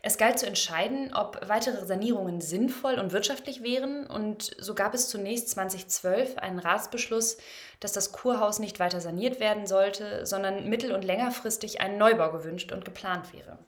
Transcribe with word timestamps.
Es 0.02 0.16
galt 0.16 0.38
zu 0.38 0.46
entscheiden, 0.46 1.12
ob 1.14 1.48
weitere 1.48 1.84
Sanierungen 1.84 2.40
sinnvoll 2.40 2.94
und 2.94 3.12
wirtschaftlich 3.12 3.62
wären, 3.62 4.06
und 4.06 4.56
so 4.58 4.74
gab 4.74 4.94
es 4.94 5.08
zunächst 5.08 5.50
2012 5.50 6.38
einen 6.38 6.58
Ratsbeschluss, 6.58 7.38
dass 7.80 7.92
das 7.92 8.12
Kurhaus 8.12 8.58
nicht 8.58 8.80
weiter 8.80 9.00
saniert 9.00 9.40
werden 9.40 9.66
sollte, 9.66 10.26
sondern 10.26 10.68
mittel- 10.68 10.92
und 10.92 11.04
längerfristig 11.04 11.80
ein 11.80 11.98
Neubau 11.98 12.30
gewünscht 12.30 12.72
und 12.72 12.84
geplant 12.84 13.32
wäre. 13.32 13.58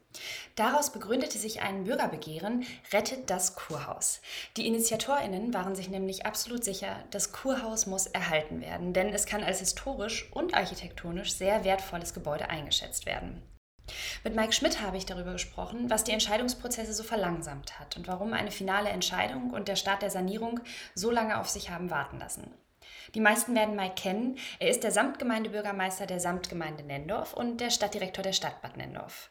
Daraus 0.57 0.91
begründete 0.91 1.39
sich 1.39 1.63
ein 1.63 1.85
Bürgerbegehren 1.85 2.67
Rettet 2.93 3.31
das 3.31 3.55
Kurhaus. 3.55 4.21
Die 4.57 4.67
Initiatorinnen 4.67 5.55
waren 5.55 5.77
sich 5.77 5.89
nämlich 5.89 6.27
absolut 6.27 6.65
sicher, 6.65 6.97
das 7.11 7.33
Kurhaus 7.33 7.87
muss 7.87 8.07
erhalten 8.07 8.61
werden, 8.61 8.93
denn 8.93 9.09
es 9.11 9.27
kann 9.27 9.45
als 9.45 9.61
historisch 9.61 10.31
und 10.33 10.55
architektonisch 10.55 11.33
sehr 11.33 11.65
wertvolles 11.65 12.15
Gebäude 12.15 12.51
eingeschätzt 12.51 13.07
werden. 13.07 13.43
Mit 14.25 14.35
Mike 14.37 14.53
Schmidt 14.53 14.81
habe 14.81 14.97
ich 14.97 15.07
darüber 15.07 15.33
gesprochen, 15.33 15.91
was 15.91 16.05
die 16.05 16.13
Entscheidungsprozesse 16.13 16.93
so 16.93 17.03
verlangsamt 17.03 17.79
hat 17.79 17.97
und 17.97 18.09
warum 18.09 18.33
eine 18.33 18.51
finale 18.51 18.91
Entscheidung 18.91 19.51
und 19.51 19.69
der 19.69 19.77
Start 19.77 20.03
der 20.03 20.11
Sanierung 20.11 20.61
so 20.95 21.11
lange 21.11 21.39
auf 21.39 21.49
sich 21.49 21.71
haben 21.71 21.91
warten 21.91 22.19
lassen. 22.19 22.53
Die 23.15 23.21
meisten 23.21 23.55
werden 23.55 23.77
Mike 23.77 23.95
kennen. 23.97 24.39
Er 24.59 24.71
ist 24.71 24.85
der 24.85 24.93
Samtgemeindebürgermeister 24.93 26.07
der 26.07 26.21
Samtgemeinde 26.21 26.85
Nendorf 26.85 27.35
und 27.35 27.61
der 27.61 27.71
Stadtdirektor 27.71 28.23
der 28.23 28.33
Stadt 28.33 28.63
Bad 28.63 28.77
Nendorf. 28.77 29.31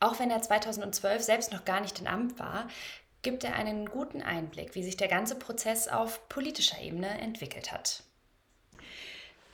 Auch 0.00 0.18
wenn 0.18 0.30
er 0.30 0.42
2012 0.42 1.22
selbst 1.22 1.52
noch 1.52 1.64
gar 1.64 1.80
nicht 1.80 2.00
in 2.00 2.06
Amt 2.06 2.38
war, 2.38 2.68
gibt 3.22 3.44
er 3.44 3.54
einen 3.54 3.86
guten 3.86 4.22
Einblick, 4.22 4.74
wie 4.74 4.82
sich 4.82 4.96
der 4.96 5.08
ganze 5.08 5.36
Prozess 5.36 5.88
auf 5.88 6.28
politischer 6.28 6.80
Ebene 6.80 7.08
entwickelt 7.20 7.72
hat. 7.72 8.02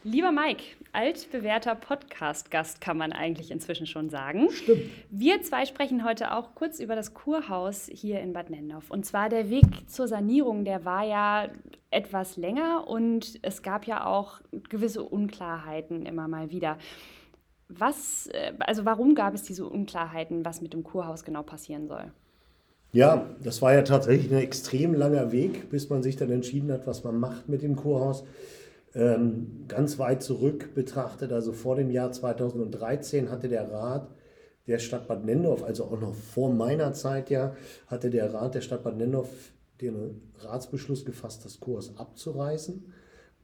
Lieber 0.02 0.32
Mike, 0.32 0.62
altbewährter 0.92 1.74
Podcast-Gast 1.74 2.80
kann 2.80 2.96
man 2.96 3.12
eigentlich 3.12 3.50
inzwischen 3.50 3.86
schon 3.86 4.08
sagen. 4.08 4.48
Stimmt. 4.50 4.84
Wir 5.10 5.42
zwei 5.42 5.66
sprechen 5.66 6.06
heute 6.06 6.32
auch 6.32 6.54
kurz 6.54 6.80
über 6.80 6.96
das 6.96 7.12
Kurhaus 7.12 7.86
hier 7.92 8.20
in 8.20 8.32
Bad 8.32 8.48
Nendorf. 8.48 8.90
Und 8.90 9.04
zwar 9.04 9.28
der 9.28 9.50
Weg 9.50 9.66
zur 9.88 10.08
Sanierung, 10.08 10.64
der 10.64 10.86
war 10.86 11.04
ja 11.04 11.50
etwas 11.90 12.38
länger 12.38 12.88
und 12.88 13.40
es 13.42 13.60
gab 13.60 13.86
ja 13.86 14.06
auch 14.06 14.40
gewisse 14.70 15.02
Unklarheiten 15.02 16.06
immer 16.06 16.28
mal 16.28 16.50
wieder. 16.50 16.78
Was, 17.68 18.28
äh, 18.28 18.54
also 18.60 18.86
warum 18.86 19.14
gab 19.14 19.34
es 19.34 19.42
diese 19.42 19.66
Unklarheiten, 19.66 20.46
was 20.46 20.62
mit 20.62 20.72
dem 20.72 20.82
Kurhaus 20.82 21.24
genau 21.24 21.42
passieren 21.42 21.88
soll? 21.88 22.10
Ja, 22.92 23.26
das 23.44 23.60
war 23.60 23.74
ja 23.74 23.82
tatsächlich 23.82 24.32
ein 24.32 24.38
extrem 24.38 24.94
langer 24.94 25.30
Weg, 25.30 25.68
bis 25.68 25.90
man 25.90 26.02
sich 26.02 26.16
dann 26.16 26.30
entschieden 26.30 26.72
hat, 26.72 26.86
was 26.86 27.04
man 27.04 27.20
macht 27.20 27.50
mit 27.50 27.60
dem 27.60 27.76
Kurhaus 27.76 28.24
ähm, 28.94 29.64
ganz 29.68 29.98
weit 29.98 30.22
zurück 30.22 30.74
betrachtet, 30.74 31.32
also 31.32 31.52
vor 31.52 31.76
dem 31.76 31.90
Jahr 31.90 32.10
2013 32.12 33.30
hatte 33.30 33.48
der 33.48 33.70
Rat 33.70 34.10
der 34.66 34.78
Stadt 34.78 35.08
Bad 35.08 35.24
Nendorf, 35.24 35.62
also 35.62 35.84
auch 35.84 36.00
noch 36.00 36.14
vor 36.14 36.52
meiner 36.52 36.92
Zeit 36.92 37.30
ja, 37.30 37.54
hatte 37.86 38.10
der 38.10 38.32
Rat 38.32 38.54
der 38.54 38.60
Stadt 38.60 38.84
Bad 38.84 38.96
Nendorf 38.96 39.28
den 39.80 40.20
Ratsbeschluss 40.38 41.04
gefasst, 41.04 41.44
das 41.44 41.60
Kurs 41.60 41.96
abzureißen. 41.96 42.84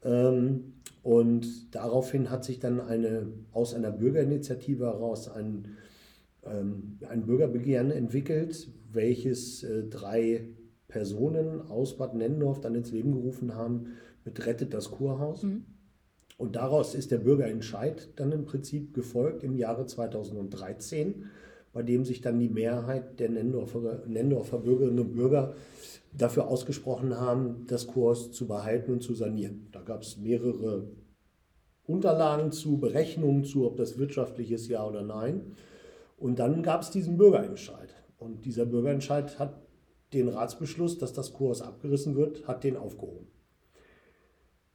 Ähm, 0.05 0.75
und 1.03 1.75
daraufhin 1.75 2.31
hat 2.31 2.45
sich 2.45 2.59
dann 2.59 2.81
eine, 2.81 3.29
aus 3.53 3.75
einer 3.75 3.93
Bürgerinitiative 3.93 4.85
heraus 4.85 5.29
ein, 5.29 5.77
ähm, 6.45 6.99
ein 7.09 7.27
Bürgerbegehren 7.27 7.91
entwickelt, 7.91 8.69
welches 8.93 9.63
äh, 9.63 9.85
drei 9.85 10.49
Personen 10.89 11.61
aus 11.61 11.97
Bad 11.97 12.15
Nendorf 12.15 12.61
dann 12.61 12.75
ins 12.75 12.93
Leben 12.93 13.13
gerufen 13.13 13.55
haben, 13.55 13.95
mit 14.27 14.45
Rettet 14.45 14.75
das 14.75 14.91
Kurhaus. 14.91 15.43
Mhm. 15.43 15.65
Und 16.37 16.57
daraus 16.57 16.95
ist 16.95 17.11
der 17.11 17.19
Bürgerentscheid 17.19 18.11
dann 18.17 18.33
im 18.33 18.45
Prinzip 18.45 18.93
gefolgt 18.93 19.43
im 19.43 19.57
Jahre 19.57 19.87
2013, 19.87 21.25
bei 21.73 21.83
dem 21.83 22.05
sich 22.05 22.21
dann 22.21 22.39
die 22.39 22.51
Mehrheit 22.51 23.19
der 23.21 23.31
Nendorfer, 23.31 24.03
Nendorfer 24.07 24.59
Bürgerinnen 24.59 24.99
und 24.99 25.15
Bürger 25.15 25.55
dafür 26.13 26.49
ausgesprochen 26.49 27.19
haben, 27.19 27.67
das 27.67 27.87
Kurhaus 27.87 28.33
zu 28.33 28.47
behalten 28.47 28.93
und 28.93 29.03
zu 29.03 29.15
sanieren. 29.15 29.69
Da 29.73 29.81
gab 29.81 30.03
es 30.03 30.19
mehrere 30.19 30.91
Unterlagen 31.87 32.53
zu, 32.53 32.79
Berechnungen 32.79 33.45
zu, 33.45 33.67
ob 33.67 33.77
das 33.77 33.99
wirtschaftlich 33.99 34.51
ist, 34.51 34.69
ja 34.69 34.87
oder 34.87 35.03
nein. 35.03 35.53
Und 36.19 36.39
dann 36.39 36.63
gab 36.63 36.83
es 36.83 36.91
diesen 36.91 37.17
Bürgerentscheid. 37.17 37.95
Und 38.19 38.45
dieser 38.45 38.67
Bürgerentscheid 38.67 39.39
hat 39.39 39.63
den 40.13 40.29
Ratsbeschluss, 40.29 40.99
dass 40.99 41.13
das 41.13 41.33
Kurhaus 41.33 41.63
abgerissen 41.63 42.17
wird, 42.17 42.47
hat 42.47 42.65
den 42.65 42.77
aufgehoben. 42.77 43.29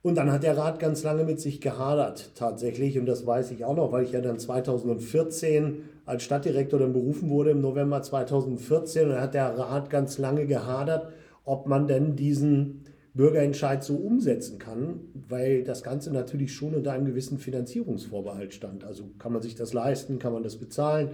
Und 0.03 0.15
dann 0.15 0.31
hat 0.31 0.43
der 0.43 0.57
Rat 0.57 0.79
ganz 0.79 1.03
lange 1.03 1.23
mit 1.23 1.39
sich 1.39 1.61
gehadert, 1.61 2.31
tatsächlich. 2.33 2.97
Und 2.97 3.05
das 3.05 3.25
weiß 3.25 3.51
ich 3.51 3.65
auch 3.65 3.75
noch, 3.75 3.91
weil 3.91 4.03
ich 4.03 4.11
ja 4.11 4.21
dann 4.21 4.39
2014 4.39 5.83
als 6.05 6.23
Stadtdirektor 6.23 6.79
dann 6.79 6.93
berufen 6.93 7.29
wurde 7.29 7.51
im 7.51 7.61
November 7.61 8.01
2014. 8.01 9.03
Und 9.03 9.09
dann 9.11 9.21
hat 9.21 9.35
der 9.35 9.57
Rat 9.57 9.91
ganz 9.91 10.17
lange 10.17 10.47
gehadert, 10.47 11.11
ob 11.45 11.67
man 11.67 11.85
denn 11.87 12.15
diesen 12.15 12.85
Bürgerentscheid 13.13 13.83
so 13.83 13.95
umsetzen 13.95 14.57
kann, 14.57 15.01
weil 15.13 15.63
das 15.63 15.83
Ganze 15.83 16.11
natürlich 16.11 16.53
schon 16.53 16.73
unter 16.73 16.93
einem 16.93 17.05
gewissen 17.05 17.37
Finanzierungsvorbehalt 17.37 18.53
stand. 18.53 18.83
Also 18.83 19.03
kann 19.19 19.33
man 19.33 19.41
sich 19.41 19.53
das 19.53 19.73
leisten, 19.73 20.17
kann 20.17 20.33
man 20.33 20.43
das 20.43 20.55
bezahlen? 20.57 21.11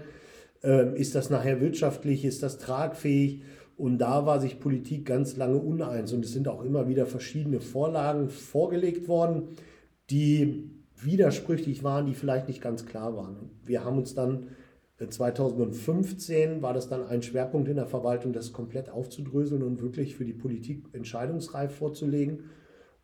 Ähm, 0.63 0.95
ist 0.95 1.15
das 1.15 1.29
nachher 1.29 1.59
wirtschaftlich, 1.59 2.23
ist 2.23 2.43
das 2.43 2.57
tragfähig? 2.57 3.41
Und 3.77 3.99
da 3.99 4.25
war 4.25 4.41
sich 4.41 4.59
Politik 4.59 5.05
ganz 5.05 5.37
lange 5.37 5.57
uneins 5.57 6.11
und 6.11 6.25
es 6.25 6.33
sind 6.33 6.47
auch 6.47 6.63
immer 6.63 6.87
wieder 6.87 7.05
verschiedene 7.05 7.59
Vorlagen 7.59 8.29
vorgelegt 8.29 9.07
worden, 9.07 9.49
die 10.09 10.71
widersprüchlich 10.95 11.83
waren, 11.83 12.07
die 12.07 12.15
vielleicht 12.15 12.47
nicht 12.47 12.61
ganz 12.61 12.87
klar 12.87 13.15
waren. 13.15 13.51
Wir 13.63 13.85
haben 13.85 13.99
uns 13.99 14.15
dann 14.15 14.47
2015 14.99 16.63
war 16.63 16.73
das 16.73 16.89
dann 16.89 17.05
ein 17.05 17.21
Schwerpunkt 17.21 17.69
in 17.69 17.75
der 17.75 17.85
Verwaltung, 17.85 18.33
das 18.33 18.51
komplett 18.51 18.89
aufzudröseln 18.89 19.61
und 19.61 19.79
wirklich 19.79 20.15
für 20.15 20.25
die 20.25 20.33
Politik 20.33 20.87
entscheidungsreif 20.93 21.75
vorzulegen. 21.75 22.45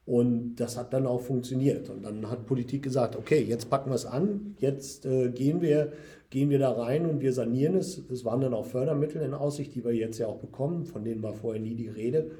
Und 0.05 0.55
das 0.55 0.75
hat 0.75 0.91
dann 0.91 1.05
auch 1.05 1.21
funktioniert. 1.21 1.89
Und 1.89 2.03
dann 2.03 2.29
hat 2.29 2.47
Politik 2.47 2.83
gesagt, 2.83 3.15
okay, 3.15 3.41
jetzt 3.41 3.69
packen 3.69 3.91
wir 3.91 3.95
es 3.95 4.05
an, 4.05 4.55
jetzt 4.57 5.05
äh, 5.05 5.29
gehen, 5.29 5.61
wir, 5.61 5.93
gehen 6.33 6.50
wir 6.50 6.57
da 6.57 6.71
rein 6.71 7.06
und 7.06 7.21
wir 7.21 7.31
sanieren 7.31 7.75
es. 7.75 8.00
Es 8.09 8.25
waren 8.25 8.41
dann 8.41 8.56
auch 8.56 8.65
Fördermittel 8.65 9.21
in 9.21 9.35
Aussicht, 9.35 9.75
die 9.75 9.85
wir 9.85 9.94
jetzt 9.94 10.18
ja 10.18 10.25
auch 10.25 10.39
bekommen, 10.39 10.83
von 10.83 11.03
denen 11.03 11.21
war 11.21 11.33
vorher 11.33 11.62
nie 11.62 11.75
die 11.75 11.88
Rede. 11.88 12.31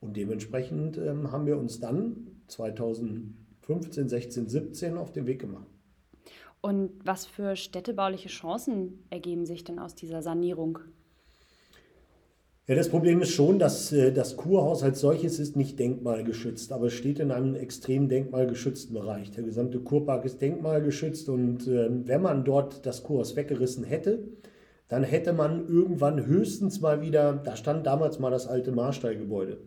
Und 0.00 0.18
dementsprechend 0.18 0.98
ähm, 0.98 1.32
haben 1.32 1.46
wir 1.46 1.56
uns 1.56 1.80
dann 1.80 2.26
2015, 2.48 4.06
16, 4.06 4.48
17 4.48 4.98
auf 4.98 5.12
den 5.12 5.26
Weg 5.26 5.40
gemacht. 5.40 5.66
Und 6.60 6.90
was 7.04 7.24
für 7.24 7.56
städtebauliche 7.56 8.28
Chancen 8.28 9.02
ergeben 9.08 9.46
sich 9.46 9.64
denn 9.64 9.78
aus 9.78 9.94
dieser 9.94 10.20
Sanierung? 10.20 10.80
Ja, 12.68 12.74
das 12.74 12.90
Problem 12.90 13.22
ist 13.22 13.30
schon, 13.30 13.58
dass 13.58 13.92
äh, 13.92 14.12
das 14.12 14.36
Kurhaus 14.36 14.82
als 14.82 15.00
solches 15.00 15.38
ist 15.38 15.56
nicht 15.56 15.78
denkmalgeschützt, 15.78 16.70
aber 16.70 16.88
es 16.88 16.92
steht 16.92 17.18
in 17.18 17.30
einem 17.30 17.54
extrem 17.54 18.10
denkmalgeschützten 18.10 18.92
Bereich. 18.92 19.30
Der 19.30 19.42
gesamte 19.42 19.80
Kurpark 19.80 20.26
ist 20.26 20.42
denkmalgeschützt 20.42 21.30
und 21.30 21.66
äh, 21.66 21.88
wenn 22.06 22.20
man 22.20 22.44
dort 22.44 22.84
das 22.84 23.04
Kurhaus 23.04 23.36
weggerissen 23.36 23.84
hätte, 23.84 24.18
dann 24.88 25.02
hätte 25.02 25.32
man 25.32 25.66
irgendwann 25.66 26.26
höchstens 26.26 26.82
mal 26.82 27.00
wieder, 27.00 27.40
da 27.42 27.56
stand 27.56 27.86
damals 27.86 28.18
mal 28.18 28.30
das 28.30 28.46
alte 28.46 28.70
Marstallgebäude. 28.70 29.60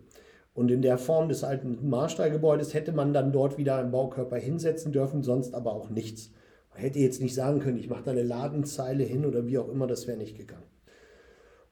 Und 0.53 0.69
in 0.69 0.83
der 0.83 0.99
Form 0.99 1.27
des 1.27 1.43
alten 1.43 1.89
Marstallgebäudes 1.89 2.75
hätte 2.75 2.91
man 2.91 3.13
dann 3.13 3.31
dort 3.31 3.57
wieder 3.57 3.77
einen 3.77 3.89
Baukörper 3.89 4.37
hinsetzen 4.37 4.91
dürfen, 4.91 5.23
sonst 5.23 5.55
aber 5.55 5.73
auch 5.73 5.89
nichts. 5.89 6.29
Man 6.69 6.81
hätte 6.81 6.99
jetzt 6.99 7.19
nicht 7.19 7.33
sagen 7.33 7.61
können, 7.61 7.79
ich 7.79 7.89
mache 7.89 8.03
da 8.03 8.11
eine 8.11 8.21
Ladenzeile 8.21 9.03
hin 9.03 9.25
oder 9.25 9.47
wie 9.47 9.57
auch 9.57 9.69
immer, 9.69 9.87
das 9.87 10.05
wäre 10.05 10.19
nicht 10.19 10.37
gegangen. 10.37 10.65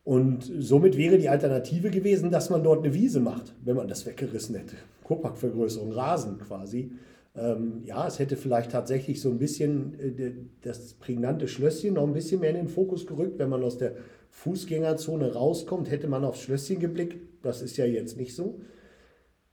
Und 0.04 0.50
somit 0.60 0.98
wäre 0.98 1.18
die 1.18 1.30
Alternative 1.30 1.92
gewesen, 1.92 2.31
dass 2.31 2.50
man 2.50 2.63
dort 2.63 2.84
eine 2.84 2.94
Wiese 2.94 3.19
macht, 3.19 3.54
wenn 3.63 3.75
man 3.75 3.88
das 3.88 4.06
weggerissen 4.06 4.56
hätte. 4.56 4.75
Kurparkvergrößerung, 5.04 5.92
Rasen 5.92 6.40
quasi. 6.40 6.92
Ähm, 7.36 7.81
ja, 7.84 8.07
es 8.07 8.18
hätte 8.18 8.36
vielleicht 8.36 8.72
tatsächlich 8.72 9.22
so 9.22 9.30
ein 9.30 9.38
bisschen 9.38 10.00
äh, 10.00 10.31
das 10.62 10.94
prägnante 10.94 11.48
Schlösschen 11.48 11.94
noch 11.94 12.07
ein 12.07 12.13
bisschen 12.13 12.42
mehr 12.42 12.50
in 12.50 12.56
den 12.56 12.68
Fokus 12.69 13.06
gerückt. 13.06 13.38
Wenn 13.38 13.50
man 13.50 13.63
aus 13.63 13.78
der 13.78 13.96
Fußgängerzone 14.31 15.34
rauskommt, 15.34 15.92
hätte 15.92 16.07
man 16.07 16.24
aufs 16.24 16.42
Schlösschen 16.42 16.80
geblickt. 16.80 17.18
Das 17.44 17.62
ist 17.62 17.78
ja 17.78 17.86
jetzt 17.86 18.18
nicht 18.18 18.36
so. 18.36 18.60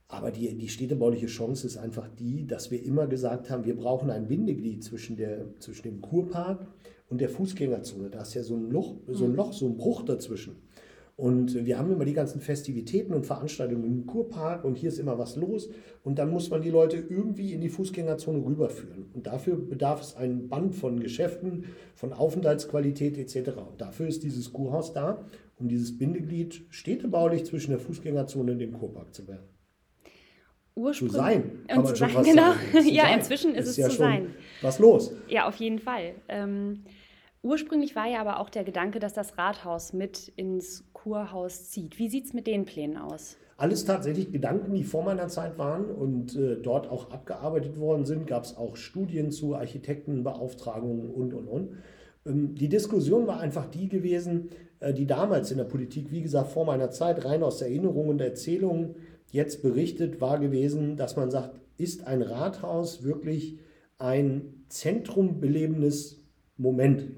Aber 0.09 0.31
die, 0.31 0.57
die 0.57 0.69
städtebauliche 0.69 1.27
Chance 1.27 1.67
ist 1.67 1.77
einfach 1.77 2.09
die, 2.09 2.47
dass 2.47 2.71
wir 2.71 2.83
immer 2.83 3.07
gesagt 3.07 3.51
haben, 3.51 3.65
wir 3.65 3.77
brauchen 3.77 4.09
ein 4.11 4.29
Bindeglied 4.29 4.85
zwischen, 4.85 5.17
der, 5.17 5.47
zwischen 5.59 5.83
dem 5.83 6.01
Kurpark 6.01 6.67
und 7.09 7.21
der 7.21 7.29
Fußgängerzone. 7.29 8.11
Da 8.11 8.23
ist 8.23 8.35
ja 8.35 8.43
so 8.43 8.55
ein 8.55 8.71
Loch, 8.71 8.97
so 9.09 9.25
ein, 9.25 9.31
mhm. 9.31 9.37
Loch, 9.37 9.53
so 9.53 9.67
ein 9.67 9.77
Bruch 9.77 10.03
dazwischen. 10.03 10.57
Und 11.17 11.65
wir 11.65 11.79
haben 11.79 11.91
immer 11.91 12.05
die 12.05 12.13
ganzen 12.13 12.43
Festivitäten 12.43 13.15
und 13.15 13.25
Veranstaltungen 13.25 13.85
im 13.85 14.07
Kurpark 14.07 14.65
und 14.65 14.77
hier 14.77 14.91
ist 14.91 14.99
immer 14.99 15.19
was 15.19 15.37
los. 15.37 15.71
Und 16.05 16.19
dann 16.19 16.31
muss 16.31 16.51
man 16.51 16.61
die 16.61 16.69
Leute 16.69 16.99
irgendwie 16.99 17.55
in 17.55 17.63
die 17.63 17.71
Fußgängerzone 17.71 18.45
rüberführen. 18.45 19.07
Und 19.15 19.27
dafür 19.27 19.57
bedarf 19.57 20.03
es 20.03 20.15
ein 20.15 20.49
Band 20.49 20.75
von 20.75 21.01
Geschäften, 21.01 21.65
von 21.95 22.13
Aufenthaltsqualität 22.13 23.17
etc. 23.17 23.57
Und 23.71 23.81
dafür 23.81 24.09
ist 24.09 24.25
dieses 24.25 24.53
Kurhaus 24.53 24.93
da, 24.93 25.25
um 25.59 25.69
dieses 25.69 25.97
Bindeglied 25.97 26.67
städtebaulich 26.69 27.47
zwischen 27.47 27.71
der 27.71 27.81
Fußgängerzone 27.81 28.53
und 28.53 28.59
dem 28.59 28.75
Kurpark 28.75 29.15
zu 29.15 29.27
werden. 29.27 29.56
Ursprung 30.77 31.09
zu 31.09 31.17
sein. 31.17 31.65
Kann 31.67 31.79
und 31.79 31.87
zu 31.89 31.97
sein, 31.97 32.23
genau. 32.23 32.53
ja, 32.85 33.05
sein. 33.05 33.19
inzwischen 33.19 33.55
ist, 33.55 33.65
ist 33.65 33.71
es 33.71 33.77
ja 33.79 33.89
zu 33.89 33.97
sein. 33.97 34.35
Was 34.61 34.79
los? 34.79 35.13
Ja, 35.29 35.49
auf 35.49 35.57
jeden 35.57 35.79
Fall. 35.79 36.15
Ähm, 36.29 36.85
ursprünglich 37.43 37.97
war 37.97 38.07
ja 38.07 38.21
aber 38.21 38.41
auch 38.41 38.51
der 38.51 38.63
Gedanke, 38.63 38.99
dass 38.99 39.15
das 39.15 39.39
Rathaus 39.39 39.93
mit 39.93 40.33
ins 40.37 40.85
Kurhaus 40.93 41.71
zieht. 41.71 41.99
Wie 41.99 42.09
sieht 42.09 42.27
es 42.27 42.35
mit 42.35 42.47
den 42.47 42.67
Plänen 42.67 42.99
aus? 42.99 43.37
Alles 43.57 43.87
tatsächlich 43.87 44.31
Gedanken, 44.33 44.75
die 44.75 44.85
vor 44.85 45.03
meiner 45.03 45.29
Zeit 45.29 45.57
waren 45.57 45.87
und 45.87 46.37
äh, 46.37 46.57
dort 46.57 46.91
auch 46.91 47.11
abgearbeitet 47.11 47.79
worden 47.81 48.05
sind. 48.05 48.27
Gab 48.27 48.45
es 48.45 48.55
auch 48.55 48.77
Studien 48.77 49.31
zu 49.31 49.55
Architektenbeauftragungen 49.57 51.11
und, 51.11 51.33
und, 51.33 51.49
und. 51.49 51.77
Ähm, 52.27 52.55
die 52.55 52.69
Diskussion 52.69 53.27
war 53.27 53.41
einfach 53.41 53.65
die 53.65 53.89
gewesen, 53.89 54.51
äh, 54.81 54.93
die 54.93 55.07
damals 55.07 55.51
in 55.51 55.57
der 55.57 55.65
Politik, 55.65 56.11
wie 56.11 56.21
gesagt, 56.21 56.53
vor 56.53 56.67
meiner 56.67 56.91
Zeit 56.91 57.25
rein 57.25 57.43
aus 57.43 57.63
Erinnerungen 57.63 58.11
und 58.11 58.21
Erzählungen 58.21 58.97
jetzt 59.37 59.63
berichtet, 59.63 60.21
war 60.21 60.41
gewesen, 60.41 60.97
dass 60.97 61.15
man 61.15 61.31
sagt, 61.31 61.61
ist 61.77 62.07
ein 62.07 62.23
Rathaus 62.23 63.05
wirklich 63.05 63.59
ein 63.99 64.65
zentrummbelebendes 64.69 66.23
Moment? 66.57 67.13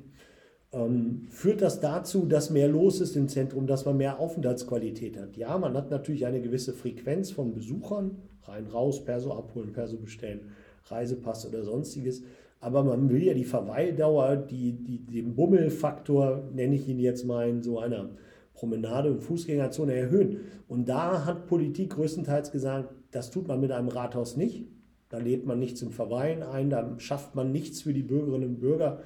Ähm, 0.72 1.26
führt 1.30 1.62
das 1.62 1.80
dazu, 1.80 2.26
dass 2.26 2.50
mehr 2.50 2.68
los 2.68 3.00
ist 3.00 3.16
im 3.16 3.28
Zentrum, 3.28 3.66
dass 3.66 3.86
man 3.86 3.96
mehr 3.96 4.18
Aufenthaltsqualität 4.18 5.16
hat? 5.18 5.36
Ja, 5.36 5.56
man 5.56 5.74
hat 5.74 5.90
natürlich 5.90 6.26
eine 6.26 6.42
gewisse 6.42 6.74
Frequenz 6.74 7.30
von 7.30 7.54
Besuchern, 7.54 8.18
rein, 8.42 8.66
raus, 8.66 9.02
Perso 9.04 9.32
abholen, 9.32 9.72
Perso 9.72 9.96
bestellen, 9.96 10.52
Reisepass 10.84 11.46
oder 11.46 11.62
sonstiges. 11.62 12.22
Aber 12.60 12.82
man 12.82 13.08
will 13.08 13.22
ja 13.22 13.34
die 13.34 13.44
Verweildauer, 13.44 14.36
die, 14.36 14.72
die, 14.72 15.06
den 15.06 15.36
Bummelfaktor, 15.36 16.50
nenne 16.52 16.74
ich 16.74 16.88
ihn 16.88 16.98
jetzt 16.98 17.24
mal 17.24 17.48
in 17.48 17.62
so 17.62 17.78
einer 17.78 18.10
Promenade 18.58 19.12
und 19.12 19.22
Fußgängerzone 19.22 19.94
erhöhen. 19.94 20.40
Und 20.66 20.88
da 20.88 21.24
hat 21.24 21.46
Politik 21.46 21.90
größtenteils 21.90 22.50
gesagt, 22.50 22.92
das 23.12 23.30
tut 23.30 23.46
man 23.46 23.60
mit 23.60 23.70
einem 23.70 23.88
Rathaus 23.88 24.36
nicht. 24.36 24.66
Da 25.08 25.18
lädt 25.18 25.46
man 25.46 25.60
nichts 25.60 25.78
zum 25.78 25.92
Verweilen 25.92 26.42
ein, 26.42 26.68
da 26.68 26.98
schafft 26.98 27.34
man 27.34 27.52
nichts 27.52 27.82
für 27.82 27.94
die 27.94 28.02
Bürgerinnen 28.02 28.48
und 28.48 28.60
Bürger 28.60 29.00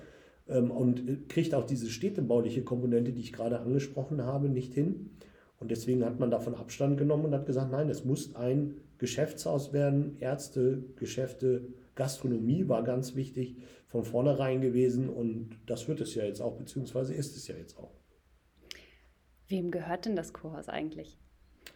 ähm, 0.49 0.71
und 0.71 1.29
kriegt 1.29 1.55
auch 1.55 1.65
diese 1.65 1.89
städtebauliche 1.91 2.65
Komponente, 2.65 3.13
die 3.13 3.21
ich 3.21 3.33
gerade 3.33 3.61
angesprochen 3.61 4.25
habe, 4.25 4.49
nicht 4.49 4.73
hin. 4.73 5.11
Und 5.61 5.71
deswegen 5.71 6.05
hat 6.05 6.19
man 6.19 6.31
davon 6.31 6.55
Abstand 6.55 6.97
genommen 6.97 7.27
und 7.27 7.35
hat 7.35 7.47
gesagt, 7.47 7.71
nein, 7.71 7.89
es 7.89 8.05
muss 8.05 8.35
ein 8.35 8.79
Geschäftshaus 8.99 9.73
werden. 9.73 10.17
Ärzte, 10.19 10.83
Geschäfte, 10.97 11.69
Gastronomie 11.95 12.69
war 12.69 12.83
ganz 12.83 13.15
wichtig 13.15 13.57
von 13.87 14.03
vornherein 14.03 14.63
gewesen 14.63 15.11
und 15.11 15.51
das 15.67 15.87
wird 15.87 16.01
es 16.01 16.15
ja 16.15 16.25
jetzt 16.25 16.41
auch, 16.41 16.57
beziehungsweise 16.57 17.13
ist 17.13 17.37
es 17.37 17.47
ja 17.47 17.55
jetzt 17.55 17.79
auch. 17.79 18.02
Wem 19.53 19.71
gehört 19.71 20.07
denn 20.07 20.17
das 20.17 20.33
Kurhaus 20.33 20.71
eigentlich? 20.71 21.19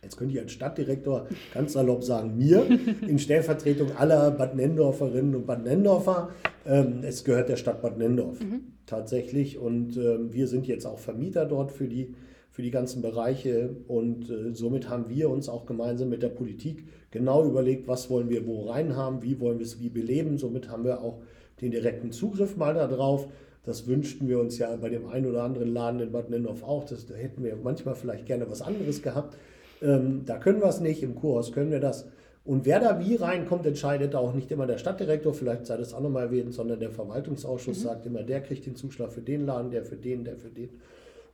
Jetzt 0.03 0.17
könnte 0.17 0.33
ich 0.33 0.41
als 0.41 0.53
Stadtdirektor 0.53 1.29
ganz 1.53 1.75
salopp 1.75 2.03
sagen, 2.05 2.39
mir 2.39 2.65
in 3.07 3.19
Stellvertretung 3.19 3.95
aller 3.99 4.31
Bad 4.31 4.57
Nendorferinnen 4.57 5.35
und 5.35 5.47
Bad 5.47 5.63
Nendorfer. 5.63 6.31
Ähm, 6.65 7.01
es 7.03 7.23
gehört 7.23 7.51
der 7.51 7.57
Stadt 7.57 7.83
Bad 7.83 7.99
Nendorf 7.99 8.41
mhm. 8.41 8.63
tatsächlich 8.87 9.59
und 9.59 9.99
ähm, 9.99 10.33
wir 10.33 10.49
sind 10.49 10.67
jetzt 10.67 10.87
auch 10.87 10.99
Vermieter 10.99 11.45
dort 11.45 11.71
für 11.71 11.87
die, 11.87 12.15
für 12.51 12.63
die 12.63 12.71
ganzen 12.71 13.03
Bereiche 13.03 13.77
und 13.89 14.31
äh, 14.31 14.55
somit 14.55 14.89
haben 14.89 15.11
wir 15.11 15.29
uns 15.29 15.51
auch 15.51 15.67
gemeinsam 15.67 16.09
mit 16.09 16.23
der 16.23 16.31
Politik 16.31 16.89
genau 17.11 17.45
überlegt, 17.45 17.89
was 17.89 18.09
wollen 18.09 18.31
wir 18.31 18.47
wo 18.47 18.71
rein 18.71 18.97
haben, 18.97 19.23
wie 19.23 19.39
wollen 19.39 19.59
wir 19.59 19.67
es 19.67 19.79
wie 19.81 19.91
beleben. 19.91 20.39
Somit 20.39 20.71
haben 20.71 20.85
wir 20.85 21.03
auch 21.03 21.21
den 21.61 21.73
direkten 21.73 22.11
Zugriff 22.11 22.57
mal 22.57 22.73
darauf. 22.73 23.29
Das 23.67 23.87
wünschten 23.87 24.29
wir 24.29 24.39
uns 24.39 24.59
ja 24.59 24.75
bei 24.77 24.89
dem 24.89 25.09
einen 25.09 25.27
oder 25.27 25.43
anderen 25.43 25.75
Laden 25.75 26.01
in 26.01 26.13
Bad 26.13 26.31
Nendorf 26.31 26.63
auch. 26.63 26.85
Das, 26.85 27.05
da 27.07 27.15
hätten 27.15 27.43
wir 27.45 27.57
manchmal 27.57 27.97
vielleicht 27.97 28.25
gerne 28.25 28.49
was 28.49 28.63
anderes 28.63 29.03
gehabt. 29.03 29.37
Ähm, 29.83 30.23
da 30.25 30.39
können 30.39 30.61
wir 30.61 30.69
es 30.69 30.81
nicht, 30.81 31.03
im 31.03 31.17
Kurhaus 31.17 31.53
können 31.53 31.73
wir 31.73 31.81
das. 31.81 32.07
Und 32.45 32.65
wer 32.65 32.79
da 32.79 33.01
wie 33.01 33.17
reinkommt, 33.17 33.67
entscheidet 33.67 34.15
auch 34.15 34.33
nicht 34.33 34.53
immer 34.53 34.69
der 34.69 34.79
Stadtdirektor, 34.79 35.35
vielleicht 35.35 35.67
sei 35.67 35.77
das 35.77 35.93
auch 35.93 36.01
nochmal 36.01 36.27
erwähnt, 36.27 36.55
sondern 36.55 36.79
der 36.79 36.93
Verwaltungsausschuss 36.93 37.81
mhm. 37.81 37.83
sagt 37.83 38.07
immer, 38.07 38.23
der 38.23 38.41
kriegt 38.41 38.67
den 38.67 38.77
Zuschlag 38.77 39.13
für 39.13 39.21
den 39.21 39.47
Laden, 39.47 39.73
der 39.73 39.85
für 39.85 39.97
den, 39.97 40.25
der 40.25 40.37
für 40.37 40.49
den. 40.49 40.71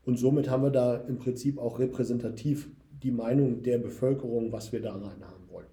Und 0.06 0.18
somit 0.18 0.48
haben 0.48 0.62
wir 0.62 0.70
da 0.70 0.96
im 0.96 1.18
Prinzip 1.18 1.58
auch 1.58 1.78
repräsentativ 1.78 2.70
die 3.02 3.10
Meinung 3.10 3.62
der 3.62 3.76
Bevölkerung, 3.76 4.52
was 4.52 4.72
wir 4.72 4.80
da 4.80 4.92
rein 4.92 5.22
haben 5.22 5.50
wollen. 5.50 5.66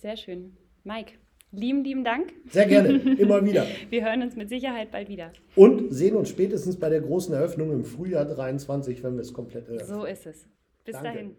Sehr 0.00 0.16
schön. 0.16 0.56
Mike, 0.84 1.14
Lieben, 1.52 1.82
lieben 1.82 2.04
Dank. 2.04 2.32
Sehr 2.48 2.66
gerne, 2.66 2.90
immer 3.18 3.44
wieder. 3.44 3.66
Wir 3.88 4.04
hören 4.04 4.22
uns 4.22 4.36
mit 4.36 4.48
Sicherheit 4.48 4.90
bald 4.92 5.08
wieder. 5.08 5.32
Und 5.56 5.92
sehen 5.92 6.14
uns 6.14 6.28
spätestens 6.28 6.78
bei 6.78 6.88
der 6.88 7.00
großen 7.00 7.34
Eröffnung 7.34 7.72
im 7.72 7.84
Frühjahr 7.84 8.24
23, 8.24 9.02
wenn 9.02 9.14
wir 9.14 9.22
es 9.22 9.32
komplett 9.32 9.68
eröffnen. 9.68 9.88
So 9.88 10.04
ist 10.04 10.26
es. 10.26 10.46
Bis 10.84 10.94
Danke. 10.94 11.08
dahin. 11.08 11.36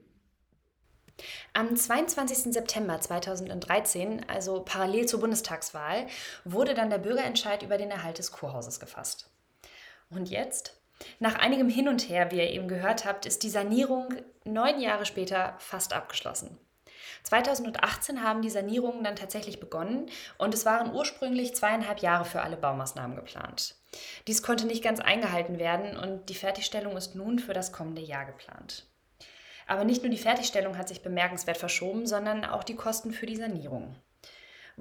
Am 1.53 1.75
22. 1.75 2.53
September 2.53 2.99
2013, 2.99 4.25
also 4.27 4.63
parallel 4.65 5.05
zur 5.05 5.19
Bundestagswahl, 5.19 6.07
wurde 6.45 6.73
dann 6.73 6.89
der 6.89 6.97
Bürgerentscheid 6.97 7.63
über 7.63 7.77
den 7.77 7.91
Erhalt 7.91 8.17
des 8.17 8.31
Kurhauses 8.31 8.79
gefasst. 8.79 9.29
Und 10.09 10.29
jetzt? 10.29 10.81
Nach 11.19 11.35
einigem 11.35 11.69
Hin 11.69 11.87
und 11.87 12.09
Her, 12.09 12.31
wie 12.31 12.37
ihr 12.37 12.49
eben 12.49 12.67
gehört 12.67 13.05
habt, 13.05 13.25
ist 13.25 13.43
die 13.43 13.49
Sanierung 13.49 14.09
neun 14.45 14.79
Jahre 14.79 15.05
später 15.05 15.55
fast 15.59 15.93
abgeschlossen. 15.93 16.57
2018 17.23 18.23
haben 18.23 18.41
die 18.41 18.49
Sanierungen 18.49 19.03
dann 19.03 19.15
tatsächlich 19.15 19.59
begonnen 19.59 20.09
und 20.37 20.53
es 20.53 20.65
waren 20.65 20.93
ursprünglich 20.93 21.55
zweieinhalb 21.55 21.99
Jahre 21.99 22.25
für 22.25 22.41
alle 22.41 22.57
Baumaßnahmen 22.57 23.15
geplant. 23.15 23.75
Dies 24.27 24.43
konnte 24.43 24.65
nicht 24.65 24.83
ganz 24.83 24.99
eingehalten 24.99 25.59
werden 25.59 25.97
und 25.97 26.29
die 26.29 26.35
Fertigstellung 26.35 26.97
ist 26.97 27.15
nun 27.15 27.39
für 27.39 27.53
das 27.53 27.71
kommende 27.71 28.01
Jahr 28.01 28.25
geplant. 28.25 28.85
Aber 29.67 29.83
nicht 29.83 30.03
nur 30.03 30.11
die 30.11 30.17
Fertigstellung 30.17 30.77
hat 30.77 30.89
sich 30.89 31.01
bemerkenswert 31.01 31.57
verschoben, 31.57 32.05
sondern 32.05 32.45
auch 32.45 32.63
die 32.63 32.75
Kosten 32.75 33.11
für 33.11 33.25
die 33.25 33.37
Sanierung. 33.37 33.95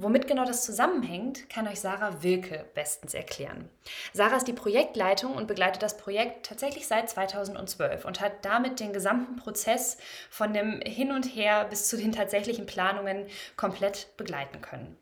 Womit 0.02 0.26
genau 0.26 0.46
das 0.46 0.64
zusammenhängt, 0.64 1.50
kann 1.50 1.68
euch 1.68 1.78
Sarah 1.78 2.22
Wilke 2.22 2.64
bestens 2.72 3.12
erklären. 3.12 3.68
Sarah 4.14 4.38
ist 4.38 4.48
die 4.48 4.54
Projektleitung 4.54 5.34
und 5.34 5.46
begleitet 5.46 5.82
das 5.82 5.98
Projekt 5.98 6.46
tatsächlich 6.46 6.86
seit 6.86 7.10
2012 7.10 8.06
und 8.06 8.18
hat 8.22 8.42
damit 8.42 8.80
den 8.80 8.94
gesamten 8.94 9.36
Prozess 9.36 9.98
von 10.30 10.54
dem 10.54 10.80
Hin 10.80 11.12
und 11.12 11.26
Her 11.26 11.66
bis 11.68 11.88
zu 11.88 11.98
den 11.98 12.12
tatsächlichen 12.12 12.64
Planungen 12.64 13.26
komplett 13.58 14.16
begleiten 14.16 14.62
können. 14.62 14.96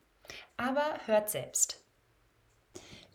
Aber 0.57 0.83
hört 1.07 1.31
selbst. 1.31 1.81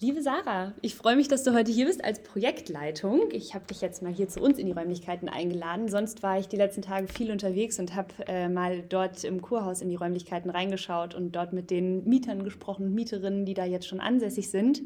Liebe 0.03 0.21
Sarah, 0.21 0.73
ich 0.81 0.95
freue 0.95 1.15
mich, 1.15 1.29
dass 1.29 1.43
du 1.43 1.53
heute 1.53 1.71
hier 1.71 1.85
bist 1.85 2.03
als 2.03 2.21
Projektleitung. 2.21 3.31
Ich 3.31 3.55
habe 3.55 3.65
dich 3.67 3.79
jetzt 3.79 4.03
mal 4.03 4.11
hier 4.11 4.27
zu 4.27 4.41
uns 4.41 4.59
in 4.59 4.65
die 4.65 4.73
Räumlichkeiten 4.73 5.29
eingeladen. 5.29 5.87
Sonst 5.87 6.23
war 6.23 6.37
ich 6.37 6.49
die 6.49 6.57
letzten 6.57 6.81
Tage 6.81 7.07
viel 7.07 7.31
unterwegs 7.31 7.79
und 7.79 7.95
habe 7.95 8.09
äh, 8.27 8.49
mal 8.49 8.81
dort 8.81 9.23
im 9.23 9.41
Kurhaus 9.41 9.81
in 9.81 9.87
die 9.87 9.95
Räumlichkeiten 9.95 10.49
reingeschaut 10.49 11.15
und 11.15 11.31
dort 11.31 11.53
mit 11.53 11.71
den 11.71 12.03
Mietern 12.03 12.43
gesprochen, 12.43 12.93
Mieterinnen, 12.93 13.45
die 13.45 13.53
da 13.53 13.63
jetzt 13.63 13.87
schon 13.87 14.01
ansässig 14.01 14.51
sind. 14.51 14.81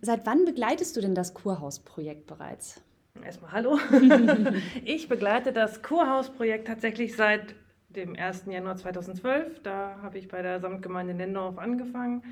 Seit 0.00 0.24
wann 0.24 0.46
begleitest 0.46 0.96
du 0.96 1.02
denn 1.02 1.14
das 1.14 1.34
Kurhausprojekt 1.34 2.26
bereits? 2.26 2.80
Erstmal 3.22 3.52
hallo. 3.52 3.78
ich 4.86 5.10
begleite 5.10 5.52
das 5.52 5.82
Kurhausprojekt 5.82 6.66
tatsächlich 6.66 7.14
seit 7.14 7.54
dem 7.90 8.16
1. 8.16 8.44
Januar 8.46 8.76
2012. 8.76 9.60
Da 9.62 9.98
habe 10.00 10.16
ich 10.16 10.26
bei 10.26 10.40
der 10.40 10.58
Samtgemeinde 10.60 11.12
Nendorf 11.12 11.58
angefangen 11.58 12.22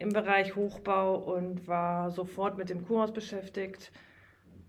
im 0.00 0.12
Bereich 0.12 0.56
Hochbau 0.56 1.16
und 1.16 1.68
war 1.68 2.10
sofort 2.10 2.58
mit 2.58 2.70
dem 2.70 2.86
Kurhaus 2.86 3.12
beschäftigt. 3.12 3.92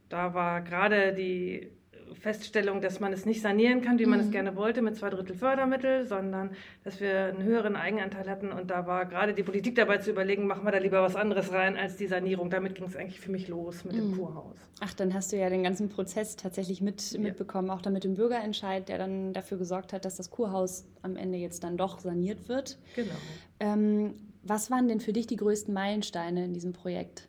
Da 0.10 0.34
war 0.34 0.62
gerade 0.62 1.14
die 1.14 1.72
Feststellung, 2.16 2.82
dass 2.82 3.00
man 3.00 3.14
es 3.14 3.26
nicht 3.26 3.42
sanieren 3.42 3.82
kann, 3.82 3.98
wie 3.98 4.06
man 4.06 4.20
mhm. 4.20 4.26
es 4.26 4.32
gerne 4.32 4.58
wollte, 4.58 4.82
mit 4.82 4.98
zwei 4.98 5.10
Drittel 5.10 5.36
Fördermittel, 5.36 6.06
sondern 6.06 6.52
dass 6.84 7.00
wir 7.00 7.28
einen 7.28 7.44
höheren 7.44 7.78
Eigenanteil 7.78 8.30
hatten. 8.30 8.52
Und 8.52 8.70
da 8.70 8.86
war 8.86 9.06
gerade 9.06 9.34
die 9.34 9.44
Politik 9.44 9.76
dabei 9.76 10.00
zu 10.00 10.12
überlegen, 10.12 10.48
machen 10.48 10.66
wir 10.66 10.72
da 10.72 10.80
lieber 10.80 11.02
was 11.02 11.16
anderes 11.16 11.54
rein 11.54 11.78
als 11.78 11.96
die 11.96 12.08
Sanierung. 12.08 12.50
Damit 12.50 12.76
ging 12.76 12.86
es 12.86 12.98
eigentlich 12.98 13.22
für 13.22 13.32
mich 13.32 13.48
los 13.48 13.86
mit 13.86 13.96
mhm. 13.96 14.00
dem 14.00 14.18
Kurhaus. 14.18 14.58
Ach, 14.82 14.94
dann 14.94 15.14
hast 15.14 15.32
du 15.32 15.38
ja 15.38 15.50
den 15.50 15.64
ganzen 15.64 15.88
Prozess 15.88 16.36
tatsächlich 16.36 16.82
mit, 16.82 17.12
ja. 17.14 17.20
mitbekommen, 17.20 17.70
auch 17.70 17.82
dann 17.82 17.94
mit 17.94 18.04
dem 18.04 18.16
Bürgerentscheid, 18.16 18.90
der 18.90 18.98
dann 18.98 19.32
dafür 19.32 19.58
gesorgt 19.58 19.94
hat, 19.94 20.04
dass 20.04 20.18
das 20.18 20.30
Kurhaus 20.30 20.86
am 21.02 21.16
Ende 21.16 21.38
jetzt 21.38 21.64
dann 21.64 21.78
doch 21.78 22.00
saniert 22.00 22.50
wird. 22.50 22.78
Genau. 22.96 23.16
Ähm, 23.62 24.16
was 24.44 24.72
waren 24.72 24.88
denn 24.88 25.00
für 25.00 25.14
dich 25.14 25.28
die 25.28 25.36
größten 25.36 25.74
Meilensteine 25.74 26.46
in 26.46 26.54
diesem 26.54 26.74
Projekt? 26.74 27.28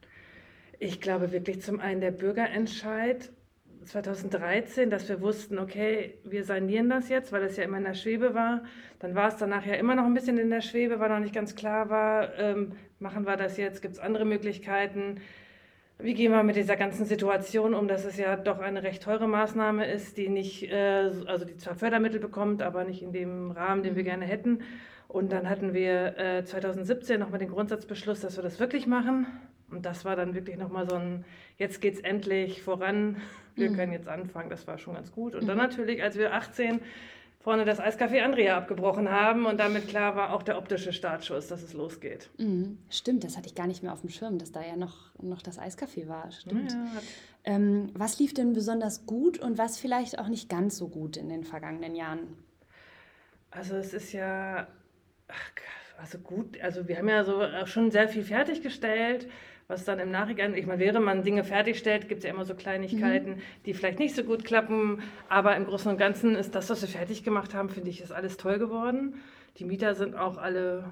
Ich 0.78 1.00
glaube 1.00 1.32
wirklich 1.32 1.62
zum 1.62 1.80
einen 1.80 2.00
der 2.00 2.10
Bürgerentscheid 2.10 3.30
2013, 3.84 4.90
dass 4.90 5.08
wir 5.08 5.20
wussten, 5.20 5.58
okay, 5.58 6.18
wir 6.24 6.44
sanieren 6.44 6.88
das 6.88 7.08
jetzt, 7.08 7.32
weil 7.32 7.42
es 7.42 7.56
ja 7.56 7.64
immer 7.64 7.78
in 7.78 7.84
der 7.84 7.94
Schwebe 7.94 8.34
war. 8.34 8.62
Dann 8.98 9.14
war 9.14 9.28
es 9.28 9.36
danach 9.36 9.66
ja 9.66 9.74
immer 9.74 9.94
noch 9.94 10.04
ein 10.04 10.14
bisschen 10.14 10.38
in 10.38 10.50
der 10.50 10.60
Schwebe, 10.60 11.00
weil 11.00 11.08
noch 11.08 11.18
nicht 11.18 11.34
ganz 11.34 11.54
klar 11.54 11.90
war, 11.90 12.38
ähm, 12.38 12.72
machen 12.98 13.26
wir 13.26 13.36
das 13.36 13.56
jetzt, 13.56 13.82
gibt 13.82 13.94
es 13.94 14.00
andere 14.00 14.24
Möglichkeiten. 14.24 15.20
Wie 15.98 16.14
gehen 16.14 16.32
wir 16.32 16.42
mit 16.42 16.56
dieser 16.56 16.76
ganzen 16.76 17.04
Situation 17.06 17.74
um, 17.74 17.86
dass 17.86 18.04
es 18.04 18.16
ja 18.16 18.36
doch 18.36 18.58
eine 18.58 18.82
recht 18.82 19.02
teure 19.02 19.28
Maßnahme 19.28 19.86
ist, 19.86 20.16
die 20.16 20.28
nicht, 20.28 20.64
äh, 20.64 21.10
also 21.26 21.44
die 21.44 21.56
zwar 21.56 21.74
Fördermittel 21.74 22.20
bekommt, 22.20 22.62
aber 22.62 22.84
nicht 22.84 23.02
in 23.02 23.12
dem 23.12 23.50
Rahmen, 23.50 23.82
den 23.82 23.94
wir 23.94 24.02
mhm. 24.02 24.08
gerne 24.08 24.24
hätten. 24.24 24.62
Und 25.12 25.30
dann 25.30 25.50
hatten 25.50 25.74
wir 25.74 26.16
äh, 26.18 26.42
2017 26.42 27.20
nochmal 27.20 27.38
den 27.38 27.50
Grundsatzbeschluss, 27.50 28.20
dass 28.20 28.36
wir 28.36 28.42
das 28.42 28.58
wirklich 28.58 28.86
machen. 28.86 29.26
Und 29.70 29.84
das 29.84 30.06
war 30.06 30.16
dann 30.16 30.34
wirklich 30.34 30.56
nochmal 30.56 30.88
so 30.88 30.96
ein, 30.96 31.26
jetzt 31.58 31.82
geht 31.82 31.94
es 31.94 32.00
endlich 32.00 32.62
voran, 32.62 33.18
wir 33.54 33.70
mhm. 33.70 33.76
können 33.76 33.92
jetzt 33.92 34.08
anfangen. 34.08 34.48
Das 34.48 34.66
war 34.66 34.78
schon 34.78 34.94
ganz 34.94 35.12
gut. 35.12 35.34
Und 35.34 35.46
dann 35.46 35.58
mhm. 35.58 35.64
natürlich, 35.64 36.02
als 36.02 36.16
wir 36.16 36.32
18 36.32 36.80
vorne 37.40 37.66
das 37.66 37.78
Eiscafé 37.78 38.22
Andrea 38.22 38.56
abgebrochen 38.56 39.10
haben 39.10 39.44
und 39.44 39.60
damit 39.60 39.86
klar 39.86 40.16
war 40.16 40.32
auch 40.32 40.42
der 40.42 40.56
optische 40.56 40.94
Startschuss, 40.94 41.48
dass 41.48 41.62
es 41.62 41.74
losgeht. 41.74 42.30
Mhm. 42.38 42.78
Stimmt, 42.88 43.24
das 43.24 43.36
hatte 43.36 43.48
ich 43.48 43.54
gar 43.54 43.66
nicht 43.66 43.82
mehr 43.82 43.92
auf 43.92 44.00
dem 44.00 44.10
Schirm, 44.10 44.38
dass 44.38 44.50
da 44.50 44.62
ja 44.64 44.76
noch, 44.76 45.12
noch 45.20 45.42
das 45.42 45.58
Eiscafé 45.58 46.08
war. 46.08 46.30
Stimmt. 46.30 46.72
Ja, 46.72 46.86
ähm, 47.44 47.90
was 47.92 48.18
lief 48.18 48.32
denn 48.32 48.54
besonders 48.54 49.04
gut 49.04 49.38
und 49.38 49.58
was 49.58 49.78
vielleicht 49.78 50.18
auch 50.18 50.28
nicht 50.28 50.48
ganz 50.48 50.78
so 50.78 50.88
gut 50.88 51.18
in 51.18 51.28
den 51.28 51.44
vergangenen 51.44 51.94
Jahren? 51.96 52.38
Also 53.50 53.76
es 53.76 53.92
ist 53.92 54.12
ja 54.12 54.68
also 55.98 56.18
gut, 56.18 56.60
also 56.60 56.88
wir 56.88 56.98
haben 56.98 57.08
ja 57.08 57.24
so 57.24 57.40
äh, 57.42 57.66
schon 57.66 57.90
sehr 57.90 58.08
viel 58.08 58.24
fertiggestellt, 58.24 59.28
was 59.68 59.84
dann 59.84 60.00
im 60.00 60.10
Nachhinein, 60.10 60.54
ich 60.54 60.66
meine, 60.66 60.80
während 60.80 61.04
man 61.04 61.22
Dinge 61.22 61.44
fertigstellt, 61.44 62.08
gibt 62.08 62.18
es 62.18 62.24
ja 62.24 62.30
immer 62.30 62.44
so 62.44 62.54
Kleinigkeiten, 62.54 63.36
mhm. 63.36 63.42
die 63.64 63.74
vielleicht 63.74 63.98
nicht 63.98 64.14
so 64.14 64.24
gut 64.24 64.44
klappen, 64.44 65.02
aber 65.28 65.56
im 65.56 65.64
Großen 65.64 65.90
und 65.90 65.98
Ganzen 65.98 66.34
ist 66.34 66.54
das, 66.54 66.68
was 66.70 66.82
wir 66.82 66.88
fertig 66.88 67.22
gemacht 67.24 67.54
haben, 67.54 67.68
finde 67.68 67.90
ich, 67.90 68.00
ist 68.00 68.12
alles 68.12 68.36
toll 68.36 68.58
geworden. 68.58 69.14
Die 69.58 69.64
Mieter 69.64 69.94
sind 69.94 70.16
auch 70.16 70.36
alle 70.36 70.90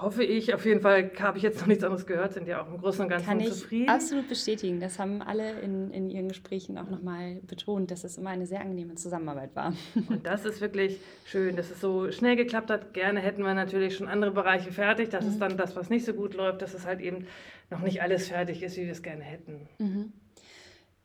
hoffe 0.00 0.24
ich. 0.24 0.54
Auf 0.54 0.64
jeden 0.64 0.80
Fall 0.80 1.10
habe 1.20 1.38
ich 1.38 1.42
jetzt 1.44 1.60
noch 1.60 1.66
nichts 1.66 1.84
anderes 1.84 2.06
gehört, 2.06 2.32
sind 2.32 2.48
ja 2.48 2.62
auch 2.62 2.68
im 2.68 2.78
Großen 2.78 3.02
und 3.02 3.08
Ganzen 3.08 3.26
Kann 3.26 3.40
zufrieden. 3.44 3.86
Kann 3.86 3.96
ich 3.96 4.02
absolut 4.02 4.28
bestätigen. 4.28 4.80
Das 4.80 4.98
haben 4.98 5.22
alle 5.22 5.60
in, 5.60 5.90
in 5.90 6.10
ihren 6.10 6.28
Gesprächen 6.28 6.78
auch 6.78 6.88
nochmal 6.88 7.40
betont, 7.42 7.90
dass 7.90 8.04
es 8.04 8.18
immer 8.18 8.30
eine 8.30 8.46
sehr 8.46 8.60
angenehme 8.60 8.94
Zusammenarbeit 8.94 9.54
war. 9.54 9.74
Und 9.94 10.26
das 10.26 10.44
ist 10.44 10.60
wirklich 10.60 10.98
schön, 11.24 11.56
dass 11.56 11.70
es 11.70 11.80
so 11.80 12.10
schnell 12.10 12.36
geklappt 12.36 12.70
hat. 12.70 12.94
Gerne 12.94 13.20
hätten 13.20 13.42
wir 13.42 13.54
natürlich 13.54 13.96
schon 13.96 14.08
andere 14.08 14.30
Bereiche 14.30 14.72
fertig. 14.72 15.10
Das 15.10 15.24
mhm. 15.24 15.30
ist 15.30 15.38
dann 15.40 15.56
das, 15.56 15.76
was 15.76 15.90
nicht 15.90 16.04
so 16.04 16.14
gut 16.14 16.34
läuft, 16.34 16.62
dass 16.62 16.74
es 16.74 16.86
halt 16.86 17.00
eben 17.00 17.26
noch 17.70 17.80
nicht 17.80 18.02
alles 18.02 18.28
fertig 18.28 18.62
ist, 18.62 18.76
wie 18.76 18.84
wir 18.84 18.92
es 18.92 19.02
gerne 19.02 19.22
hätten. 19.22 19.68
Mhm. 19.78 20.12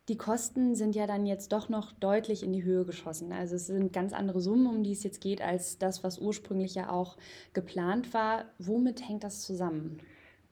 Die 0.10 0.18
Kosten 0.18 0.74
sind 0.76 0.96
ja 0.96 1.06
dann 1.06 1.26
jetzt 1.26 1.52
doch 1.52 1.68
noch 1.68 1.92
deutlich 1.92 2.42
in 2.42 2.54
die 2.54 2.64
Höhe 2.64 2.86
geschossen. 2.86 3.34
Also 3.34 3.56
es 3.56 3.68
sind 3.68 3.92
ganz 3.92 4.14
andere 4.14 4.40
Summen, 4.40 4.68
um 4.68 4.84
die 4.84 4.94
es 4.94 5.04
jetzt 5.04 5.20
geht, 5.20 5.42
als 5.42 5.80
das, 5.80 6.02
was 6.02 6.18
ursprünglich 6.20 6.76
ja 6.76 6.90
auch 6.90 7.18
geplant 7.54 8.14
war. 8.14 8.46
Womit 8.58 9.08
hängt 9.08 9.26
das 9.26 9.42
zusammen? 9.42 10.00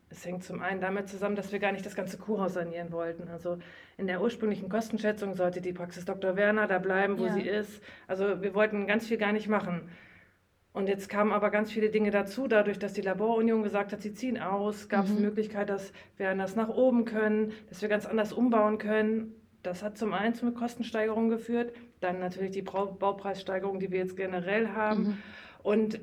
Es 0.09 0.25
hängt 0.25 0.43
zum 0.43 0.61
einen 0.61 0.81
damit 0.81 1.07
zusammen, 1.07 1.37
dass 1.37 1.53
wir 1.53 1.59
gar 1.59 1.71
nicht 1.71 1.85
das 1.85 1.95
ganze 1.95 2.17
Kurhaus 2.17 2.53
sanieren 2.53 2.91
wollten. 2.91 3.29
Also 3.29 3.57
in 3.97 4.07
der 4.07 4.21
ursprünglichen 4.21 4.67
Kostenschätzung 4.67 5.35
sollte 5.35 5.61
die 5.61 5.73
Praxis 5.73 6.03
Dr. 6.03 6.35
Werner 6.35 6.67
da 6.67 6.79
bleiben, 6.79 7.17
wo 7.17 7.25
ja. 7.25 7.33
sie 7.33 7.41
ist. 7.41 7.81
Also 8.07 8.41
wir 8.41 8.53
wollten 8.55 8.87
ganz 8.87 9.07
viel 9.07 9.17
gar 9.17 9.31
nicht 9.31 9.47
machen. 9.47 9.89
Und 10.73 10.89
jetzt 10.89 11.07
kamen 11.07 11.31
aber 11.31 11.51
ganz 11.51 11.71
viele 11.71 11.89
Dinge 11.89 12.11
dazu, 12.11 12.49
dadurch, 12.49 12.77
dass 12.77 12.91
die 12.91 13.01
Laborunion 13.01 13.63
gesagt 13.63 13.93
hat, 13.93 14.01
sie 14.01 14.13
ziehen 14.13 14.37
aus, 14.37 14.89
gab 14.89 15.05
es 15.05 15.11
mhm. 15.11 15.17
die 15.17 15.23
Möglichkeit, 15.23 15.69
dass 15.69 15.93
wir 16.17 16.29
anders 16.29 16.57
nach 16.57 16.67
oben 16.67 17.05
können, 17.05 17.53
dass 17.69 17.81
wir 17.81 17.87
ganz 17.87 18.05
anders 18.05 18.33
umbauen 18.33 18.77
können. 18.77 19.33
Das 19.65 19.83
hat 19.83 19.97
zum 19.97 20.13
einen 20.13 20.35
zu 20.35 20.45
einer 20.45 20.55
Kostensteigerung 20.55 21.29
geführt, 21.29 21.73
dann 21.99 22.19
natürlich 22.19 22.51
die 22.51 22.61
Baupreissteigerung, 22.61 23.79
die 23.79 23.91
wir 23.91 23.99
jetzt 23.99 24.15
generell 24.15 24.69
haben. 24.69 25.03
Mhm. 25.03 25.17
Und 25.63 25.99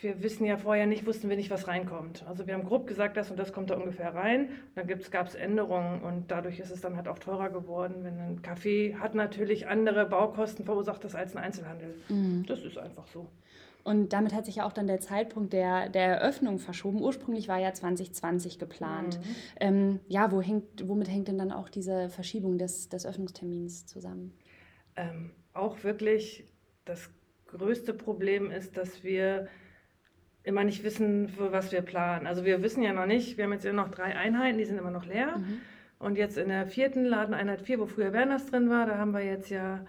wir 0.00 0.22
wissen 0.22 0.44
ja 0.44 0.56
vorher 0.56 0.86
nicht, 0.86 1.06
wussten 1.06 1.28
wir 1.28 1.36
nicht, 1.36 1.50
was 1.50 1.68
reinkommt. 1.68 2.24
Also 2.26 2.48
wir 2.48 2.54
haben 2.54 2.64
grob 2.64 2.88
gesagt, 2.88 3.16
das 3.16 3.30
und 3.30 3.38
das 3.38 3.52
kommt 3.52 3.70
da 3.70 3.76
ungefähr 3.76 4.12
rein. 4.14 4.48
Dann 4.74 4.88
gab 4.88 5.28
es 5.28 5.34
Änderungen 5.36 6.02
und 6.02 6.30
dadurch 6.32 6.58
ist 6.58 6.70
es 6.70 6.80
dann 6.80 6.96
halt 6.96 7.06
auch 7.06 7.20
teurer 7.20 7.50
geworden. 7.50 8.02
Wenn 8.02 8.18
ein 8.18 8.42
Café 8.42 8.96
hat 8.98 9.14
natürlich 9.14 9.68
andere 9.68 10.06
Baukosten 10.06 10.64
verursacht 10.64 11.04
das 11.04 11.14
als 11.14 11.36
ein 11.36 11.42
Einzelhandel. 11.44 11.94
Mhm. 12.08 12.44
Das 12.46 12.64
ist 12.64 12.78
einfach 12.78 13.06
so. 13.06 13.28
Und 13.86 14.12
damit 14.12 14.34
hat 14.34 14.46
sich 14.46 14.56
ja 14.56 14.66
auch 14.66 14.72
dann 14.72 14.88
der 14.88 14.98
Zeitpunkt 14.98 15.52
der, 15.52 15.88
der 15.88 16.20
Eröffnung 16.20 16.58
verschoben. 16.58 17.00
Ursprünglich 17.00 17.46
war 17.46 17.60
ja 17.60 17.72
2020 17.72 18.58
geplant. 18.58 19.20
Mhm. 19.20 19.36
Ähm, 19.60 20.00
ja, 20.08 20.32
wo 20.32 20.42
hängt, 20.42 20.88
womit 20.88 21.08
hängt 21.08 21.28
denn 21.28 21.38
dann 21.38 21.52
auch 21.52 21.68
diese 21.68 22.08
Verschiebung 22.08 22.58
des, 22.58 22.88
des 22.88 23.06
Öffnungstermins 23.06 23.86
zusammen? 23.86 24.36
Ähm, 24.96 25.30
auch 25.52 25.84
wirklich 25.84 26.48
das 26.84 27.08
größte 27.46 27.94
Problem 27.94 28.50
ist, 28.50 28.76
dass 28.76 29.04
wir 29.04 29.46
immer 30.42 30.64
nicht 30.64 30.82
wissen, 30.82 31.28
für 31.28 31.52
was 31.52 31.70
wir 31.70 31.82
planen. 31.82 32.26
Also 32.26 32.44
wir 32.44 32.62
wissen 32.62 32.82
ja 32.82 32.92
noch 32.92 33.06
nicht, 33.06 33.36
wir 33.36 33.44
haben 33.44 33.52
jetzt 33.52 33.64
ja 33.64 33.72
noch 33.72 33.92
drei 33.92 34.16
Einheiten, 34.16 34.58
die 34.58 34.64
sind 34.64 34.78
immer 34.78 34.90
noch 34.90 35.06
leer. 35.06 35.38
Mhm. 35.38 35.60
Und 36.00 36.18
jetzt 36.18 36.38
in 36.38 36.48
der 36.48 36.66
vierten 36.66 37.04
Ladeneinheit 37.04 37.62
4, 37.62 37.78
wo 37.78 37.86
früher 37.86 38.12
Werners 38.12 38.46
drin 38.46 38.68
war, 38.68 38.86
da 38.86 38.98
haben 38.98 39.12
wir 39.12 39.24
jetzt 39.24 39.48
ja 39.48 39.86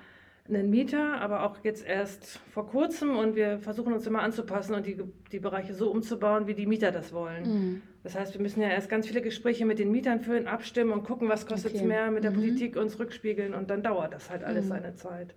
einen 0.50 0.70
Mieter, 0.70 1.22
aber 1.22 1.44
auch 1.44 1.58
jetzt 1.64 1.86
erst 1.86 2.40
vor 2.52 2.68
kurzem 2.68 3.18
und 3.18 3.36
wir 3.36 3.60
versuchen 3.60 3.94
uns 3.94 4.08
immer 4.08 4.22
anzupassen 4.22 4.76
und 4.76 4.86
die, 4.86 4.98
die 5.32 5.40
Bereiche 5.40 5.74
so 5.74 5.92
umzubauen, 5.92 6.48
wie 6.48 6.54
die 6.54 6.66
Mieter 6.66 6.92
das 6.92 7.14
wollen. 7.14 7.44
Mhm. 7.44 7.82
Das 8.04 8.16
heißt, 8.16 8.34
wir 8.34 8.42
müssen 8.42 8.62
ja 8.62 8.70
erst 8.70 8.90
ganz 8.90 9.08
viele 9.08 9.22
Gespräche 9.22 9.66
mit 9.66 9.80
den 9.80 9.92
Mietern 9.92 10.22
führen, 10.22 10.48
abstimmen 10.48 10.92
und 10.92 11.04
gucken, 11.04 11.28
was 11.30 11.46
kostet 11.46 11.74
es 11.74 11.80
okay. 11.80 11.88
mehr, 11.88 12.12
mit 12.12 12.24
der 12.24 12.32
mhm. 12.32 12.36
Politik 12.36 12.78
uns 12.78 12.98
rückspiegeln 13.00 13.54
und 13.54 13.70
dann 13.70 13.84
dauert 13.84 14.14
das 14.14 14.30
halt 14.30 14.44
alles 14.44 14.66
mhm. 14.66 14.70
seine 14.70 14.96
Zeit. 14.96 15.34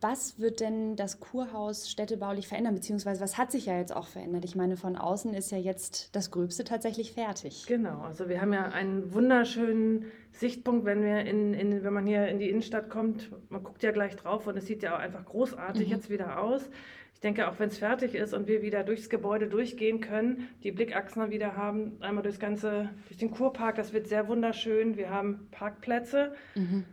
Was 0.00 0.38
wird 0.38 0.60
denn 0.60 0.94
das 0.94 1.18
Kurhaus 1.18 1.90
städtebaulich 1.90 2.46
verändern, 2.46 2.74
beziehungsweise 2.74 3.20
was 3.20 3.36
hat 3.36 3.50
sich 3.50 3.66
ja 3.66 3.76
jetzt 3.76 3.94
auch 3.94 4.06
verändert? 4.06 4.44
Ich 4.44 4.54
meine, 4.54 4.76
von 4.76 4.96
außen 4.96 5.34
ist 5.34 5.50
ja 5.50 5.58
jetzt 5.58 6.14
das 6.14 6.30
Gröbste 6.30 6.62
tatsächlich 6.62 7.12
fertig. 7.12 7.66
Genau, 7.66 8.02
also 8.02 8.28
wir 8.28 8.40
haben 8.40 8.52
ja 8.52 8.66
einen 8.66 9.12
wunderschönen 9.12 10.04
Sichtpunkt, 10.30 10.84
wenn, 10.84 11.02
wir 11.02 11.22
in, 11.22 11.52
in, 11.52 11.82
wenn 11.82 11.92
man 11.92 12.06
hier 12.06 12.28
in 12.28 12.38
die 12.38 12.48
Innenstadt 12.48 12.90
kommt. 12.90 13.32
Man 13.50 13.64
guckt 13.64 13.82
ja 13.82 13.90
gleich 13.90 14.14
drauf 14.14 14.46
und 14.46 14.56
es 14.56 14.66
sieht 14.66 14.84
ja 14.84 14.94
auch 14.94 15.00
einfach 15.00 15.24
großartig 15.24 15.88
mhm. 15.88 15.94
jetzt 15.94 16.10
wieder 16.10 16.40
aus. 16.40 16.70
Ich 17.14 17.20
denke, 17.20 17.48
auch 17.48 17.58
wenn 17.58 17.68
es 17.68 17.78
fertig 17.78 18.14
ist 18.14 18.32
und 18.32 18.46
wir 18.46 18.62
wieder 18.62 18.84
durchs 18.84 19.10
Gebäude 19.10 19.48
durchgehen 19.48 20.00
können, 20.00 20.46
die 20.62 20.70
Blickachsen 20.70 21.30
wieder 21.32 21.56
haben, 21.56 22.00
einmal 22.00 22.22
durchs 22.22 22.38
ganze, 22.38 22.90
durch 23.08 23.18
den 23.18 23.32
Kurpark, 23.32 23.74
das 23.74 23.92
wird 23.92 24.06
sehr 24.06 24.28
wunderschön. 24.28 24.96
Wir 24.96 25.10
haben 25.10 25.48
Parkplätze. 25.50 26.34
Mhm 26.54 26.84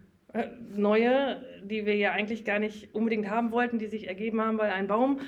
neue, 0.76 1.42
die 1.64 1.86
wir 1.86 1.96
ja 1.96 2.12
eigentlich 2.12 2.46
gar 2.46 2.60
nicht 2.60 2.94
unbedingt 2.94 3.30
haben 3.30 3.52
wollten, 3.52 3.80
die 3.80 3.88
sich 3.88 4.08
ergeben 4.08 4.42
haben, 4.42 4.58
weil 4.58 4.72
ein 4.72 4.88
Baum 4.88 5.20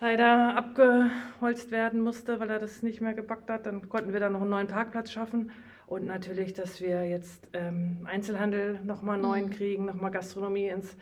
leider 0.00 0.56
abgeholzt 0.56 1.70
werden 1.70 2.00
musste, 2.00 2.40
weil 2.40 2.50
er 2.50 2.58
das 2.58 2.82
nicht 2.82 3.00
mehr 3.00 3.14
gepackt 3.14 3.50
hat. 3.50 3.66
Dann 3.66 3.88
konnten 3.88 4.12
wir 4.12 4.20
da 4.20 4.30
noch 4.30 4.42
einen 4.42 4.50
neuen 4.50 4.68
Parkplatz 4.68 5.12
schaffen. 5.12 5.50
Und 5.86 6.04
natürlich, 6.04 6.52
dass 6.52 6.80
wir 6.80 7.08
jetzt 7.08 7.48
ähm, 7.54 7.98
Einzelhandel 8.04 8.78
nochmal 8.84 9.18
neu 9.18 9.42
mhm. 9.42 9.50
kriegen, 9.50 9.86
nochmal 9.86 10.10
Gastronomie 10.10 10.68
ins 10.68 10.96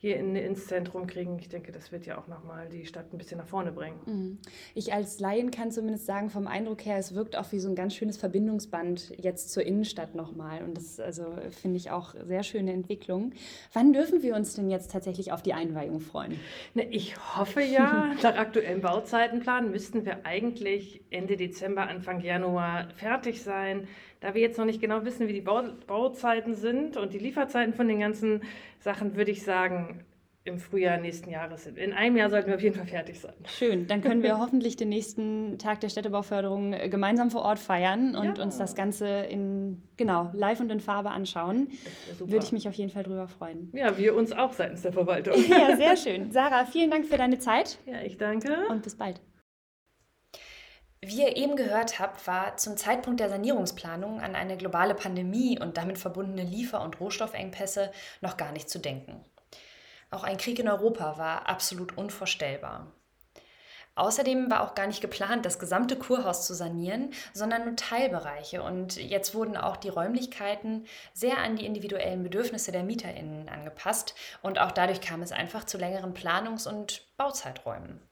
hier 0.00 0.16
in, 0.16 0.36
ins 0.36 0.68
Zentrum 0.68 1.08
kriegen. 1.08 1.38
Ich 1.40 1.48
denke, 1.48 1.72
das 1.72 1.90
wird 1.90 2.06
ja 2.06 2.18
auch 2.18 2.28
nochmal 2.28 2.68
die 2.68 2.86
Stadt 2.86 3.12
ein 3.12 3.18
bisschen 3.18 3.38
nach 3.38 3.46
vorne 3.46 3.72
bringen. 3.72 3.98
Mhm. 4.06 4.38
Ich 4.74 4.92
als 4.92 5.18
Laien 5.18 5.50
kann 5.50 5.72
zumindest 5.72 6.06
sagen, 6.06 6.30
vom 6.30 6.46
Eindruck 6.46 6.86
her, 6.86 6.98
es 6.98 7.16
wirkt 7.16 7.36
auch 7.36 7.50
wie 7.50 7.58
so 7.58 7.68
ein 7.68 7.74
ganz 7.74 7.96
schönes 7.96 8.16
Verbindungsband 8.16 9.12
jetzt 9.18 9.50
zur 9.50 9.64
Innenstadt 9.64 10.14
nochmal. 10.14 10.62
Und 10.62 10.76
das 10.76 11.00
also, 11.00 11.24
finde 11.50 11.78
ich 11.78 11.90
auch 11.90 12.14
sehr 12.26 12.44
schöne 12.44 12.72
Entwicklung. 12.72 13.32
Wann 13.72 13.92
dürfen 13.92 14.22
wir 14.22 14.36
uns 14.36 14.54
denn 14.54 14.70
jetzt 14.70 14.92
tatsächlich 14.92 15.32
auf 15.32 15.42
die 15.42 15.52
Einweihung 15.52 15.98
freuen? 15.98 16.38
Ne, 16.74 16.86
ich 16.90 17.16
hoffe 17.36 17.60
ja, 17.60 18.14
nach 18.22 18.36
aktuellem 18.36 18.80
Bauzeitenplan 18.80 19.72
müssten 19.72 20.06
wir 20.06 20.24
eigentlich 20.24 21.02
Ende 21.10 21.36
Dezember, 21.36 21.88
Anfang 21.88 22.20
Januar 22.20 22.88
fertig 22.94 23.42
sein. 23.42 23.88
Da 24.20 24.34
wir 24.34 24.40
jetzt 24.40 24.58
noch 24.58 24.64
nicht 24.64 24.80
genau 24.80 25.04
wissen, 25.04 25.28
wie 25.28 25.32
die 25.32 25.40
Bauzeiten 25.40 26.54
sind 26.54 26.96
und 26.96 27.12
die 27.12 27.18
Lieferzeiten 27.18 27.74
von 27.74 27.86
den 27.86 28.00
ganzen 28.00 28.42
Sachen, 28.80 29.16
würde 29.16 29.30
ich 29.30 29.42
sagen, 29.44 30.04
im 30.48 30.58
Frühjahr 30.58 30.98
nächsten 30.98 31.30
Jahres 31.30 31.64
sind. 31.64 31.78
In 31.78 31.92
einem 31.92 32.16
Jahr 32.16 32.30
sollten 32.30 32.48
wir 32.48 32.56
auf 32.56 32.62
jeden 32.62 32.74
Fall 32.74 32.86
fertig 32.86 33.20
sein. 33.20 33.34
Schön, 33.46 33.86
dann 33.86 34.00
können 34.00 34.22
wir 34.22 34.38
hoffentlich 34.40 34.76
den 34.76 34.88
nächsten 34.88 35.58
Tag 35.58 35.80
der 35.80 35.88
Städtebauförderung 35.88 36.72
äh, 36.72 36.88
gemeinsam 36.88 37.30
vor 37.30 37.42
Ort 37.42 37.58
feiern 37.58 38.16
und 38.16 38.38
ja. 38.38 38.42
uns 38.42 38.58
das 38.58 38.74
Ganze 38.74 39.06
in 39.06 39.82
genau 39.96 40.30
live 40.32 40.60
und 40.60 40.72
in 40.72 40.80
Farbe 40.80 41.10
anschauen. 41.10 41.68
Würde 42.18 42.44
ich 42.44 42.52
mich 42.52 42.66
auf 42.66 42.74
jeden 42.74 42.90
Fall 42.90 43.02
drüber 43.02 43.28
freuen. 43.28 43.70
Ja, 43.72 43.96
wir 43.98 44.16
uns 44.16 44.32
auch 44.32 44.52
seitens 44.52 44.82
der 44.82 44.92
Verwaltung. 44.92 45.34
ja, 45.48 45.76
sehr 45.76 45.96
schön. 45.96 46.32
Sarah, 46.32 46.64
vielen 46.64 46.90
Dank 46.90 47.06
für 47.06 47.18
deine 47.18 47.38
Zeit. 47.38 47.78
Ja, 47.86 48.00
ich 48.02 48.16
danke. 48.16 48.66
Und 48.68 48.82
bis 48.82 48.96
bald. 48.96 49.20
Wie 51.00 51.22
ihr 51.22 51.36
eben 51.36 51.54
gehört 51.54 52.00
habt, 52.00 52.26
war 52.26 52.56
zum 52.56 52.76
Zeitpunkt 52.76 53.20
der 53.20 53.28
Sanierungsplanung 53.28 54.20
an 54.20 54.34
eine 54.34 54.56
globale 54.56 54.94
Pandemie 54.94 55.58
und 55.60 55.76
damit 55.76 55.96
verbundene 55.96 56.42
Liefer- 56.42 56.82
und 56.82 56.98
Rohstoffengpässe 56.98 57.92
noch 58.20 58.36
gar 58.36 58.50
nicht 58.50 58.68
zu 58.68 58.80
denken. 58.80 59.24
Auch 60.10 60.24
ein 60.24 60.38
Krieg 60.38 60.58
in 60.58 60.68
Europa 60.68 61.16
war 61.16 61.48
absolut 61.48 61.96
unvorstellbar. 61.96 62.92
Außerdem 63.94 64.50
war 64.50 64.62
auch 64.62 64.74
gar 64.74 64.86
nicht 64.86 65.00
geplant, 65.00 65.44
das 65.44 65.58
gesamte 65.58 65.96
Kurhaus 65.96 66.46
zu 66.46 66.54
sanieren, 66.54 67.12
sondern 67.32 67.64
nur 67.64 67.74
Teilbereiche. 67.76 68.62
Und 68.62 68.96
jetzt 68.96 69.34
wurden 69.34 69.56
auch 69.56 69.76
die 69.76 69.88
Räumlichkeiten 69.88 70.86
sehr 71.14 71.38
an 71.38 71.56
die 71.56 71.66
individuellen 71.66 72.22
Bedürfnisse 72.22 72.70
der 72.70 72.84
MieterInnen 72.84 73.48
angepasst. 73.48 74.14
Und 74.40 74.60
auch 74.60 74.70
dadurch 74.70 75.00
kam 75.00 75.22
es 75.22 75.32
einfach 75.32 75.64
zu 75.64 75.78
längeren 75.78 76.14
Planungs- 76.14 76.68
und 76.68 77.06
Bauzeiträumen. 77.16 78.07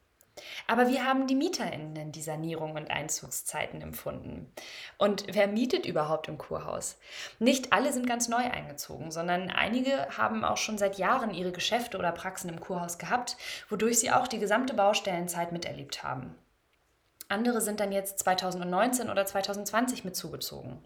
Aber 0.67 0.89
wie 0.89 1.01
haben 1.01 1.27
die 1.27 1.35
MieterInnen 1.35 2.13
die 2.13 2.23
Sanierung 2.23 2.73
und 2.73 2.91
Einzugszeiten 2.91 3.81
empfunden? 3.81 4.53
Und 4.99 5.25
wer 5.33 5.47
mietet 5.47 5.87
überhaupt 5.87 6.29
im 6.29 6.39
Kurhaus? 6.39 6.99
Nicht 7.39 7.73
alle 7.73 7.93
sind 7.93 8.07
ganz 8.07 8.29
neu 8.29 8.37
eingezogen, 8.43 9.11
sondern 9.11 9.51
einige 9.51 10.09
haben 10.17 10.45
auch 10.45 10.59
schon 10.59 10.79
seit 10.79 10.99
Jahren 10.99 11.33
ihre 11.33 11.53
Geschäfte 11.53 11.99
oder 11.99 12.13
Praxen 12.13 12.51
im 12.51 12.61
Kurhaus 12.61 12.99
gehabt, 12.99 13.37
wodurch 13.69 13.99
sie 13.99 14.11
auch 14.11 14.29
die 14.29 14.39
gesamte 14.39 14.75
Baustellenzeit 14.75 15.53
miterlebt 15.53 16.03
haben. 16.03 16.35
Andere 17.29 17.61
sind 17.61 17.81
dann 17.81 17.91
jetzt 17.91 18.19
2019 18.21 19.11
oder 19.11 19.27
2020 19.27 20.05
mit 20.05 20.15
zugezogen. 20.15 20.79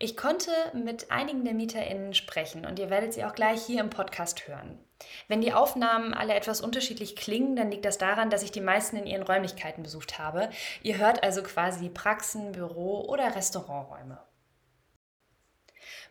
Ich 0.00 0.16
konnte 0.16 0.52
mit 0.74 1.10
einigen 1.10 1.44
der 1.44 1.54
MieterInnen 1.54 2.14
sprechen 2.14 2.64
und 2.64 2.78
ihr 2.78 2.88
werdet 2.88 3.12
sie 3.12 3.24
auch 3.24 3.34
gleich 3.34 3.64
hier 3.64 3.80
im 3.80 3.90
Podcast 3.90 4.46
hören. 4.46 4.78
Wenn 5.26 5.40
die 5.40 5.52
Aufnahmen 5.52 6.14
alle 6.14 6.34
etwas 6.34 6.60
unterschiedlich 6.60 7.16
klingen, 7.16 7.56
dann 7.56 7.72
liegt 7.72 7.84
das 7.84 7.98
daran, 7.98 8.30
dass 8.30 8.44
ich 8.44 8.52
die 8.52 8.60
meisten 8.60 8.96
in 8.96 9.06
ihren 9.06 9.24
Räumlichkeiten 9.24 9.82
besucht 9.82 10.20
habe. 10.20 10.50
Ihr 10.84 10.98
hört 10.98 11.24
also 11.24 11.42
quasi 11.42 11.88
Praxen, 11.88 12.52
Büro 12.52 13.06
oder 13.08 13.34
Restauranträume. 13.34 14.20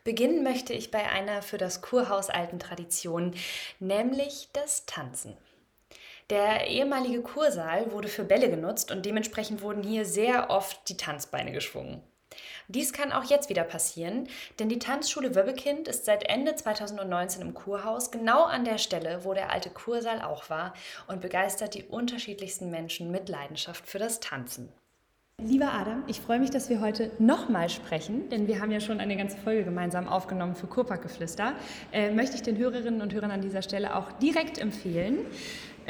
Beginnen 0.04 0.42
möchte 0.42 0.74
ich 0.74 0.90
bei 0.90 1.08
einer 1.08 1.40
für 1.40 1.58
das 1.58 1.80
Kurhaus 1.80 2.28
alten 2.28 2.58
Tradition, 2.58 3.34
nämlich 3.78 4.50
das 4.52 4.84
Tanzen. 4.84 5.34
Der 6.28 6.66
ehemalige 6.66 7.22
Kursaal 7.22 7.90
wurde 7.90 8.08
für 8.08 8.24
Bälle 8.24 8.50
genutzt 8.50 8.90
und 8.90 9.06
dementsprechend 9.06 9.62
wurden 9.62 9.82
hier 9.82 10.04
sehr 10.04 10.50
oft 10.50 10.86
die 10.90 10.98
Tanzbeine 10.98 11.52
geschwungen. 11.52 12.02
Dies 12.70 12.92
kann 12.92 13.12
auch 13.12 13.24
jetzt 13.24 13.48
wieder 13.48 13.64
passieren, 13.64 14.28
denn 14.58 14.68
die 14.68 14.78
Tanzschule 14.78 15.34
Wöbbekind 15.34 15.88
ist 15.88 16.04
seit 16.04 16.28
Ende 16.28 16.54
2019 16.54 17.40
im 17.40 17.54
Kurhaus, 17.54 18.10
genau 18.10 18.44
an 18.44 18.66
der 18.66 18.76
Stelle, 18.76 19.24
wo 19.24 19.32
der 19.32 19.50
alte 19.50 19.70
Kursaal 19.70 20.20
auch 20.20 20.50
war, 20.50 20.74
und 21.06 21.22
begeistert 21.22 21.72
die 21.72 21.84
unterschiedlichsten 21.84 22.70
Menschen 22.70 23.10
mit 23.10 23.30
Leidenschaft 23.30 23.86
für 23.86 23.98
das 23.98 24.20
Tanzen. 24.20 24.70
Lieber 25.42 25.72
Adam, 25.72 26.02
ich 26.08 26.20
freue 26.20 26.40
mich, 26.40 26.50
dass 26.50 26.68
wir 26.68 26.82
heute 26.82 27.10
nochmal 27.18 27.70
sprechen, 27.70 28.28
denn 28.28 28.48
wir 28.48 28.60
haben 28.60 28.72
ja 28.72 28.80
schon 28.80 29.00
eine 29.00 29.16
ganze 29.16 29.38
Folge 29.38 29.64
gemeinsam 29.64 30.06
aufgenommen 30.06 30.54
für 30.54 30.66
Kurparkgeflüster. 30.66 31.54
Äh, 31.92 32.10
möchte 32.10 32.36
ich 32.36 32.42
den 32.42 32.58
Hörerinnen 32.58 33.00
und 33.00 33.14
Hörern 33.14 33.30
an 33.30 33.40
dieser 33.40 33.62
Stelle 33.62 33.96
auch 33.96 34.12
direkt 34.12 34.58
empfehlen. 34.58 35.20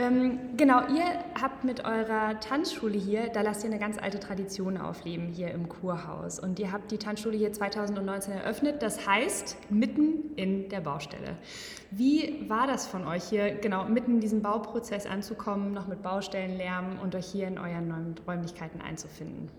Ähm, 0.00 0.38
genau, 0.56 0.78
ihr 0.94 1.04
habt 1.42 1.64
mit 1.64 1.84
eurer 1.84 2.38
Tanzschule 2.38 2.96
hier, 2.96 3.30
da 3.34 3.40
lasst 3.40 3.64
ihr 3.64 3.70
eine 3.70 3.80
ganz 3.80 3.98
alte 3.98 4.20
Tradition 4.20 4.76
aufleben 4.76 5.26
hier 5.26 5.50
im 5.50 5.68
Kurhaus. 5.68 6.38
Und 6.38 6.60
ihr 6.60 6.70
habt 6.70 6.92
die 6.92 6.98
Tanzschule 6.98 7.36
hier 7.36 7.52
2019 7.52 8.32
eröffnet, 8.32 8.80
das 8.80 9.08
heißt 9.08 9.56
mitten 9.70 10.36
in 10.36 10.68
der 10.68 10.82
Baustelle. 10.82 11.36
Wie 11.90 12.48
war 12.48 12.68
das 12.68 12.86
von 12.86 13.08
euch 13.08 13.24
hier, 13.24 13.56
genau 13.56 13.86
mitten 13.86 14.14
in 14.14 14.20
diesem 14.20 14.40
Bauprozess 14.40 15.04
anzukommen, 15.04 15.72
noch 15.72 15.88
mit 15.88 16.00
Baustellenlärm 16.00 17.00
und 17.02 17.16
euch 17.16 17.26
hier 17.26 17.48
in 17.48 17.58
euren 17.58 17.88
neuen 17.88 18.14
Räumlichkeiten 18.24 18.80
einzufinden? 18.80 19.50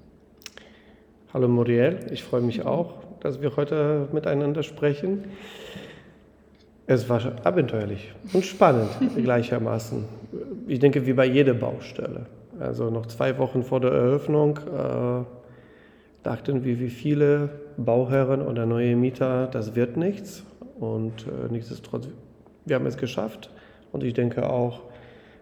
Hallo 1.34 1.50
Muriel, 1.50 2.08
ich 2.12 2.24
freue 2.24 2.42
mich 2.42 2.66
auch, 2.66 3.04
dass 3.20 3.42
wir 3.42 3.58
heute 3.58 4.08
miteinander 4.14 4.64
sprechen. 4.64 5.26
Es 6.92 7.08
war 7.08 7.22
abenteuerlich 7.44 8.12
und 8.34 8.44
spannend 8.44 8.90
gleichermaßen. 9.16 10.06
Ich 10.66 10.80
denke, 10.80 11.06
wie 11.06 11.14
bei 11.14 11.28
jeder 11.28 11.54
Baustelle. 11.54 12.26
Also 12.60 12.90
noch 12.90 13.06
zwei 13.06 13.38
Wochen 13.38 13.62
vor 13.62 13.80
der 13.80 13.92
Eröffnung 13.92 14.58
äh, 14.58 15.24
dachten 16.24 16.64
wir, 16.64 16.80
wie 16.80 16.90
viele 16.90 17.50
Bauherren 17.78 18.42
oder 18.42 18.66
neue 18.66 18.96
Mieter, 18.96 19.46
das 19.46 19.76
wird 19.76 19.98
nichts. 19.98 20.44
Und 20.80 21.28
äh, 21.28 21.52
nichtsdestotrotz, 21.52 22.08
wir 22.66 22.76
haben 22.76 22.88
es 22.88 22.98
geschafft. 22.98 23.52
Und 23.92 24.04
ich 24.04 24.16
denke 24.16 24.50
auch 24.50 24.82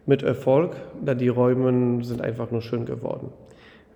mit 0.05 0.23
Erfolg, 0.23 0.75
da 1.01 1.13
die 1.13 1.29
Räume 1.29 2.03
sind 2.03 2.21
einfach 2.21 2.51
nur 2.51 2.61
schön 2.61 2.83
geworden. 2.83 3.31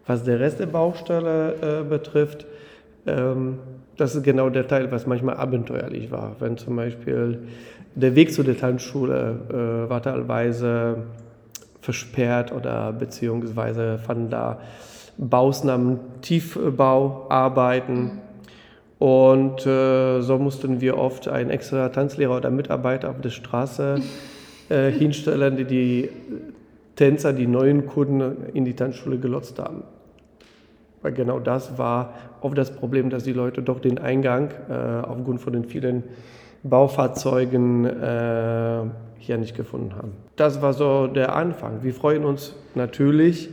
Was 0.08 0.24
der 0.24 0.40
Rest 0.40 0.62
der 0.62 0.68
Baustelle 0.68 1.82
äh, 1.82 1.84
betrifft, 1.84 2.46
ähm, 3.06 3.60
das 4.02 4.16
ist 4.16 4.24
genau 4.24 4.50
der 4.50 4.68
Teil, 4.68 4.92
was 4.92 5.06
manchmal 5.06 5.38
abenteuerlich 5.38 6.10
war. 6.10 6.36
Wenn 6.40 6.58
zum 6.58 6.76
Beispiel 6.76 7.38
der 7.94 8.16
Weg 8.16 8.34
zu 8.34 8.42
der 8.42 8.58
Tanzschule 8.58 9.86
äh, 9.86 9.90
war 9.90 10.02
teilweise 10.02 11.04
versperrt 11.82 12.52
oder 12.52 12.94
beziehungsweise 12.94 14.00
fanden 14.00 14.32
da 14.32 14.60
Bausnahmen, 15.20 16.00
Tiefbauarbeiten. 16.22 18.22
Und 18.98 19.68
äh, 19.68 20.22
so 20.22 20.40
mussten 20.40 20.82
wir 20.82 20.98
oft 20.98 21.28
einen 21.28 21.52
extra 21.52 21.90
Tanzlehrer 21.90 22.38
oder 22.38 22.50
Mitarbeiter 22.50 23.12
auf 23.12 23.22
der 23.22 23.30
Straße 23.30 24.02
äh, 24.70 24.90
hinstellen, 24.90 25.58
die 25.58 25.66
die 25.66 26.10
Tänzer, 26.96 27.34
die 27.34 27.46
neuen 27.46 27.86
Kunden 27.86 28.48
in 28.54 28.66
die 28.66 28.76
Tanzschule 28.76 29.20
gelotst 29.20 29.60
haben. 29.60 29.84
Weil 31.02 31.14
genau 31.14 31.40
das 31.40 31.78
war 31.78 32.14
oft 32.42 32.58
das 32.58 32.76
Problem, 32.76 33.10
dass 33.10 33.24
die 33.24 33.34
Leute 33.34 33.62
doch 33.62 33.80
den 33.80 33.98
Eingang 33.98 34.52
äh, 34.70 34.74
aufgrund 34.74 35.42
von 35.42 35.54
den 35.54 35.66
vielen 35.66 36.04
Baufahrzeugen 36.64 37.86
äh, 37.86 38.84
hier 39.18 39.38
nicht 39.38 39.56
gefunden 39.56 39.96
haben. 39.96 40.14
Das 40.36 40.62
war 40.62 40.74
so 40.74 41.08
der 41.08 41.36
Anfang. 41.36 41.84
Wir 41.84 41.94
freuen 41.94 42.26
uns 42.26 42.56
natürlich, 42.76 43.50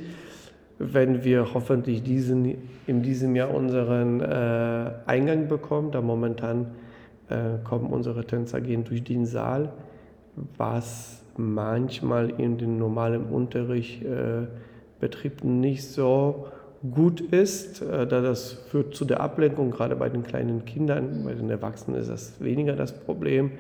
wenn 0.79 1.25
wir 1.25 1.55
hoffentlich 1.55 2.03
diesen, 2.03 2.57
in 2.87 3.03
diesem 3.03 3.35
Jahr 3.35 3.53
unseren 3.53 4.21
äh, 4.21 4.91
Eingang 5.07 5.49
bekommen. 5.49 5.91
Da 5.91 6.03
momentan 6.03 6.67
äh, 7.29 7.59
kommen 7.65 7.91
unsere 7.91 8.25
Tänzer 8.25 8.61
gehen 8.61 8.85
durch 8.85 9.03
den 9.05 9.25
Saal, 9.27 9.73
was 10.57 11.25
manchmal 11.37 12.31
in 12.31 12.59
den 12.59 12.79
normalen 12.79 13.27
Unterrichtsbetrieb 13.27 15.45
äh, 15.45 15.47
nicht 15.47 15.85
so 15.85 16.47
gut 16.93 17.21
ist, 17.21 17.83
äh, 17.83 18.07
da 18.07 18.21
das 18.21 18.53
führt 18.53 18.95
zu 18.95 19.05
der 19.05 19.21
Ablenkung, 19.21 19.71
gerade 19.71 19.97
bei 19.97 20.09
den 20.09 20.23
kleinen 20.23 20.65
Kindern, 20.65 21.25
bei 21.25 21.35
den 21.35 21.51
Erwachsenen 21.51 22.01
ist 22.01 22.11
das 22.11 22.41
weniger 22.41 22.75
das 22.75 22.93
Problem. 22.93 23.53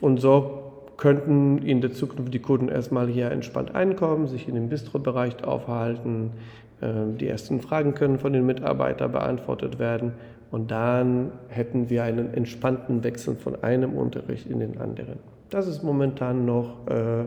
Und 0.00 0.20
so 0.20 0.68
könnten 0.96 1.58
in 1.58 1.80
der 1.80 1.92
Zukunft 1.92 2.34
die 2.34 2.40
Kunden 2.40 2.68
erstmal 2.68 3.08
hier 3.08 3.30
entspannt 3.30 3.74
einkommen, 3.74 4.26
sich 4.26 4.48
in 4.48 4.54
dem 4.54 4.68
Bistro-Bereich 4.68 5.44
aufhalten, 5.44 6.32
äh, 6.80 6.86
die 7.18 7.28
ersten 7.28 7.60
Fragen 7.60 7.94
können 7.94 8.18
von 8.18 8.32
den 8.32 8.44
Mitarbeitern 8.44 9.12
beantwortet 9.12 9.78
werden 9.78 10.12
und 10.50 10.70
dann 10.70 11.32
hätten 11.48 11.88
wir 11.88 12.04
einen 12.04 12.34
entspannten 12.34 13.04
Wechsel 13.04 13.36
von 13.36 13.62
einem 13.62 13.94
Unterricht 13.94 14.46
in 14.46 14.60
den 14.60 14.78
anderen. 14.80 15.18
Das 15.50 15.66
ist 15.66 15.82
momentan 15.82 16.44
noch 16.44 16.86
äh, 16.88 17.24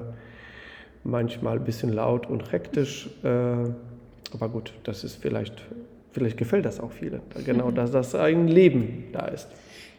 manchmal 1.03 1.57
ein 1.57 1.63
bisschen 1.63 1.93
laut 1.93 2.29
und 2.29 2.51
hektisch. 2.51 3.09
Aber 4.33 4.49
gut, 4.49 4.73
das 4.83 5.03
ist 5.03 5.15
vielleicht, 5.15 5.61
vielleicht 6.11 6.37
gefällt 6.37 6.65
das 6.65 6.79
auch 6.79 6.91
vielen. 6.91 7.21
Genau, 7.45 7.71
dass 7.71 7.91
das 7.91 8.15
ein 8.15 8.47
Leben 8.47 9.05
da 9.11 9.25
ist. 9.25 9.49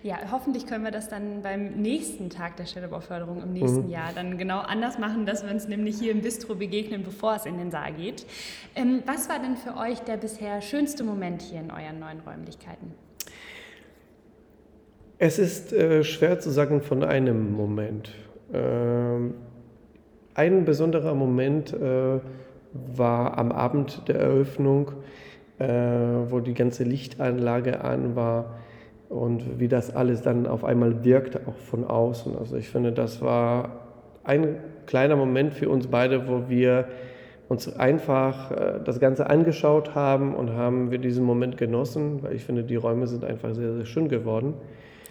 Ja, 0.03 0.16
hoffentlich 0.33 0.66
können 0.66 0.83
wir 0.83 0.90
das 0.90 1.09
dann 1.09 1.42
beim 1.42 1.81
nächsten 1.81 2.29
Tag 2.29 2.57
der 2.57 2.66
Städtebauförderung 2.66 3.40
im 3.40 3.53
nächsten 3.53 3.85
mhm. 3.85 3.90
Jahr 3.90 4.11
dann 4.12 4.37
genau 4.37 4.59
anders 4.59 4.99
machen, 4.99 5.27
dass 5.27 5.45
wir 5.45 5.53
uns 5.53 5.68
nämlich 5.68 5.97
hier 5.97 6.11
im 6.11 6.23
Bistro 6.23 6.57
begegnen, 6.57 7.05
bevor 7.05 7.37
es 7.37 7.47
in 7.47 7.57
den 7.57 7.71
Saal 7.71 7.92
geht. 7.92 8.27
Ähm, 8.75 9.05
was 9.07 9.29
war 9.29 9.38
denn 9.38 9.57
für 9.57 9.77
euch 9.77 10.01
der 10.01 10.16
bisher 10.16 10.61
schönste 10.61 11.05
Moment 11.05 11.42
hier 11.42 11.61
in 11.61 11.71
euren 11.71 12.01
neuen 12.01 12.18
Räumlichkeiten? 12.27 12.92
Es 15.18 15.38
ist 15.38 15.73
äh, 15.73 16.03
schwer 16.03 16.40
zu 16.40 16.51
sagen 16.51 16.83
von 16.83 17.05
einem 17.05 17.53
Moment. 17.53 18.11
Ähm, 18.53 19.35
ein 20.35 20.64
besonderer 20.64 21.14
Moment 21.14 21.73
äh, 21.73 22.18
war 22.73 23.39
am 23.39 23.53
Abend 23.53 24.09
der 24.09 24.17
Eröffnung, 24.17 24.93
äh, 25.59 25.67
wo 25.67 26.41
die 26.41 26.55
ganze 26.55 26.85
Lichtanlage 26.85 27.83
an 27.83 28.17
war 28.17 28.57
und 29.09 29.61
wie 29.61 29.69
das 29.69 29.95
alles 29.95 30.23
dann 30.23 30.47
auf 30.47 30.65
einmal 30.65 31.05
wirkte, 31.05 31.43
auch 31.47 31.57
von 31.57 31.85
außen. 31.85 32.37
Also 32.39 32.57
ich 32.57 32.69
finde, 32.69 32.93
das 32.93 33.21
war 33.21 33.71
ein 34.25 34.57
kleiner 34.87 35.17
Moment 35.17 35.55
für 35.55 35.69
uns 35.69 35.87
beide, 35.87 36.29
wo 36.29 36.49
wir 36.49 36.87
uns 37.49 37.75
einfach 37.77 38.51
äh, 38.51 38.81
das 38.83 38.99
Ganze 38.99 39.29
angeschaut 39.29 39.95
haben 39.95 40.35
und 40.35 40.53
haben 40.53 40.91
wir 40.91 40.99
diesen 40.99 41.25
Moment 41.25 41.59
genossen, 41.59 42.23
weil 42.23 42.35
ich 42.35 42.45
finde, 42.45 42.65
die 42.65 42.77
Räume 42.77 43.07
sind 43.07 43.25
einfach 43.25 43.55
sehr, 43.55 43.75
sehr 43.75 43.85
schön 43.85 44.09
geworden. 44.09 44.55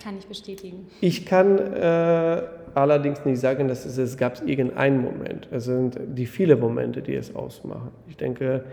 Kann 0.03 0.17
ich 0.17 0.25
bestätigen. 0.25 0.87
Ich 1.01 1.25
kann 1.25 1.57
äh, 1.57 2.41
allerdings 2.73 3.23
nicht 3.25 3.39
sagen, 3.39 3.67
dass 3.67 3.85
es, 3.85 3.97
es 3.97 4.17
gab 4.17 4.45
irgendeinen 4.47 5.01
Moment. 5.01 5.47
Es 5.51 5.65
sind 5.65 5.99
die 6.05 6.25
vielen 6.25 6.59
Momente, 6.59 7.01
die 7.01 7.15
es 7.15 7.35
ausmachen. 7.35 7.91
Ich 8.07 8.17
denke, 8.17 8.63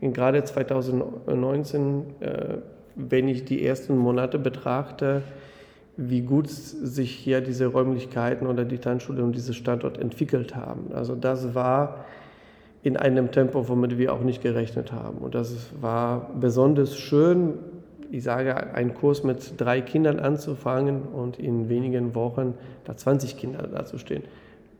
gerade 0.00 0.44
2019 0.44 2.04
äh, 2.20 2.58
wenn 2.96 3.28
ich 3.28 3.44
die 3.44 3.64
ersten 3.64 3.96
Monate 3.96 4.38
betrachte, 4.38 5.22
wie 5.96 6.22
gut 6.22 6.48
sich 6.48 7.12
hier 7.12 7.40
diese 7.40 7.66
Räumlichkeiten 7.66 8.46
oder 8.46 8.64
die 8.64 8.78
Tanzschule 8.78 9.22
und 9.22 9.34
dieses 9.34 9.54
Standort 9.56 9.98
entwickelt 9.98 10.56
haben. 10.56 10.92
Also 10.92 11.14
das 11.14 11.54
war 11.54 12.04
in 12.82 12.96
einem 12.96 13.30
Tempo, 13.30 13.68
womit 13.68 13.96
wir 13.96 14.12
auch 14.12 14.20
nicht 14.20 14.42
gerechnet 14.42 14.92
haben. 14.92 15.18
Und 15.18 15.34
das 15.34 15.70
war 15.80 16.30
besonders 16.38 16.96
schön, 16.98 17.54
ich 18.16 18.22
sage, 18.22 18.72
einen 18.74 18.94
Kurs 18.94 19.24
mit 19.24 19.60
drei 19.60 19.80
Kindern 19.80 20.20
anzufangen 20.20 21.02
und 21.02 21.38
in 21.38 21.68
wenigen 21.68 22.14
Wochen 22.14 22.54
da 22.84 22.96
20 22.96 23.36
Kinder 23.36 23.66
dazustehen. 23.66 24.22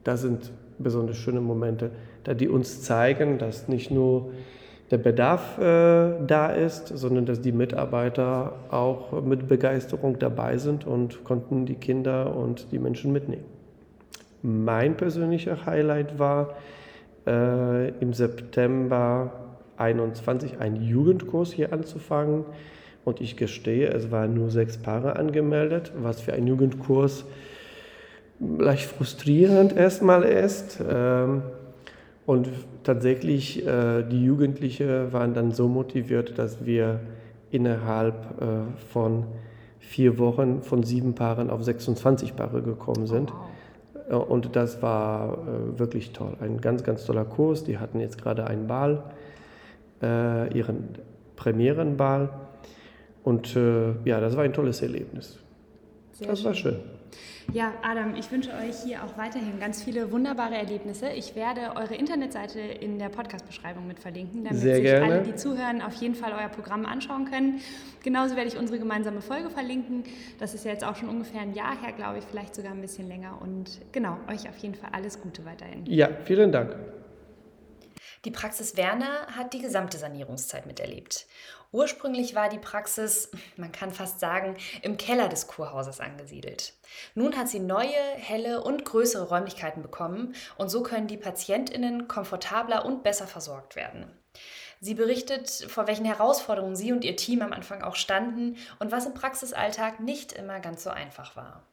Das 0.04 0.20
sind 0.20 0.52
besonders 0.78 1.16
schöne 1.16 1.40
Momente, 1.40 1.90
da 2.22 2.34
die 2.34 2.48
uns 2.48 2.82
zeigen, 2.82 3.38
dass 3.38 3.68
nicht 3.68 3.90
nur 3.90 4.30
der 4.90 4.98
Bedarf 4.98 5.58
äh, 5.58 6.24
da 6.26 6.48
ist, 6.48 6.88
sondern 6.96 7.26
dass 7.26 7.40
die 7.40 7.52
Mitarbeiter 7.52 8.52
auch 8.70 9.22
mit 9.22 9.48
Begeisterung 9.48 10.18
dabei 10.18 10.58
sind 10.58 10.86
und 10.86 11.24
konnten 11.24 11.66
die 11.66 11.74
Kinder 11.74 12.36
und 12.36 12.70
die 12.70 12.78
Menschen 12.78 13.12
mitnehmen. 13.12 13.44
Mein 14.42 14.96
persönlicher 14.96 15.66
Highlight 15.66 16.18
war 16.18 16.54
äh, 17.26 17.88
im 17.98 18.12
September 18.12 19.32
21 19.76 20.60
einen 20.60 20.82
Jugendkurs 20.82 21.50
hier 21.50 21.72
anzufangen. 21.72 22.44
Und 23.04 23.20
ich 23.20 23.36
gestehe, 23.36 23.88
es 23.88 24.10
waren 24.10 24.34
nur 24.34 24.50
sechs 24.50 24.78
Paare 24.78 25.16
angemeldet, 25.16 25.92
was 25.96 26.20
für 26.20 26.32
einen 26.32 26.46
Jugendkurs 26.46 27.24
leicht 28.40 28.86
frustrierend 28.86 29.76
erstmal 29.76 30.22
ist. 30.22 30.80
Ähm, 30.88 31.42
und 32.26 32.48
tatsächlich, 32.82 33.66
äh, 33.66 34.02
die 34.02 34.24
Jugendlichen 34.24 35.12
waren 35.12 35.34
dann 35.34 35.52
so 35.52 35.68
motiviert, 35.68 36.38
dass 36.38 36.64
wir 36.64 37.00
innerhalb 37.50 38.14
äh, 38.40 38.90
von 38.92 39.24
vier 39.78 40.18
Wochen 40.18 40.62
von 40.62 40.82
sieben 40.82 41.14
Paaren 41.14 41.50
auf 41.50 41.62
26 41.62 42.34
Paare 42.34 42.62
gekommen 42.62 43.06
sind. 43.06 43.30
Oh, 43.30 43.34
wow. 44.10 44.28
Und 44.28 44.56
das 44.56 44.82
war 44.82 45.38
äh, 45.38 45.78
wirklich 45.78 46.12
toll. 46.12 46.36
Ein 46.40 46.60
ganz, 46.60 46.82
ganz 46.82 47.04
toller 47.04 47.24
Kurs. 47.24 47.64
Die 47.64 47.78
hatten 47.78 48.00
jetzt 48.00 48.20
gerade 48.20 48.46
einen 48.46 48.66
Ball, 48.66 49.02
äh, 50.02 50.56
ihren 50.56 50.88
Premierenball. 51.36 52.30
Und 53.24 53.56
äh, 53.56 53.94
ja, 54.04 54.20
das 54.20 54.36
war 54.36 54.44
ein 54.44 54.52
tolles 54.52 54.82
Erlebnis. 54.82 55.38
Sehr 56.12 56.28
das 56.28 56.38
schön. 56.38 56.46
war 56.46 56.54
schön. 56.54 56.80
Ja, 57.52 57.72
Adam, 57.82 58.14
ich 58.16 58.30
wünsche 58.32 58.50
euch 58.50 58.82
hier 58.84 59.04
auch 59.04 59.16
weiterhin 59.18 59.60
ganz 59.60 59.82
viele 59.82 60.10
wunderbare 60.10 60.54
Erlebnisse. 60.56 61.10
Ich 61.10 61.34
werde 61.36 61.76
eure 61.76 61.94
Internetseite 61.94 62.58
in 62.58 62.98
der 62.98 63.08
Podcast-Beschreibung 63.08 63.86
mit 63.86 64.00
verlinken, 64.00 64.44
damit 64.44 64.60
Sehr 64.60 64.76
sich 64.76 64.84
gerne. 64.84 65.04
alle, 65.04 65.22
die 65.22 65.34
zuhören, 65.34 65.82
auf 65.82 65.94
jeden 65.94 66.14
Fall 66.14 66.32
euer 66.32 66.48
Programm 66.48 66.86
anschauen 66.86 67.30
können. 67.30 67.60
Genauso 68.02 68.36
werde 68.36 68.48
ich 68.48 68.56
unsere 68.56 68.78
gemeinsame 68.78 69.20
Folge 69.20 69.50
verlinken. 69.50 70.04
Das 70.40 70.54
ist 70.54 70.64
ja 70.64 70.72
jetzt 70.72 70.84
auch 70.84 70.96
schon 70.96 71.08
ungefähr 71.08 71.42
ein 71.42 71.54
Jahr 71.54 71.80
her, 71.80 71.92
glaube 71.92 72.18
ich, 72.18 72.24
vielleicht 72.24 72.54
sogar 72.54 72.72
ein 72.72 72.80
bisschen 72.80 73.08
länger. 73.08 73.38
Und 73.40 73.80
genau, 73.92 74.18
euch 74.28 74.48
auf 74.48 74.56
jeden 74.58 74.74
Fall 74.74 74.90
alles 74.92 75.20
Gute 75.20 75.44
weiterhin. 75.44 75.84
Ja, 75.86 76.08
vielen 76.24 76.50
Dank. 76.50 76.74
Die 78.24 78.30
Praxis 78.30 78.76
Werner 78.76 79.26
hat 79.36 79.52
die 79.52 79.60
gesamte 79.60 79.98
Sanierungszeit 79.98 80.66
miterlebt. 80.66 81.26
Ursprünglich 81.74 82.36
war 82.36 82.48
die 82.48 82.60
Praxis, 82.60 83.32
man 83.56 83.72
kann 83.72 83.90
fast 83.90 84.20
sagen, 84.20 84.56
im 84.82 84.96
Keller 84.96 85.28
des 85.28 85.48
Kurhauses 85.48 85.98
angesiedelt. 85.98 86.72
Nun 87.16 87.36
hat 87.36 87.48
sie 87.48 87.58
neue, 87.58 87.98
helle 88.14 88.62
und 88.62 88.84
größere 88.84 89.28
Räumlichkeiten 89.28 89.82
bekommen 89.82 90.36
und 90.56 90.68
so 90.68 90.84
können 90.84 91.08
die 91.08 91.16
Patientinnen 91.16 92.06
komfortabler 92.06 92.84
und 92.84 93.02
besser 93.02 93.26
versorgt 93.26 93.74
werden. 93.74 94.06
Sie 94.78 94.94
berichtet, 94.94 95.50
vor 95.50 95.88
welchen 95.88 96.04
Herausforderungen 96.04 96.76
sie 96.76 96.92
und 96.92 97.04
ihr 97.04 97.16
Team 97.16 97.42
am 97.42 97.52
Anfang 97.52 97.82
auch 97.82 97.96
standen 97.96 98.56
und 98.78 98.92
was 98.92 99.06
im 99.06 99.14
Praxisalltag 99.14 99.98
nicht 99.98 100.32
immer 100.32 100.60
ganz 100.60 100.84
so 100.84 100.90
einfach 100.90 101.34
war. 101.34 101.64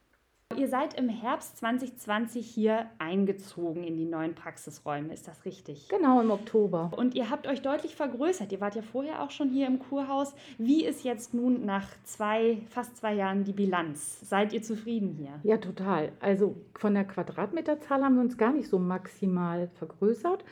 Ihr 0.56 0.68
seid 0.68 0.94
im 0.94 1.08
Herbst 1.08 1.58
2020 1.58 2.46
hier 2.46 2.86
eingezogen 2.98 3.84
in 3.84 3.96
die 3.96 4.04
neuen 4.04 4.34
Praxisräume, 4.34 5.12
ist 5.12 5.28
das 5.28 5.44
richtig? 5.44 5.88
Genau, 5.88 6.20
im 6.20 6.30
Oktober. 6.30 6.90
Und 6.96 7.14
ihr 7.14 7.30
habt 7.30 7.46
euch 7.46 7.62
deutlich 7.62 7.96
vergrößert. 7.96 8.52
Ihr 8.52 8.60
wart 8.60 8.74
ja 8.74 8.82
vorher 8.82 9.22
auch 9.22 9.30
schon 9.30 9.50
hier 9.50 9.66
im 9.66 9.78
Kurhaus. 9.78 10.34
Wie 10.58 10.84
ist 10.84 11.04
jetzt 11.04 11.34
nun 11.34 11.64
nach 11.64 11.88
zwei, 12.04 12.58
fast 12.68 12.96
zwei 12.96 13.14
Jahren 13.14 13.44
die 13.44 13.52
Bilanz? 13.52 14.20
Seid 14.28 14.52
ihr 14.52 14.62
zufrieden 14.62 15.16
hier? 15.18 15.40
Ja, 15.42 15.58
total. 15.58 16.12
Also 16.20 16.56
von 16.74 16.94
der 16.94 17.04
Quadratmeterzahl 17.04 18.02
haben 18.02 18.16
wir 18.16 18.22
uns 18.22 18.36
gar 18.36 18.52
nicht 18.52 18.68
so 18.68 18.78
maximal 18.78 19.68
vergrößert. 19.74 20.44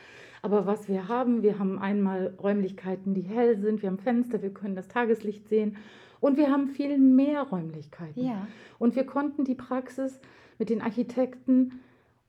Aber 0.42 0.66
was 0.66 0.88
wir 0.88 1.08
haben, 1.08 1.42
wir 1.42 1.58
haben 1.58 1.78
einmal 1.78 2.34
Räumlichkeiten, 2.42 3.12
die 3.14 3.22
hell 3.22 3.58
sind, 3.58 3.82
wir 3.82 3.90
haben 3.90 3.98
Fenster, 3.98 4.40
wir 4.40 4.54
können 4.54 4.74
das 4.74 4.88
Tageslicht 4.88 5.48
sehen 5.48 5.76
und 6.20 6.36
wir 6.36 6.50
haben 6.50 6.68
viel 6.68 6.98
mehr 6.98 7.42
Räumlichkeiten. 7.42 8.24
Ja. 8.24 8.46
Und 8.78 8.96
wir 8.96 9.04
konnten 9.04 9.44
die 9.44 9.54
Praxis 9.54 10.20
mit 10.58 10.70
den 10.70 10.82
Architekten 10.82 11.80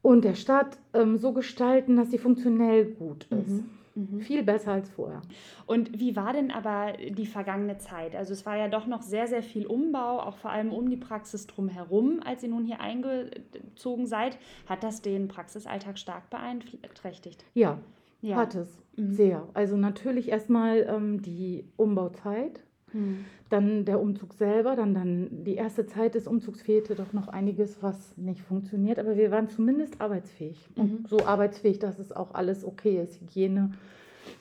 und 0.02 0.24
der 0.24 0.36
Stadt 0.36 0.78
ähm, 0.94 1.18
so 1.18 1.34
gestalten, 1.34 1.96
dass 1.96 2.12
sie 2.12 2.18
funktionell 2.18 2.86
gut 2.86 3.26
ist. 3.30 3.50
Mhm. 3.50 3.70
Mhm. 3.96 4.22
Viel 4.22 4.44
besser 4.44 4.72
als 4.72 4.90
vorher. 4.90 5.22
Und 5.66 6.00
wie 6.00 6.16
war 6.16 6.34
denn 6.34 6.52
aber 6.52 6.94
die 6.94 7.26
vergangene 7.26 7.78
Zeit? 7.78 8.16
Also 8.16 8.34
es 8.34 8.46
war 8.46 8.56
ja 8.56 8.68
doch 8.68 8.88
noch 8.88 9.02
sehr, 9.02 9.28
sehr 9.28 9.44
viel 9.44 9.66
Umbau, 9.66 10.20
auch 10.20 10.38
vor 10.38 10.52
allem 10.52 10.72
um 10.72 10.90
die 10.90 10.98
Praxis 10.98 11.46
drumherum. 11.48 12.22
Als 12.24 12.44
ihr 12.44 12.50
nun 12.50 12.64
hier 12.64 12.80
eingezogen 12.80 14.08
seid, 14.08 14.38
hat 14.66 14.84
das 14.84 15.02
den 15.02 15.28
Praxisalltag 15.28 16.00
stark 16.00 16.30
beeinträchtigt? 16.30 17.44
Ja, 17.54 17.80
ja. 18.22 18.38
hat 18.38 18.56
es 18.56 18.82
mhm. 18.96 19.12
sehr. 19.12 19.48
Also 19.54 19.76
natürlich 19.76 20.30
erstmal 20.30 20.88
ähm, 20.90 21.22
die 21.22 21.66
Umbauzeit 21.76 22.64
hm. 22.92 23.26
Dann 23.50 23.86
der 23.86 24.00
Umzug 24.00 24.34
selber, 24.34 24.76
dann, 24.76 24.94
dann 24.94 25.44
die 25.44 25.56
erste 25.56 25.86
Zeit 25.86 26.16
des 26.16 26.28
Umzugs 26.28 26.62
fehlte 26.62 26.96
doch 26.96 27.14
noch 27.14 27.28
einiges, 27.28 27.82
was 27.82 28.18
nicht 28.18 28.42
funktioniert, 28.42 29.00
aber 29.00 29.18
wir 29.18 29.32
waren 29.32 29.50
zumindest 29.50 30.00
arbeitsfähig. 30.00 30.70
Mhm. 30.76 30.82
Und 30.82 31.08
so 31.10 31.26
arbeitsfähig, 31.26 31.80
dass 31.80 32.00
es 32.00 32.12
auch 32.12 32.34
alles 32.34 32.64
okay 32.64 33.02
ist. 33.02 33.20
Hygiene, 33.20 33.72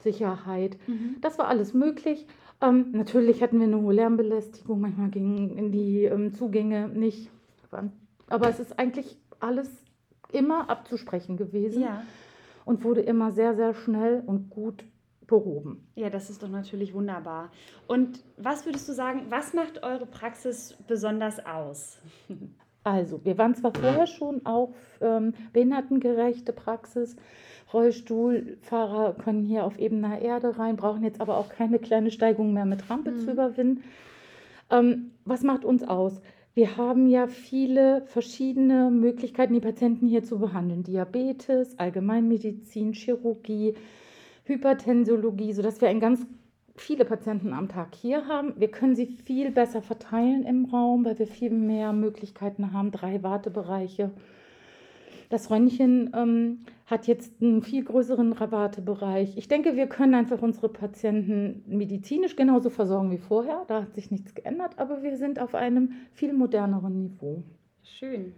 Sicherheit, 0.00 0.76
mhm. 0.86 1.16
das 1.20 1.38
war 1.38 1.48
alles 1.48 1.74
möglich. 1.74 2.26
Ähm, 2.60 2.92
natürlich 2.92 3.42
hatten 3.42 3.58
wir 3.58 3.66
eine 3.66 3.80
hohe 3.80 3.94
Lärmbelästigung, 3.94 4.80
manchmal 4.80 5.08
gingen 5.08 5.50
in 5.56 5.72
die 5.72 6.04
ähm, 6.04 6.34
Zugänge 6.34 6.88
nicht. 6.88 7.30
Aber 8.28 8.48
es 8.48 8.60
ist 8.60 8.78
eigentlich 8.78 9.16
alles 9.40 9.70
immer 10.32 10.70
abzusprechen 10.70 11.36
gewesen 11.36 11.82
ja. 11.82 12.02
und 12.64 12.84
wurde 12.84 13.00
immer 13.00 13.32
sehr, 13.32 13.54
sehr 13.54 13.74
schnell 13.74 14.22
und 14.26 14.50
gut 14.50 14.84
behoben. 15.30 15.88
Ja, 15.94 16.10
das 16.10 16.28
ist 16.28 16.42
doch 16.42 16.48
natürlich 16.48 16.92
wunderbar. 16.92 17.50
Und 17.86 18.22
was 18.36 18.66
würdest 18.66 18.88
du 18.88 18.92
sagen, 18.92 19.26
was 19.30 19.54
macht 19.54 19.82
eure 19.82 20.04
Praxis 20.04 20.76
besonders 20.86 21.44
aus? 21.46 21.98
Also, 22.82 23.24
wir 23.24 23.38
waren 23.38 23.54
zwar 23.54 23.72
vorher 23.72 24.06
schon 24.06 24.44
auf 24.46 24.74
ähm, 25.00 25.34
behindertengerechte 25.52 26.52
Praxis. 26.52 27.14
Rollstuhlfahrer 27.72 29.14
können 29.14 29.44
hier 29.44 29.64
auf 29.64 29.78
ebener 29.78 30.20
Erde 30.20 30.58
rein, 30.58 30.76
brauchen 30.76 31.04
jetzt 31.04 31.20
aber 31.20 31.36
auch 31.36 31.50
keine 31.50 31.78
kleine 31.78 32.10
Steigung 32.10 32.52
mehr 32.52 32.64
mit 32.64 32.90
Rampe 32.90 33.12
mhm. 33.12 33.18
zu 33.18 33.30
überwinden. 33.32 33.84
Ähm, 34.70 35.12
was 35.24 35.42
macht 35.42 35.64
uns 35.64 35.84
aus? 35.84 36.20
Wir 36.54 36.76
haben 36.76 37.06
ja 37.06 37.28
viele 37.28 38.02
verschiedene 38.06 38.90
Möglichkeiten, 38.90 39.54
die 39.54 39.60
Patienten 39.60 40.06
hier 40.06 40.24
zu 40.24 40.38
behandeln. 40.38 40.82
Diabetes, 40.82 41.78
Allgemeinmedizin, 41.78 42.92
Chirurgie, 42.92 43.74
Hypertensiologie, 44.50 45.52
sodass 45.52 45.80
wir 45.80 45.88
ein 45.88 46.00
ganz 46.00 46.26
viele 46.76 47.04
Patienten 47.04 47.52
am 47.52 47.68
Tag 47.68 47.94
hier 47.94 48.26
haben. 48.26 48.54
Wir 48.58 48.70
können 48.70 48.96
sie 48.96 49.06
viel 49.06 49.50
besser 49.50 49.80
verteilen 49.80 50.44
im 50.44 50.64
Raum, 50.66 51.04
weil 51.04 51.18
wir 51.18 51.26
viel 51.26 51.50
mehr 51.50 51.92
Möglichkeiten 51.92 52.72
haben, 52.72 52.90
drei 52.90 53.22
Wartebereiche. 53.22 54.10
Das 55.28 55.48
Röntgen 55.48 56.10
ähm, 56.12 56.64
hat 56.86 57.06
jetzt 57.06 57.40
einen 57.40 57.62
viel 57.62 57.84
größeren 57.84 58.38
Wartebereich. 58.40 59.36
Ich 59.36 59.46
denke, 59.46 59.76
wir 59.76 59.86
können 59.86 60.14
einfach 60.14 60.42
unsere 60.42 60.68
Patienten 60.68 61.62
medizinisch 61.68 62.34
genauso 62.34 62.68
versorgen 62.68 63.12
wie 63.12 63.18
vorher. 63.18 63.64
Da 63.68 63.82
hat 63.82 63.94
sich 63.94 64.10
nichts 64.10 64.34
geändert, 64.34 64.78
aber 64.78 65.04
wir 65.04 65.16
sind 65.16 65.38
auf 65.38 65.54
einem 65.54 65.92
viel 66.14 66.32
moderneren 66.32 66.98
Niveau. 66.98 67.44
Schön. 67.84 68.32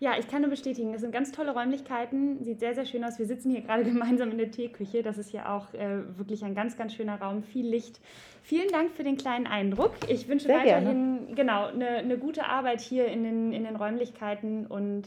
Ja, 0.00 0.16
ich 0.16 0.28
kann 0.28 0.42
nur 0.42 0.50
bestätigen, 0.50 0.94
es 0.94 1.00
sind 1.00 1.10
ganz 1.10 1.32
tolle 1.32 1.52
Räumlichkeiten, 1.52 2.44
sieht 2.44 2.60
sehr, 2.60 2.74
sehr 2.74 2.86
schön 2.86 3.04
aus. 3.04 3.18
Wir 3.18 3.26
sitzen 3.26 3.50
hier 3.50 3.62
gerade 3.62 3.84
gemeinsam 3.90 4.30
in 4.30 4.38
der 4.38 4.50
Teeküche. 4.50 5.02
Das 5.02 5.18
ist 5.18 5.32
ja 5.32 5.56
auch 5.56 5.74
äh, 5.74 6.16
wirklich 6.16 6.44
ein 6.44 6.54
ganz, 6.54 6.76
ganz 6.76 6.94
schöner 6.94 7.20
Raum, 7.20 7.42
viel 7.42 7.66
Licht. 7.66 8.00
Vielen 8.42 8.68
Dank 8.68 8.92
für 8.92 9.02
den 9.02 9.16
kleinen 9.16 9.46
Eindruck. 9.46 9.94
Ich 10.08 10.28
wünsche 10.28 10.46
sehr 10.46 10.58
weiterhin 10.58 11.26
gerne. 11.26 11.34
genau 11.34 11.66
eine, 11.66 11.88
eine 11.88 12.18
gute 12.18 12.46
Arbeit 12.46 12.80
hier 12.80 13.06
in 13.06 13.24
den, 13.24 13.52
in 13.52 13.64
den 13.64 13.76
Räumlichkeiten 13.76 14.66
und 14.66 15.02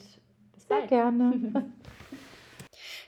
bis 0.54 0.66
bald. 0.66 0.90
Sehr 0.90 1.00
gerne. 1.00 1.72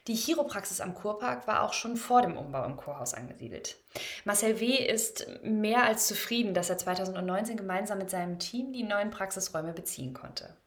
Die 0.08 0.16
Chiropraxis 0.16 0.82
am 0.82 0.96
Kurpark 0.96 1.48
war 1.48 1.64
auch 1.64 1.72
schon 1.72 1.96
vor 1.96 2.22
dem 2.22 2.36
Umbau 2.36 2.66
im 2.66 2.76
Kurhaus 2.76 3.14
angesiedelt. 3.14 3.78
Marcel 4.26 4.60
W. 4.60 4.76
ist 4.76 5.26
mehr 5.44 5.84
als 5.84 6.08
zufrieden, 6.08 6.54
dass 6.54 6.70
er 6.70 6.78
2019 6.78 7.56
gemeinsam 7.56 8.00
mit 8.00 8.10
seinem 8.10 8.38
Team 8.38 8.74
die 8.74 8.84
neuen 8.84 9.12
Praxisräume 9.12 9.72
beziehen 9.72 10.14
konnte. 10.14 10.58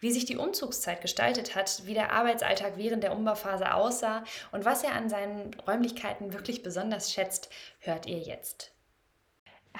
Wie 0.00 0.12
sich 0.12 0.24
die 0.24 0.36
Umzugszeit 0.36 1.00
gestaltet 1.00 1.56
hat, 1.56 1.82
wie 1.86 1.94
der 1.94 2.12
Arbeitsalltag 2.12 2.76
während 2.76 3.02
der 3.02 3.16
Umbauphase 3.16 3.74
aussah 3.74 4.22
und 4.52 4.64
was 4.64 4.84
er 4.84 4.94
an 4.94 5.08
seinen 5.08 5.52
Räumlichkeiten 5.66 6.32
wirklich 6.32 6.62
besonders 6.62 7.12
schätzt, 7.12 7.50
hört 7.80 8.06
ihr 8.06 8.18
jetzt. 8.18 8.72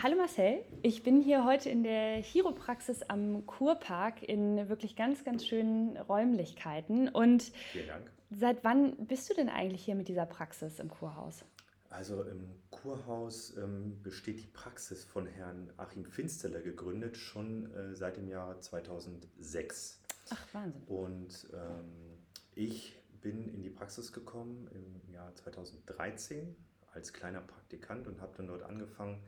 Hallo 0.00 0.16
Marcel, 0.16 0.64
ich 0.82 1.02
bin 1.02 1.20
hier 1.20 1.44
heute 1.44 1.70
in 1.70 1.82
der 1.82 2.22
Chiropraxis 2.22 3.02
am 3.02 3.46
Kurpark 3.46 4.22
in 4.22 4.68
wirklich 4.68 4.96
ganz, 4.96 5.24
ganz 5.24 5.46
schönen 5.46 5.96
Räumlichkeiten. 5.96 7.08
Und 7.08 7.52
Vielen 7.72 7.86
Dank. 7.86 8.10
Seit 8.30 8.62
wann 8.62 9.06
bist 9.06 9.30
du 9.30 9.34
denn 9.34 9.48
eigentlich 9.48 9.84
hier 9.84 9.94
mit 9.94 10.08
dieser 10.08 10.26
Praxis 10.26 10.80
im 10.80 10.90
Kurhaus? 10.90 11.44
Also 11.90 12.22
im 12.24 12.50
Kurhaus 12.70 13.56
ähm, 13.56 14.02
besteht 14.02 14.40
die 14.40 14.48
Praxis 14.48 15.04
von 15.04 15.26
Herrn 15.26 15.72
Achim 15.78 16.04
Finsteler 16.04 16.60
gegründet, 16.60 17.16
schon 17.16 17.72
äh, 17.74 17.94
seit 17.94 18.18
dem 18.18 18.28
Jahr 18.28 18.60
2006. 18.60 19.97
Ach, 20.30 20.54
Wahnsinn. 20.54 20.82
Und 20.86 21.48
ähm, 21.52 22.18
ich 22.54 22.98
bin 23.20 23.48
in 23.48 23.62
die 23.62 23.70
Praxis 23.70 24.12
gekommen 24.12 24.68
im 24.68 25.12
Jahr 25.12 25.34
2013 25.34 26.56
als 26.92 27.12
kleiner 27.12 27.40
Praktikant 27.40 28.06
und 28.06 28.20
habe 28.20 28.36
dann 28.36 28.46
dort 28.46 28.62
angefangen 28.62 29.22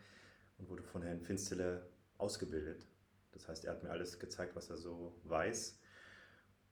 und 0.59 0.69
wurde 0.69 0.83
von 0.83 1.03
Herrn 1.03 1.21
Finsteler 1.21 1.87
ausgebildet. 2.19 2.87
Das 3.33 3.49
heißt, 3.49 3.65
er 3.65 3.73
hat 3.73 3.83
mir 3.83 3.91
alles 3.91 4.19
gezeigt, 4.19 4.57
was 4.57 4.71
er 4.71 4.77
so 4.77 5.15
weiß. 5.25 5.79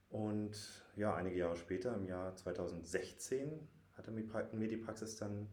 Und 0.09 0.83
ja, 0.95 1.15
einige 1.15 1.37
Jahre 1.37 1.55
später, 1.55 1.95
im 1.95 2.05
Jahr 2.05 2.35
2016, 2.35 3.67
hat 3.93 4.07
er 4.07 4.13
mir 4.13 4.67
die 4.67 4.77
Praxis 4.77 5.15
dann 5.17 5.47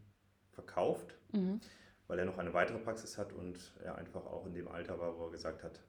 verkauft, 0.50 1.18
mhm. 1.32 1.60
weil 2.06 2.18
er 2.18 2.24
noch 2.24 2.38
eine 2.38 2.54
weitere 2.54 2.78
Praxis 2.78 3.18
hat 3.18 3.32
und 3.32 3.74
er 3.82 3.96
einfach 3.96 4.24
auch 4.24 4.46
in 4.46 4.54
dem 4.54 4.68
Alter 4.68 4.98
war, 4.98 5.18
wo 5.18 5.26
er 5.26 5.30
gesagt 5.30 5.62
hat, 5.62 5.82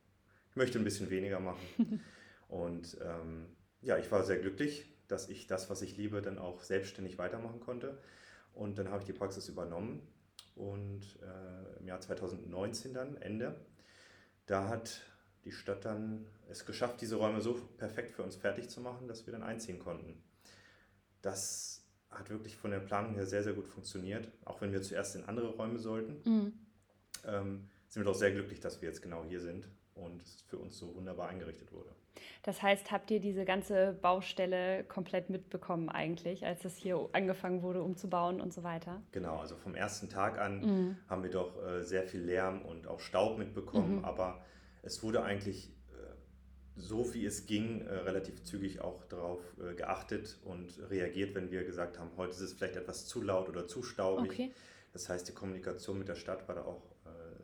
ich 0.49 0.55
möchte 0.55 0.77
ein 0.79 0.83
bisschen 0.83 1.09
weniger 1.09 1.39
machen. 1.39 2.03
und 2.47 2.97
ähm, 3.01 3.47
ja, 3.81 3.97
ich 3.97 4.11
war 4.11 4.23
sehr 4.23 4.37
glücklich, 4.37 4.85
dass 5.07 5.29
ich 5.29 5.47
das, 5.47 5.69
was 5.69 5.81
ich 5.81 5.97
liebe, 5.97 6.21
dann 6.21 6.37
auch 6.37 6.63
selbstständig 6.63 7.17
weitermachen 7.17 7.59
konnte. 7.59 7.97
Und 8.53 8.77
dann 8.77 8.89
habe 8.89 9.01
ich 9.01 9.05
die 9.05 9.13
Praxis 9.13 9.47
übernommen 9.49 10.01
und 10.55 11.01
äh, 11.21 11.79
im 11.79 11.87
Jahr 11.87 12.01
2019 12.01 12.93
dann, 12.93 13.17
Ende, 13.17 13.55
da 14.47 14.67
hat 14.67 15.01
die 15.45 15.51
Stadt 15.51 15.85
dann 15.85 16.25
es 16.49 16.65
geschafft, 16.65 17.01
diese 17.01 17.17
Räume 17.17 17.41
so 17.41 17.53
perfekt 17.77 18.11
für 18.11 18.23
uns 18.23 18.35
fertig 18.35 18.69
zu 18.69 18.81
machen, 18.81 19.07
dass 19.07 19.25
wir 19.25 19.31
dann 19.31 19.43
einziehen 19.43 19.79
konnten. 19.79 20.21
Das 21.21 21.83
hat 22.09 22.29
wirklich 22.29 22.57
von 22.57 22.71
der 22.71 22.79
Planung 22.79 23.13
her 23.13 23.25
sehr, 23.25 23.43
sehr 23.43 23.53
gut 23.53 23.67
funktioniert. 23.67 24.27
Auch 24.45 24.61
wenn 24.61 24.71
wir 24.71 24.81
zuerst 24.81 25.15
in 25.15 25.25
andere 25.25 25.49
Räume 25.49 25.79
sollten, 25.79 26.21
mhm. 26.29 26.53
ähm, 27.25 27.69
sind 27.87 28.01
wir 28.01 28.11
doch 28.11 28.17
sehr 28.17 28.31
glücklich, 28.31 28.59
dass 28.59 28.81
wir 28.81 28.89
jetzt 28.89 29.01
genau 29.01 29.23
hier 29.23 29.39
sind 29.39 29.67
und 29.93 30.21
es 30.21 30.41
für 30.41 30.57
uns 30.57 30.77
so 30.77 30.95
wunderbar 30.95 31.29
eingerichtet 31.29 31.71
wurde. 31.71 31.91
Das 32.43 32.61
heißt, 32.61 32.91
habt 32.91 33.11
ihr 33.11 33.19
diese 33.19 33.45
ganze 33.45 33.97
Baustelle 34.01 34.83
komplett 34.85 35.29
mitbekommen 35.29 35.89
eigentlich, 35.89 36.45
als 36.45 36.65
es 36.65 36.77
hier 36.77 37.09
angefangen 37.13 37.61
wurde 37.61 37.81
umzubauen 37.81 38.41
und 38.41 38.53
so 38.53 38.63
weiter? 38.63 39.01
Genau, 39.11 39.37
also 39.37 39.55
vom 39.55 39.75
ersten 39.75 40.09
Tag 40.09 40.39
an 40.39 40.61
mhm. 40.61 40.97
haben 41.09 41.23
wir 41.23 41.31
doch 41.31 41.61
äh, 41.63 41.83
sehr 41.83 42.03
viel 42.03 42.21
Lärm 42.21 42.61
und 42.61 42.87
auch 42.87 42.99
Staub 42.99 43.37
mitbekommen, 43.37 43.97
mhm. 43.97 44.05
aber 44.05 44.41
es 44.83 45.03
wurde 45.03 45.23
eigentlich 45.23 45.69
äh, 45.91 46.15
so 46.75 47.13
wie 47.13 47.25
es 47.25 47.45
ging, 47.45 47.81
äh, 47.81 47.93
relativ 47.93 48.43
zügig 48.43 48.81
auch 48.81 49.03
darauf 49.05 49.41
äh, 49.59 49.73
geachtet 49.75 50.39
und 50.43 50.79
reagiert, 50.89 51.35
wenn 51.35 51.51
wir 51.51 51.63
gesagt 51.63 51.99
haben, 51.99 52.11
heute 52.17 52.31
ist 52.31 52.41
es 52.41 52.53
vielleicht 52.53 52.75
etwas 52.75 53.05
zu 53.05 53.21
laut 53.21 53.49
oder 53.49 53.67
zu 53.67 53.83
staubig. 53.83 54.31
Okay. 54.31 54.51
Das 54.93 55.09
heißt, 55.09 55.27
die 55.27 55.33
Kommunikation 55.33 55.99
mit 55.99 56.07
der 56.07 56.15
Stadt 56.15 56.47
war 56.47 56.55
da 56.55 56.63
auch 56.63 56.81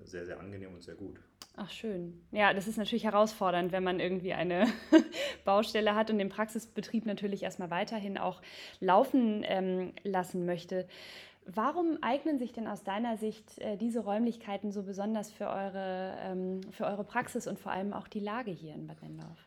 sehr, 0.05 0.25
sehr 0.25 0.39
angenehm 0.39 0.73
und 0.73 0.83
sehr 0.83 0.95
gut. 0.95 1.19
Ach 1.55 1.69
schön. 1.69 2.19
Ja, 2.31 2.53
das 2.53 2.67
ist 2.67 2.77
natürlich 2.77 3.03
herausfordernd, 3.03 3.71
wenn 3.71 3.83
man 3.83 3.99
irgendwie 3.99 4.33
eine 4.33 4.65
Baustelle 5.45 5.93
hat 5.93 6.09
und 6.09 6.17
den 6.17 6.29
Praxisbetrieb 6.29 7.05
natürlich 7.05 7.43
erstmal 7.43 7.69
weiterhin 7.69 8.17
auch 8.17 8.41
laufen 8.79 9.43
ähm, 9.45 9.93
lassen 10.03 10.45
möchte. 10.45 10.87
Warum 11.45 11.99
eignen 12.01 12.39
sich 12.39 12.53
denn 12.53 12.67
aus 12.67 12.83
deiner 12.83 13.17
Sicht 13.17 13.59
äh, 13.59 13.77
diese 13.77 13.99
Räumlichkeiten 13.99 14.71
so 14.71 14.81
besonders 14.81 15.31
für 15.31 15.47
eure, 15.47 16.15
ähm, 16.21 16.61
für 16.71 16.85
eure 16.85 17.03
Praxis 17.03 17.47
und 17.47 17.59
vor 17.59 17.71
allem 17.71 17.93
auch 17.93 18.07
die 18.07 18.21
Lage 18.21 18.49
hier 18.49 18.73
in 18.73 18.87
Bad 18.87 19.03
Nendorf? 19.03 19.37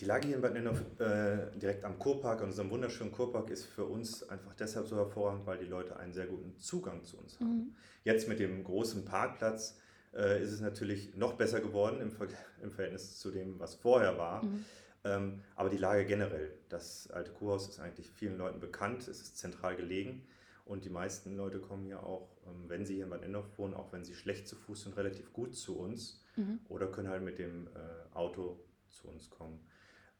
Die 0.00 0.04
Lage 0.04 0.26
hier 0.26 0.36
in 0.36 0.42
Bad 0.42 0.54
Nendorf, 0.54 0.80
äh, 0.98 1.56
direkt 1.58 1.84
am 1.84 1.98
Kurpark, 1.98 2.40
an 2.40 2.48
unserem 2.48 2.70
wunderschönen 2.70 3.12
Kurpark, 3.12 3.50
ist 3.50 3.66
für 3.66 3.84
uns 3.84 4.28
einfach 4.28 4.54
deshalb 4.54 4.88
so 4.88 4.96
hervorragend, 4.96 5.46
weil 5.46 5.58
die 5.58 5.66
Leute 5.66 5.96
einen 5.96 6.12
sehr 6.12 6.26
guten 6.26 6.58
Zugang 6.58 7.04
zu 7.04 7.18
uns 7.18 7.38
haben. 7.38 7.56
Mhm. 7.56 7.76
Jetzt 8.02 8.28
mit 8.28 8.40
dem 8.40 8.64
großen 8.64 9.04
Parkplatz 9.04 9.78
äh, 10.16 10.42
ist 10.42 10.52
es 10.52 10.60
natürlich 10.60 11.14
noch 11.14 11.34
besser 11.34 11.60
geworden 11.60 12.00
im, 12.00 12.10
Ver 12.10 12.28
im, 12.62 12.70
Verhältnis 12.70 13.18
zu 13.18 13.30
dem, 13.30 13.58
was 13.58 13.74
vorher 13.74 14.18
war. 14.18 14.44
Mhm. 14.44 14.64
Ähm, 15.04 15.42
aber 15.54 15.68
die 15.68 15.76
Lage 15.76 16.04
generell, 16.04 16.52
das 16.68 17.10
alte 17.10 17.30
Kurhaus 17.32 17.68
ist 17.68 17.80
eigentlich 17.80 18.10
vielen 18.10 18.38
Leuten 18.38 18.60
bekannt, 18.60 19.02
es 19.02 19.20
ist 19.20 19.38
zentral 19.38 19.76
gelegen. 19.76 20.26
Und 20.64 20.84
die 20.84 20.90
meisten 20.90 21.36
Leute 21.36 21.60
kommen 21.60 21.84
hier 21.84 22.02
auch, 22.02 22.28
ähm, 22.46 22.64
wenn 22.68 22.84
sie 22.84 22.94
hier 22.94 23.04
in 23.04 23.10
Bad 23.10 23.22
Endorf 23.22 23.46
wohnen, 23.56 23.74
auch 23.74 23.92
wenn 23.92 24.04
sie 24.04 24.14
schlecht 24.14 24.48
zu 24.48 24.56
Fuß 24.56 24.84
sind, 24.84 24.96
relativ 24.96 25.32
gut 25.32 25.54
zu 25.54 25.78
uns 25.78 26.24
mhm. 26.34 26.58
oder 26.68 26.88
können 26.88 27.08
halt 27.08 27.22
mit 27.22 27.38
dem 27.38 27.68
äh, 27.68 28.16
Auto 28.16 28.58
zu 28.88 29.06
uns 29.08 29.30
kommen. 29.30 29.60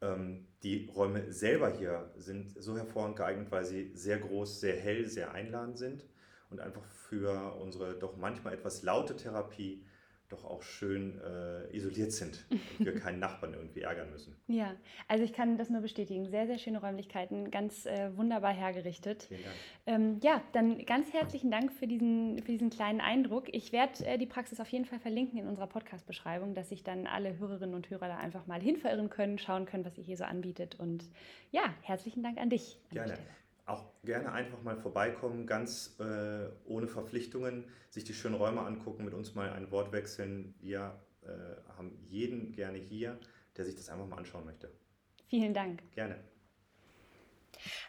Ähm, 0.02 0.46
die 0.62 0.88
Räume 0.94 1.32
selber 1.32 1.70
hier 1.70 2.12
sind 2.16 2.54
so 2.62 2.76
hervorragend 2.76 3.16
geeignet, 3.16 3.50
weil 3.50 3.64
sie 3.64 3.90
sehr 3.94 4.18
groß, 4.18 4.60
sehr 4.60 4.76
hell, 4.76 5.06
sehr 5.06 5.32
einladend 5.32 5.78
sind 5.78 6.04
und 6.50 6.60
einfach 6.60 6.84
für 6.84 7.56
unsere 7.56 7.94
doch 7.94 8.16
manchmal 8.16 8.54
etwas 8.54 8.82
laute 8.82 9.16
Therapie 9.16 9.84
doch 10.28 10.44
auch 10.44 10.62
schön 10.62 11.20
äh, 11.20 11.76
isoliert 11.76 12.12
sind 12.12 12.44
und 12.78 12.84
wir 12.84 12.94
keinen 12.98 13.20
Nachbarn 13.20 13.54
irgendwie 13.54 13.82
ärgern 13.82 14.10
müssen. 14.10 14.34
Ja, 14.48 14.74
also 15.08 15.24
ich 15.24 15.32
kann 15.32 15.56
das 15.56 15.70
nur 15.70 15.80
bestätigen. 15.80 16.28
Sehr, 16.28 16.46
sehr 16.46 16.58
schöne 16.58 16.80
Räumlichkeiten, 16.80 17.50
ganz 17.50 17.86
äh, 17.86 18.16
wunderbar 18.16 18.52
hergerichtet. 18.52 19.24
Vielen 19.24 19.44
Dank. 19.44 19.54
Ähm, 19.86 20.20
ja, 20.22 20.42
dann 20.52 20.84
ganz 20.84 21.12
herzlichen 21.12 21.50
Dank 21.50 21.72
für 21.72 21.86
diesen, 21.86 22.42
für 22.42 22.52
diesen 22.52 22.70
kleinen 22.70 23.00
Eindruck. 23.00 23.44
Ich 23.54 23.72
werde 23.72 24.04
äh, 24.04 24.18
die 24.18 24.26
Praxis 24.26 24.60
auf 24.60 24.68
jeden 24.68 24.84
Fall 24.84 24.98
verlinken 24.98 25.38
in 25.38 25.46
unserer 25.46 25.68
Podcast-Beschreibung, 25.68 26.54
dass 26.54 26.70
sich 26.70 26.82
dann 26.82 27.06
alle 27.06 27.38
Hörerinnen 27.38 27.74
und 27.74 27.88
Hörer 27.90 28.08
da 28.08 28.16
einfach 28.16 28.46
mal 28.46 28.60
hinverirren 28.60 29.10
können, 29.10 29.38
schauen 29.38 29.66
können, 29.66 29.84
was 29.84 29.96
ihr 29.96 30.04
hier 30.04 30.16
so 30.16 30.24
anbietet. 30.24 30.74
Und 30.80 31.04
ja, 31.52 31.74
herzlichen 31.82 32.22
Dank 32.22 32.38
an 32.38 32.50
dich. 32.50 32.78
An 32.90 32.96
Gerne 32.96 33.18
auch 33.66 33.84
gerne 34.04 34.32
einfach 34.32 34.62
mal 34.62 34.76
vorbeikommen, 34.76 35.46
ganz 35.46 35.96
äh, 35.98 36.48
ohne 36.64 36.86
Verpflichtungen, 36.86 37.64
sich 37.90 38.04
die 38.04 38.14
schönen 38.14 38.36
Räume 38.36 38.60
angucken, 38.60 39.04
mit 39.04 39.12
uns 39.12 39.34
mal 39.34 39.50
ein 39.50 39.70
Wort 39.70 39.92
wechseln. 39.92 40.54
Wir 40.60 40.98
äh, 41.22 41.28
haben 41.76 41.98
jeden 42.08 42.52
gerne 42.52 42.78
hier, 42.78 43.18
der 43.56 43.64
sich 43.64 43.74
das 43.74 43.88
einfach 43.88 44.06
mal 44.06 44.18
anschauen 44.18 44.44
möchte. 44.44 44.70
Vielen 45.28 45.52
Dank. 45.52 45.82
Gerne. 45.92 46.16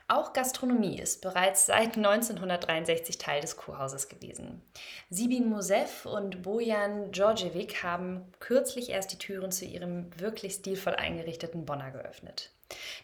Auch 0.07 0.33
Gastronomie 0.33 0.99
ist 0.99 1.21
bereits 1.21 1.65
seit 1.65 1.97
1963 1.97 3.17
Teil 3.17 3.41
des 3.41 3.57
Kurhauses 3.57 4.07
gewesen. 4.07 4.61
Sibin 5.09 5.49
Mosev 5.49 6.05
und 6.05 6.41
Bojan 6.41 7.11
Djordjevic 7.11 7.83
haben 7.83 8.31
kürzlich 8.39 8.89
erst 8.89 9.11
die 9.11 9.17
Türen 9.17 9.51
zu 9.51 9.65
ihrem 9.65 10.09
wirklich 10.19 10.53
stilvoll 10.53 10.95
eingerichteten 10.95 11.65
Bonner 11.65 11.91
geöffnet. 11.91 12.56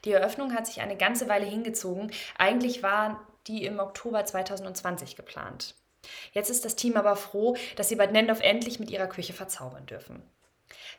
Die 0.05 0.11
Eröffnung 0.11 0.53
hat 0.53 0.67
sich 0.67 0.81
eine 0.81 0.97
ganze 0.97 1.29
Weile 1.29 1.45
hingezogen. 1.45 2.11
Eigentlich 2.37 2.83
war 2.83 3.27
die 3.47 3.65
im 3.65 3.79
Oktober 3.79 4.25
2020 4.25 5.15
geplant. 5.15 5.75
Jetzt 6.33 6.49
ist 6.49 6.65
das 6.65 6.75
Team 6.75 6.97
aber 6.97 7.15
froh, 7.15 7.55
dass 7.75 7.89
sie 7.89 7.95
Bad 7.95 8.11
Nendorf 8.11 8.41
endlich 8.41 8.79
mit 8.79 8.91
ihrer 8.91 9.07
Küche 9.07 9.33
verzaubern 9.33 9.85
dürfen. 9.85 10.21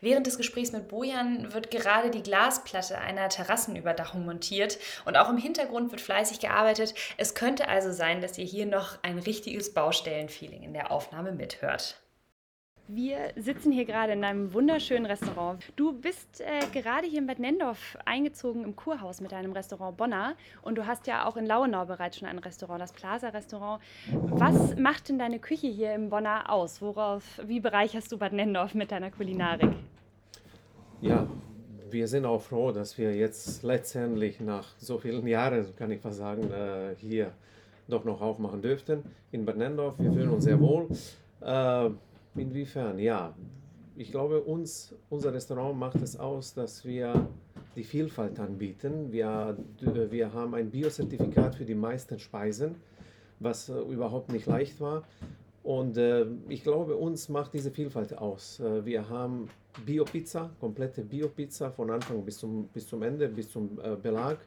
Während 0.00 0.26
des 0.26 0.36
Gesprächs 0.36 0.72
mit 0.72 0.88
Bojan 0.88 1.52
wird 1.52 1.70
gerade 1.70 2.10
die 2.10 2.22
Glasplatte 2.22 2.98
einer 2.98 3.28
Terrassenüberdachung 3.28 4.24
montiert 4.24 4.78
und 5.04 5.16
auch 5.16 5.28
im 5.28 5.38
Hintergrund 5.38 5.90
wird 5.90 6.00
fleißig 6.00 6.40
gearbeitet. 6.40 6.94
Es 7.16 7.34
könnte 7.34 7.68
also 7.68 7.92
sein, 7.92 8.20
dass 8.20 8.38
ihr 8.38 8.44
hier 8.44 8.66
noch 8.66 8.98
ein 9.02 9.18
richtiges 9.18 9.72
Baustellenfeeling 9.74 10.62
in 10.62 10.74
der 10.74 10.90
Aufnahme 10.90 11.32
mithört. 11.32 12.03
Wir 12.86 13.32
sitzen 13.36 13.72
hier 13.72 13.86
gerade 13.86 14.12
in 14.12 14.22
einem 14.24 14.52
wunderschönen 14.52 15.06
Restaurant. 15.06 15.58
Du 15.74 15.94
bist 15.94 16.42
äh, 16.42 16.60
gerade 16.70 17.06
hier 17.06 17.20
in 17.20 17.26
Bad 17.26 17.38
Nendorf 17.38 17.96
eingezogen 18.04 18.62
im 18.62 18.76
Kurhaus 18.76 19.22
mit 19.22 19.32
deinem 19.32 19.52
Restaurant 19.52 19.96
Bonner 19.96 20.34
und 20.60 20.76
du 20.76 20.86
hast 20.86 21.06
ja 21.06 21.26
auch 21.26 21.38
in 21.38 21.46
Lauenau 21.46 21.86
bereits 21.86 22.18
schon 22.18 22.28
ein 22.28 22.38
Restaurant, 22.38 22.82
das 22.82 22.92
Plaza 22.92 23.30
Restaurant. 23.30 23.82
Was 24.12 24.76
macht 24.76 25.08
denn 25.08 25.18
deine 25.18 25.38
Küche 25.38 25.66
hier 25.66 25.94
im 25.94 26.10
Bonner 26.10 26.50
aus? 26.50 26.82
Worauf, 26.82 27.40
wie 27.46 27.58
bereicherst 27.58 28.12
du 28.12 28.18
Bad 28.18 28.34
Nendorf 28.34 28.74
mit 28.74 28.92
deiner 28.92 29.10
Kulinarik? 29.10 29.72
Ja, 31.00 31.26
wir 31.88 32.06
sind 32.06 32.26
auch 32.26 32.42
froh, 32.42 32.70
dass 32.70 32.98
wir 32.98 33.16
jetzt 33.16 33.62
letztendlich 33.62 34.40
nach 34.40 34.68
so 34.76 34.98
vielen 34.98 35.26
Jahren, 35.26 35.74
kann 35.76 35.90
ich 35.90 36.02
fast 36.02 36.18
sagen, 36.18 36.50
äh, 36.52 36.94
hier 36.98 37.32
doch 37.88 38.04
noch 38.04 38.20
aufmachen 38.20 38.60
dürften 38.60 39.04
in 39.32 39.46
Bad 39.46 39.56
Nendorf. 39.56 39.94
Wir 39.96 40.12
fühlen 40.12 40.28
uns 40.28 40.44
sehr 40.44 40.60
wohl. 40.60 40.86
Äh, 41.40 41.90
Inwiefern? 42.36 42.98
Ja, 42.98 43.34
ich 43.96 44.10
glaube, 44.10 44.40
uns, 44.40 44.94
unser 45.08 45.32
Restaurant 45.32 45.78
macht 45.78 46.02
es 46.02 46.18
aus, 46.18 46.54
dass 46.54 46.84
wir 46.84 47.28
die 47.76 47.84
Vielfalt 47.84 48.38
anbieten. 48.40 49.12
Wir, 49.12 49.56
wir 49.80 50.32
haben 50.32 50.54
ein 50.54 50.70
Biozertifikat 50.70 51.54
für 51.54 51.64
die 51.64 51.74
meisten 51.74 52.18
Speisen, 52.18 52.76
was 53.40 53.68
äh, 53.68 53.74
überhaupt 53.74 54.32
nicht 54.32 54.46
leicht 54.46 54.80
war. 54.80 55.04
Und 55.62 55.96
äh, 55.96 56.26
ich 56.48 56.62
glaube, 56.62 56.96
uns 56.96 57.28
macht 57.28 57.54
diese 57.54 57.70
Vielfalt 57.70 58.16
aus. 58.18 58.60
Äh, 58.60 58.84
wir 58.84 59.08
haben 59.08 59.48
Bio-Pizza, 59.84 60.50
komplette 60.60 61.02
Bio-Pizza 61.02 61.70
von 61.70 61.90
Anfang 61.90 62.24
bis 62.24 62.38
zum, 62.38 62.68
bis 62.68 62.86
zum 62.86 63.02
Ende, 63.02 63.28
bis 63.28 63.50
zum 63.50 63.78
äh, 63.82 63.96
Belag. 63.96 64.38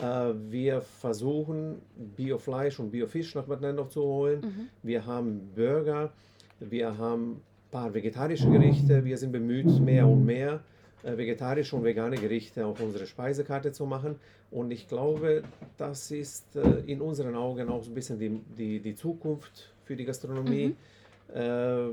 Äh, 0.00 0.32
wir 0.48 0.80
versuchen 0.80 1.82
Bio-Fleisch 2.16 2.80
und 2.80 2.90
Bio-Fisch 2.90 3.34
nach 3.34 3.44
Bad 3.44 3.60
Nendorf 3.60 3.90
zu 3.90 4.02
holen. 4.02 4.40
Mhm. 4.40 4.68
Wir 4.82 5.04
haben 5.04 5.50
Burger 5.54 6.12
wir 6.60 6.98
haben 6.98 7.32
ein 7.32 7.70
paar 7.70 7.94
vegetarische 7.94 8.50
Gerichte. 8.50 9.04
Wir 9.04 9.16
sind 9.16 9.32
bemüht, 9.32 9.80
mehr 9.80 10.06
und 10.06 10.24
mehr 10.24 10.60
äh, 11.02 11.16
vegetarische 11.16 11.76
und 11.76 11.84
vegane 11.84 12.16
Gerichte 12.16 12.66
auf 12.66 12.80
unsere 12.80 13.06
Speisekarte 13.06 13.72
zu 13.72 13.86
machen. 13.86 14.16
Und 14.50 14.70
ich 14.70 14.88
glaube, 14.88 15.42
das 15.78 16.10
ist 16.10 16.56
äh, 16.56 16.80
in 16.86 17.00
unseren 17.00 17.34
Augen 17.34 17.68
auch 17.70 17.82
so 17.82 17.90
ein 17.90 17.94
bisschen 17.94 18.18
die, 18.18 18.40
die, 18.58 18.80
die 18.80 18.94
Zukunft 18.94 19.72
für 19.84 19.96
die 19.96 20.04
Gastronomie 20.04 20.76
mhm. 21.28 21.34
äh, 21.34 21.88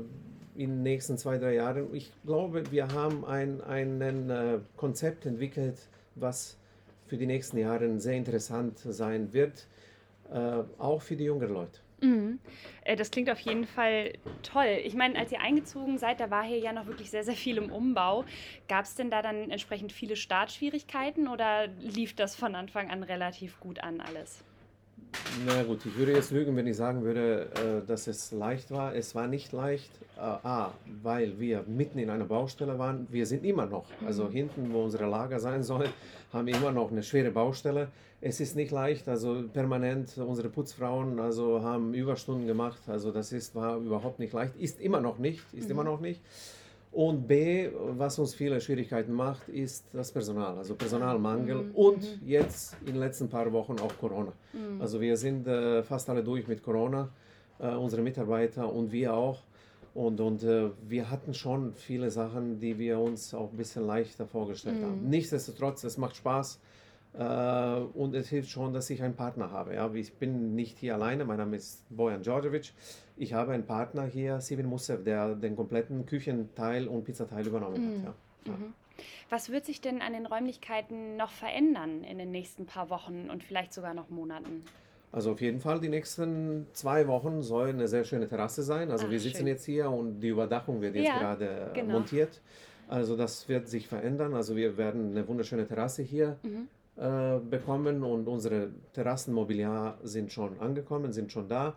in 0.56 0.70
den 0.70 0.82
nächsten 0.82 1.16
zwei, 1.16 1.38
drei 1.38 1.54
Jahren. 1.54 1.94
Ich 1.94 2.12
glaube, 2.26 2.70
wir 2.70 2.88
haben 2.88 3.24
ein 3.24 3.60
ein 3.62 4.00
äh, 4.28 4.58
Konzept 4.76 5.24
entwickelt, 5.24 5.78
was 6.16 6.58
für 7.06 7.16
die 7.16 7.26
nächsten 7.26 7.56
Jahre 7.56 7.98
sehr 8.00 8.14
interessant 8.14 8.78
sein 8.78 9.32
wird, 9.32 9.66
auch 10.76 11.00
für 11.00 11.16
die 11.16 11.24
jüngeren 11.24 11.54
Leute. 11.54 11.80
Mhm. 12.00 12.40
Äh, 12.84 12.96
das 12.96 13.10
klingt 13.10 13.28
auf 13.30 13.40
jeden 13.40 13.66
Fall 13.66 14.12
toll. 14.42 14.80
Ich 14.84 14.94
meine, 14.94 15.18
als 15.18 15.32
ihr 15.32 15.40
eingezogen 15.40 15.98
seid, 15.98 16.20
da 16.20 16.30
war 16.30 16.44
hier 16.44 16.58
ja 16.58 16.72
noch 16.72 16.86
wirklich 16.86 17.10
sehr, 17.10 17.24
sehr 17.24 17.34
viel 17.34 17.56
im 17.56 17.70
Umbau. 17.70 18.24
Gab 18.68 18.84
es 18.84 18.94
denn 18.94 19.10
da 19.10 19.22
dann 19.22 19.50
entsprechend 19.50 19.92
viele 19.92 20.16
Startschwierigkeiten 20.16 21.28
oder 21.28 21.66
lief 21.66 22.14
das 22.14 22.36
von 22.36 22.54
Anfang 22.54 22.90
an 22.90 23.02
relativ 23.02 23.58
gut 23.60 23.80
an 23.80 24.00
alles? 24.00 24.47
Na 25.46 25.62
gut, 25.62 25.86
ich 25.86 25.96
würde 25.96 26.12
jetzt 26.12 26.30
lügen, 26.32 26.56
wenn 26.56 26.66
ich 26.66 26.76
sagen 26.76 27.02
würde, 27.02 27.48
äh, 27.54 27.86
dass 27.86 28.06
es 28.06 28.32
leicht 28.32 28.70
war. 28.70 28.94
Es 28.94 29.14
war 29.14 29.26
nicht 29.26 29.52
leicht, 29.52 29.90
äh, 30.16 30.20
A, 30.20 30.72
weil 31.02 31.38
wir 31.38 31.64
mitten 31.66 31.98
in 31.98 32.10
einer 32.10 32.24
Baustelle 32.24 32.78
waren. 32.78 33.06
Wir 33.10 33.26
sind 33.26 33.44
immer 33.44 33.66
noch, 33.66 33.86
also 34.04 34.24
mhm. 34.24 34.32
hinten, 34.32 34.72
wo 34.72 34.84
unsere 34.84 35.06
Lager 35.06 35.38
sein 35.38 35.62
soll, 35.62 35.88
haben 36.32 36.46
wir 36.46 36.56
immer 36.56 36.72
noch 36.72 36.90
eine 36.90 37.02
schwere 37.02 37.30
Baustelle. 37.30 37.88
Es 38.20 38.40
ist 38.40 38.56
nicht 38.56 38.72
leicht, 38.72 39.08
also 39.08 39.44
permanent 39.52 40.18
unsere 40.18 40.48
Putzfrauen 40.48 41.20
also 41.20 41.62
haben 41.62 41.94
Überstunden 41.94 42.46
gemacht. 42.46 42.80
Also 42.88 43.12
das 43.12 43.30
ist, 43.30 43.54
war 43.54 43.76
überhaupt 43.76 44.18
nicht 44.18 44.32
leicht, 44.32 44.56
ist 44.56 44.80
immer 44.80 45.00
noch 45.00 45.18
nicht, 45.18 45.42
ist 45.52 45.66
mhm. 45.66 45.70
immer 45.70 45.84
noch 45.84 46.00
nicht. 46.00 46.20
Und 46.98 47.28
B, 47.28 47.70
was 47.96 48.18
uns 48.18 48.34
viele 48.34 48.60
Schwierigkeiten 48.60 49.12
macht, 49.12 49.48
ist 49.48 49.84
das 49.92 50.10
Personal, 50.10 50.58
also 50.58 50.74
Personalmangel 50.74 51.62
mhm. 51.62 51.70
und 51.76 52.02
mhm. 52.02 52.26
jetzt 52.26 52.76
in 52.80 52.86
den 52.86 52.96
letzten 52.96 53.28
paar 53.28 53.52
Wochen 53.52 53.76
auch 53.78 53.96
Corona. 54.00 54.32
Mhm. 54.52 54.82
Also 54.82 55.00
wir 55.00 55.16
sind 55.16 55.46
äh, 55.46 55.84
fast 55.84 56.10
alle 56.10 56.24
durch 56.24 56.48
mit 56.48 56.60
Corona, 56.60 57.08
äh, 57.60 57.68
unsere 57.68 58.02
Mitarbeiter 58.02 58.72
und 58.72 58.90
wir 58.90 59.14
auch. 59.14 59.44
Und, 59.94 60.20
und 60.20 60.42
äh, 60.42 60.70
wir 60.88 61.08
hatten 61.08 61.34
schon 61.34 61.72
viele 61.72 62.10
Sachen, 62.10 62.58
die 62.58 62.76
wir 62.80 62.98
uns 62.98 63.32
auch 63.32 63.52
ein 63.52 63.56
bisschen 63.56 63.86
leichter 63.86 64.26
vorgestellt 64.26 64.82
haben. 64.82 65.04
Mhm. 65.04 65.10
Nichtsdestotrotz, 65.10 65.84
es 65.84 65.98
macht 65.98 66.16
Spaß. 66.16 66.58
Äh, 67.18 67.80
und 67.94 68.14
es 68.14 68.28
hilft 68.28 68.48
schon, 68.48 68.72
dass 68.72 68.88
ich 68.90 69.02
einen 69.02 69.16
Partner 69.16 69.50
habe. 69.50 69.74
Ja? 69.74 69.92
Ich 69.92 70.14
bin 70.14 70.54
nicht 70.54 70.78
hier 70.78 70.94
alleine, 70.94 71.24
mein 71.24 71.38
Name 71.38 71.56
ist 71.56 71.84
Bojan 71.90 72.22
Djordjevic. 72.22 72.72
Ich 73.16 73.34
habe 73.34 73.52
einen 73.52 73.66
Partner 73.66 74.04
hier, 74.04 74.40
Sivin 74.40 74.66
Musev, 74.66 75.02
der 75.02 75.34
den 75.34 75.56
kompletten 75.56 76.06
Küchenteil 76.06 76.86
und 76.86 77.04
Pizzateil 77.04 77.44
übernommen 77.46 78.02
mhm. 78.02 78.06
hat. 78.06 78.14
Ja. 78.46 78.52
Mhm. 78.52 78.72
Was 79.30 79.50
wird 79.50 79.64
sich 79.64 79.80
denn 79.80 80.00
an 80.00 80.12
den 80.12 80.26
Räumlichkeiten 80.26 81.16
noch 81.16 81.30
verändern 81.30 82.04
in 82.04 82.18
den 82.18 82.30
nächsten 82.30 82.66
paar 82.66 82.88
Wochen 82.88 83.28
und 83.30 83.42
vielleicht 83.42 83.72
sogar 83.72 83.94
noch 83.94 84.10
Monaten? 84.10 84.64
Also 85.10 85.32
auf 85.32 85.40
jeden 85.40 85.60
Fall 85.60 85.80
die 85.80 85.88
nächsten 85.88 86.66
zwei 86.72 87.08
Wochen 87.08 87.42
soll 87.42 87.70
eine 87.70 87.88
sehr 87.88 88.04
schöne 88.04 88.28
Terrasse 88.28 88.62
sein. 88.62 88.90
Also 88.90 89.06
Ach, 89.06 89.10
wir 89.10 89.18
sitzen 89.18 89.38
schön. 89.38 89.46
jetzt 89.48 89.64
hier 89.64 89.90
und 89.90 90.20
die 90.20 90.28
Überdachung 90.28 90.80
wird 90.80 90.94
jetzt 90.94 91.08
ja, 91.08 91.18
gerade 91.18 91.70
genau. 91.74 91.94
montiert. 91.94 92.40
Also 92.88 93.16
das 93.16 93.48
wird 93.48 93.68
sich 93.68 93.88
verändern. 93.88 94.34
Also 94.34 94.54
wir 94.54 94.76
werden 94.76 95.10
eine 95.10 95.26
wunderschöne 95.26 95.66
Terrasse 95.66 96.02
hier 96.02 96.38
mhm. 96.42 96.68
Äh, 96.98 97.38
bekommen 97.38 98.02
und 98.02 98.26
unsere 98.26 98.70
Terrassenmobiliar 98.92 99.98
sind 100.02 100.32
schon 100.32 100.58
angekommen, 100.58 101.12
sind 101.12 101.30
schon 101.30 101.48
da. 101.48 101.76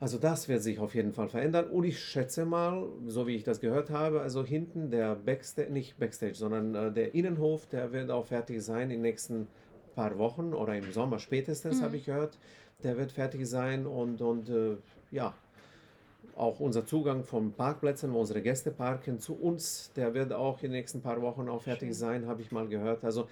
Also 0.00 0.16
das 0.16 0.48
wird 0.48 0.62
sich 0.62 0.78
auf 0.78 0.94
jeden 0.94 1.12
Fall 1.12 1.28
verändern 1.28 1.66
und 1.66 1.84
ich 1.84 2.00
schätze 2.00 2.46
mal, 2.46 2.86
so 3.06 3.26
wie 3.26 3.36
ich 3.36 3.44
das 3.44 3.60
gehört 3.60 3.90
habe, 3.90 4.22
also 4.22 4.42
hinten 4.42 4.90
der 4.90 5.14
Backstage, 5.14 5.70
nicht 5.70 5.98
Backstage, 5.98 6.34
sondern 6.34 6.74
äh, 6.74 6.90
der 6.90 7.14
Innenhof, 7.14 7.66
der 7.66 7.92
wird 7.92 8.10
auch 8.10 8.26
fertig 8.26 8.62
sein 8.62 8.84
in 8.84 8.88
den 8.88 9.02
nächsten 9.02 9.46
paar 9.94 10.16
Wochen 10.18 10.54
oder 10.54 10.74
im 10.74 10.90
Sommer 10.92 11.18
spätestens, 11.18 11.78
mhm. 11.78 11.84
habe 11.84 11.96
ich 11.96 12.06
gehört. 12.06 12.38
Der 12.82 12.96
wird 12.96 13.12
fertig 13.12 13.46
sein 13.46 13.86
und, 13.86 14.22
und 14.22 14.48
äh, 14.48 14.78
ja, 15.10 15.34
auch 16.34 16.60
unser 16.60 16.86
Zugang 16.86 17.24
von 17.24 17.52
Parkplätzen, 17.52 18.12
wo 18.14 18.20
unsere 18.20 18.40
Gäste 18.40 18.70
parken, 18.70 19.20
zu 19.20 19.34
uns, 19.34 19.92
der 19.94 20.14
wird 20.14 20.32
auch 20.32 20.56
in 20.62 20.70
den 20.70 20.80
nächsten 20.80 21.02
paar 21.02 21.20
Wochen 21.20 21.48
auch 21.48 21.62
fertig 21.62 21.94
sein, 21.94 22.26
habe 22.26 22.40
ich 22.40 22.50
mal 22.50 22.66
gehört. 22.66 23.04
Also 23.04 23.28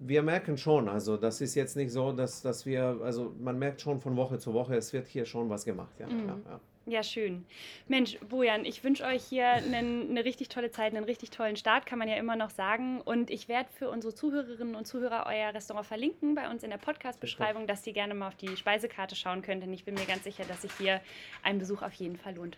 wir 0.00 0.22
merken 0.22 0.56
schon, 0.56 0.88
also 0.88 1.16
das 1.16 1.40
ist 1.40 1.54
jetzt 1.54 1.76
nicht 1.76 1.92
so, 1.92 2.12
dass, 2.12 2.42
dass 2.42 2.64
wir, 2.66 2.98
also 3.02 3.34
man 3.38 3.58
merkt 3.58 3.80
schon 3.80 4.00
von 4.00 4.16
Woche 4.16 4.38
zu 4.38 4.54
Woche, 4.54 4.74
es 4.74 4.92
wird 4.92 5.06
hier 5.06 5.26
schon 5.26 5.50
was 5.50 5.64
gemacht. 5.64 5.92
Ja, 5.98 6.06
mhm. 6.06 6.28
ja, 6.28 6.36
ja. 6.50 6.60
Ja, 6.86 7.02
schön. 7.02 7.44
Mensch, 7.88 8.18
Bojan, 8.28 8.64
ich 8.64 8.82
wünsche 8.82 9.04
euch 9.04 9.22
hier 9.22 9.46
einen, 9.46 10.10
eine 10.10 10.24
richtig 10.24 10.48
tolle 10.48 10.70
Zeit, 10.70 10.94
einen 10.94 11.04
richtig 11.04 11.30
tollen 11.30 11.54
Start, 11.56 11.86
kann 11.86 11.98
man 11.98 12.08
ja 12.08 12.16
immer 12.16 12.36
noch 12.36 12.50
sagen. 12.50 13.00
Und 13.02 13.30
ich 13.30 13.48
werde 13.48 13.68
für 13.70 13.90
unsere 13.90 14.14
Zuhörerinnen 14.14 14.74
und 14.74 14.86
Zuhörer 14.86 15.26
euer 15.26 15.54
Restaurant 15.54 15.86
verlinken 15.86 16.34
bei 16.34 16.50
uns 16.50 16.64
in 16.64 16.70
der 16.70 16.78
Podcast-Beschreibung, 16.78 17.66
dass 17.66 17.86
ihr 17.86 17.92
gerne 17.92 18.14
mal 18.14 18.28
auf 18.28 18.34
die 18.34 18.56
Speisekarte 18.56 19.14
schauen 19.14 19.42
könnt. 19.42 19.62
Denn 19.62 19.72
ich 19.72 19.84
bin 19.84 19.94
mir 19.94 20.06
ganz 20.06 20.24
sicher, 20.24 20.44
dass 20.48 20.62
sich 20.62 20.72
hier 20.78 21.00
ein 21.42 21.58
Besuch 21.58 21.82
auf 21.82 21.92
jeden 21.92 22.16
Fall 22.16 22.34
lohnt. 22.34 22.56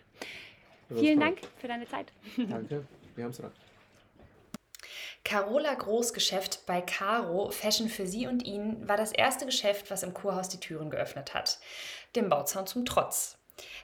Vielen 0.89 1.19
Dank 1.19 1.39
für 1.57 1.67
deine 1.67 1.85
Zeit. 1.85 2.11
Danke, 2.37 2.85
wir 3.15 3.25
haben 3.25 3.31
es 3.31 3.37
dran. 3.37 3.51
Carola 5.23 5.73
Großgeschäft 5.73 6.65
bei 6.65 6.81
Caro 6.81 7.49
Fashion 7.49 7.87
für 7.87 8.05
sie 8.05 8.27
und 8.27 8.45
ihn 8.45 8.87
war 8.87 8.97
das 8.97 9.13
erste 9.13 9.45
Geschäft, 9.45 9.89
was 9.89 10.03
im 10.03 10.13
Kurhaus 10.13 10.49
die 10.49 10.59
Türen 10.59 10.89
geöffnet 10.89 11.33
hat. 11.33 11.59
Dem 12.15 12.27
Bauzaun 12.27 12.67
zum 12.67 12.85
Trotz. 12.85 13.37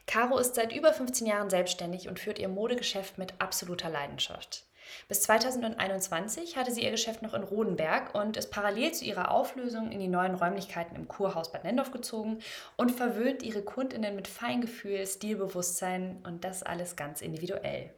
Caro 0.06 0.38
ist 0.38 0.56
seit 0.56 0.74
über 0.74 0.92
15 0.92 1.26
Jahren 1.26 1.50
selbstständig 1.50 2.10
und 2.10 2.20
führt 2.20 2.40
ihr 2.40 2.50
Modegeschäft 2.50 3.18
mit 3.18 3.34
absoluter 3.40 3.90
Leidenschaft. 3.90 4.66
Bis 5.08 5.22
2021 5.22 6.58
hatte 6.58 6.72
sie 6.72 6.84
ihr 6.84 6.92
Geschäft 6.92 7.22
noch 7.22 7.34
in 7.34 7.44
Rodenberg 7.44 8.16
und 8.16 8.38
ist 8.38 8.52
parallel 8.52 8.92
zu 8.92 9.06
ihrer 9.06 9.32
Auflösung 9.32 9.92
in 9.92 10.00
die 10.00 10.08
neuen 10.08 10.36
Räumlichkeiten 10.36 10.96
im 10.96 11.08
Kurhaus 11.08 11.52
Bad 11.52 11.64
Nendorf 11.64 11.92
gezogen 11.92 12.40
und 12.76 12.92
verwöhnt 12.92 13.44
ihre 13.44 13.62
Kundinnen 13.62 14.16
mit 14.16 14.28
Feingefühl, 14.28 15.06
Stilbewusstsein 15.06 16.24
und 16.26 16.44
das 16.44 16.64
alles 16.64 16.96
ganz 16.96 17.22
individuell. 17.22 17.94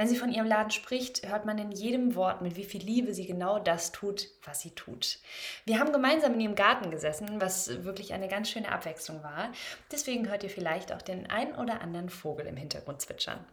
Wenn 0.00 0.08
sie 0.08 0.16
von 0.16 0.32
ihrem 0.32 0.46
Laden 0.46 0.70
spricht, 0.70 1.28
hört 1.28 1.44
man 1.44 1.58
in 1.58 1.72
jedem 1.72 2.14
Wort, 2.14 2.40
mit 2.40 2.56
wie 2.56 2.64
viel 2.64 2.80
Liebe 2.80 3.12
sie 3.12 3.26
genau 3.26 3.58
das 3.58 3.92
tut, 3.92 4.28
was 4.44 4.62
sie 4.62 4.70
tut. 4.70 5.18
Wir 5.66 5.78
haben 5.78 5.92
gemeinsam 5.92 6.32
in 6.32 6.40
ihrem 6.40 6.54
Garten 6.54 6.90
gesessen, 6.90 7.38
was 7.38 7.84
wirklich 7.84 8.14
eine 8.14 8.26
ganz 8.26 8.48
schöne 8.48 8.72
Abwechslung 8.72 9.22
war. 9.22 9.52
Deswegen 9.92 10.26
hört 10.30 10.42
ihr 10.42 10.48
vielleicht 10.48 10.90
auch 10.94 11.02
den 11.02 11.28
ein 11.28 11.54
oder 11.54 11.82
anderen 11.82 12.08
Vogel 12.08 12.46
im 12.46 12.56
Hintergrund 12.56 13.02
zwitschern. 13.02 13.44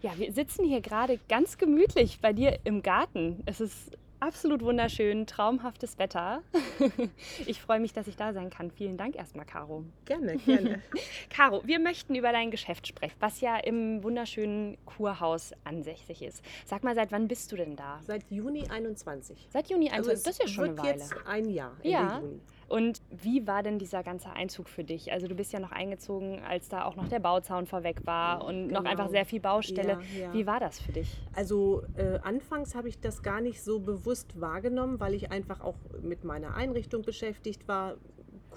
Ja, 0.00 0.16
wir 0.16 0.32
sitzen 0.32 0.64
hier 0.64 0.80
gerade 0.80 1.20
ganz 1.28 1.58
gemütlich 1.58 2.20
bei 2.22 2.32
dir 2.32 2.60
im 2.64 2.80
Garten. 2.80 3.42
Es 3.44 3.60
ist 3.60 3.90
absolut 4.20 4.62
wunderschön, 4.62 5.26
traumhaftes 5.26 5.98
Wetter. 5.98 6.42
Ich 7.46 7.60
freue 7.60 7.80
mich, 7.80 7.92
dass 7.92 8.06
ich 8.08 8.16
da 8.16 8.32
sein 8.32 8.50
kann. 8.50 8.70
Vielen 8.70 8.96
Dank 8.96 9.16
erstmal, 9.16 9.44
Caro. 9.46 9.84
Gerne, 10.04 10.36
gerne. 10.44 10.82
Caro, 11.30 11.62
wir 11.64 11.78
möchten 11.78 12.14
über 12.14 12.32
dein 12.32 12.50
Geschäft 12.50 12.86
sprechen, 12.86 13.16
was 13.20 13.40
ja 13.40 13.56
im 13.58 14.02
wunderschönen 14.02 14.76
Kurhaus 14.84 15.52
ansässig 15.64 16.22
ist. 16.22 16.42
Sag 16.66 16.84
mal, 16.84 16.94
seit 16.94 17.10
wann 17.12 17.28
bist 17.28 17.50
du 17.52 17.56
denn 17.56 17.76
da? 17.76 18.00
Seit 18.02 18.30
Juni 18.30 18.66
21. 18.68 19.48
Seit 19.50 19.68
Juni 19.70 19.90
21, 19.90 19.98
also 20.10 20.24
das 20.24 20.32
ist 20.34 20.42
ja 20.42 20.48
schon 20.48 20.68
wird 20.76 20.78
eine 20.80 20.88
Weile. 20.88 20.98
jetzt 21.00 21.14
ein 21.26 21.48
Jahr. 21.50 21.72
Ende 21.78 21.88
Ja. 21.88 22.18
Juni. 22.18 22.40
Und 22.68 23.00
wie 23.10 23.46
war 23.46 23.62
denn 23.62 23.78
dieser 23.78 24.02
ganze 24.02 24.30
Einzug 24.30 24.68
für 24.68 24.84
dich? 24.84 25.10
Also 25.10 25.26
du 25.26 25.34
bist 25.34 25.52
ja 25.54 25.58
noch 25.58 25.72
eingezogen, 25.72 26.40
als 26.46 26.68
da 26.68 26.84
auch 26.84 26.96
noch 26.96 27.08
der 27.08 27.18
Bauzaun 27.18 27.66
vorweg 27.66 28.04
war 28.06 28.44
und 28.44 28.66
noch 28.68 28.80
Genau. 28.80 28.90
einfach 28.90 29.08
sehr 29.08 29.24
viel 29.24 29.40
Baustelle. 29.40 29.98
Ja, 30.14 30.20
ja. 30.26 30.32
Wie 30.34 30.46
war 30.46 30.60
das 30.60 30.78
für 30.78 30.92
dich? 30.92 31.16
Also 31.34 31.82
äh, 31.96 32.18
anfangs 32.22 32.74
habe 32.74 32.88
ich 32.88 33.00
das 33.00 33.22
gar 33.22 33.40
nicht 33.40 33.62
so 33.62 33.80
bewusst 33.80 34.38
wahrgenommen, 34.40 35.00
weil 35.00 35.14
ich 35.14 35.30
einfach 35.32 35.60
auch 35.62 35.76
mit 36.02 36.24
meiner 36.24 36.54
Einrichtung 36.54 37.02
beschäftigt 37.02 37.66
war. 37.68 37.94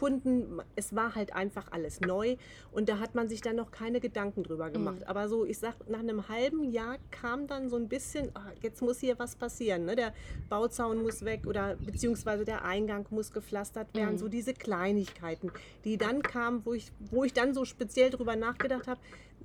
Kunden, 0.02 0.60
es 0.76 0.95
war 0.95 1.14
halt 1.14 1.36
einfach 1.36 1.68
alles 1.72 2.02
neu 2.02 2.36
und 2.72 2.89
da 2.89 2.97
hat 2.97 3.14
man 3.14 3.30
sich 3.30 3.41
dann 3.41 3.56
noch 3.56 3.70
keine 3.70 3.99
Gedanken 3.99 4.41
drüber 4.41 4.72
gemacht. 4.72 5.08
Aber 5.08 5.30
so, 5.30 5.45
ich 5.45 5.60
sag, 5.60 5.76
nach 5.88 5.99
einem 5.99 6.28
halben 6.28 6.64
Jahr 6.64 6.97
kam 7.12 7.45
dann 7.45 7.70
so 7.70 7.76
ein 7.76 7.88
bisschen, 7.88 8.32
ah, 8.34 8.52
jetzt 8.64 8.82
muss 8.82 8.99
hier 8.99 9.20
was 9.20 9.36
passieren. 9.36 9.86
Ne? 9.86 9.95
Der 9.95 10.16
Bauzaun 10.49 11.04
muss 11.04 11.24
weg 11.24 11.45
oder 11.45 11.76
beziehungsweise 11.76 12.45
der 12.45 12.66
Eingang 12.66 13.06
muss 13.12 13.32
gepflastert 13.32 13.93
werden. 13.93 14.18
So 14.18 14.28
diese 14.28 14.56
Kleinigkeiten, 14.56 15.52
die 15.86 15.99
dann 15.99 16.24
kamen, 16.24 16.66
wo 16.66 16.74
ich, 16.74 16.91
wo 17.12 17.24
ich 17.24 17.34
dann 17.34 17.54
so 17.54 17.64
speziell 17.64 18.10
drüber 18.10 18.36
nachgedacht 18.36 18.88
habe, 18.88 18.99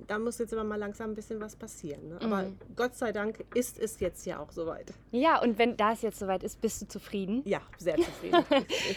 da 0.05 0.19
muss 0.19 0.37
jetzt 0.37 0.53
aber 0.53 0.63
mal 0.63 0.77
langsam 0.77 1.11
ein 1.11 1.15
bisschen 1.15 1.39
was 1.39 1.55
passieren. 1.55 2.09
Ne? 2.09 2.21
Aber 2.21 2.45
Gott 2.75 2.95
sei 2.95 3.11
Dank 3.11 3.43
ist 3.53 3.79
es 3.79 3.99
jetzt 3.99 4.25
ja 4.25 4.39
auch 4.39 4.51
soweit. 4.51 4.93
Ja, 5.11 5.41
und 5.41 5.57
wenn 5.57 5.75
das 5.77 6.01
jetzt 6.01 6.19
soweit 6.19 6.43
ist, 6.43 6.61
bist 6.61 6.81
du 6.81 6.87
zufrieden? 6.87 7.41
Ja, 7.45 7.61
sehr 7.77 7.97
zufrieden. 7.97 8.45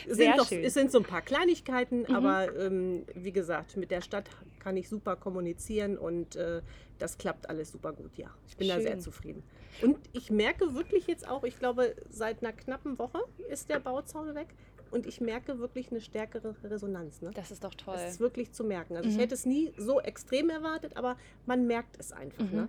es, 0.08 0.16
Sehr 0.16 0.32
sind 0.32 0.38
doch, 0.38 0.48
schön. 0.48 0.64
es 0.64 0.74
sind 0.74 0.92
so 0.92 0.98
ein 0.98 1.04
paar 1.04 1.22
Kleinigkeiten, 1.22 2.06
aber 2.14 2.54
ähm, 2.56 3.04
wie 3.14 3.32
gesagt, 3.32 3.76
mit 3.76 3.90
der 3.90 4.02
Stadt 4.02 4.28
kann 4.58 4.76
ich 4.76 4.88
super 4.88 5.16
kommunizieren 5.16 5.96
und 5.96 6.36
äh, 6.36 6.60
das 6.98 7.16
klappt 7.18 7.48
alles 7.48 7.72
super 7.72 7.92
gut, 7.92 8.16
ja. 8.16 8.28
Ich 8.46 8.56
bin 8.56 8.68
da 8.68 8.80
sehr 8.80 8.92
Schön. 8.92 9.00
zufrieden. 9.00 9.42
Und 9.82 9.98
ich 10.12 10.30
merke 10.30 10.74
wirklich 10.74 11.06
jetzt 11.06 11.26
auch, 11.26 11.44
ich 11.44 11.58
glaube, 11.58 11.94
seit 12.10 12.42
einer 12.42 12.52
knappen 12.52 12.98
Woche 12.98 13.20
ist 13.48 13.70
der 13.70 13.78
Bauzaun 13.80 14.34
weg 14.34 14.48
und 14.90 15.06
ich 15.06 15.20
merke 15.20 15.58
wirklich 15.58 15.90
eine 15.90 16.00
stärkere 16.00 16.54
Resonanz. 16.64 17.22
Ne? 17.22 17.30
Das 17.34 17.50
ist 17.50 17.64
doch 17.64 17.74
toll. 17.74 17.94
Das 17.94 18.12
ist 18.12 18.20
wirklich 18.20 18.52
zu 18.52 18.64
merken. 18.64 18.96
Also 18.96 19.08
ich 19.08 19.18
hätte 19.18 19.34
es 19.34 19.46
nie 19.46 19.72
so 19.76 20.00
extrem 20.00 20.50
erwartet, 20.50 20.96
aber 20.96 21.16
man 21.46 21.66
merkt 21.66 21.96
es 21.98 22.12
einfach. 22.12 22.50
Ne? 22.50 22.68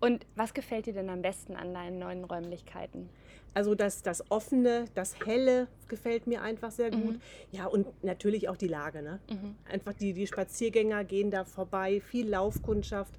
Und 0.00 0.26
was 0.36 0.52
gefällt 0.52 0.86
dir 0.86 0.92
denn 0.92 1.08
am 1.08 1.22
besten 1.22 1.56
an 1.56 1.72
deinen 1.72 1.98
neuen 1.98 2.24
Räumlichkeiten? 2.24 3.08
Also 3.54 3.74
das, 3.74 4.02
das 4.02 4.30
Offene, 4.30 4.86
das 4.94 5.14
Helle 5.24 5.68
gefällt 5.88 6.26
mir 6.26 6.42
einfach 6.42 6.70
sehr 6.72 6.92
Mhm. 6.94 7.00
gut. 7.04 7.20
Ja, 7.52 7.66
und 7.66 7.86
natürlich 8.04 8.48
auch 8.48 8.56
die 8.56 8.68
Lage. 8.68 9.00
Ne? 9.00 9.20
Einfach 9.70 9.92
die, 9.94 10.12
die 10.12 10.26
Spaziergänger 10.26 11.04
gehen 11.04 11.30
da 11.30 11.44
vorbei, 11.44 12.00
viel 12.00 12.28
Laufkundschaft, 12.28 13.14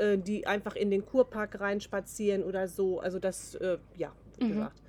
äh, 0.00 0.18
die 0.18 0.46
einfach 0.46 0.74
in 0.76 0.90
den 0.90 1.04
Kurpark 1.04 1.60
reinspazieren 1.60 2.42
oder 2.42 2.66
so. 2.66 3.00
Also 3.00 3.18
das, 3.18 3.54
äh, 3.56 3.78
ja, 3.96 4.12
wie 4.38 4.44
Mhm. 4.44 4.48
gesagt. 4.48 4.80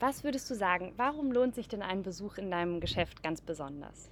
Was 0.00 0.22
würdest 0.22 0.48
du 0.48 0.54
sagen, 0.54 0.92
warum 0.96 1.32
lohnt 1.32 1.54
sich 1.56 1.66
denn 1.68 1.82
ein 1.82 2.02
Besuch 2.02 2.38
in 2.38 2.50
deinem 2.50 2.80
Geschäft 2.80 3.22
ganz 3.22 3.40
besonders? 3.40 4.08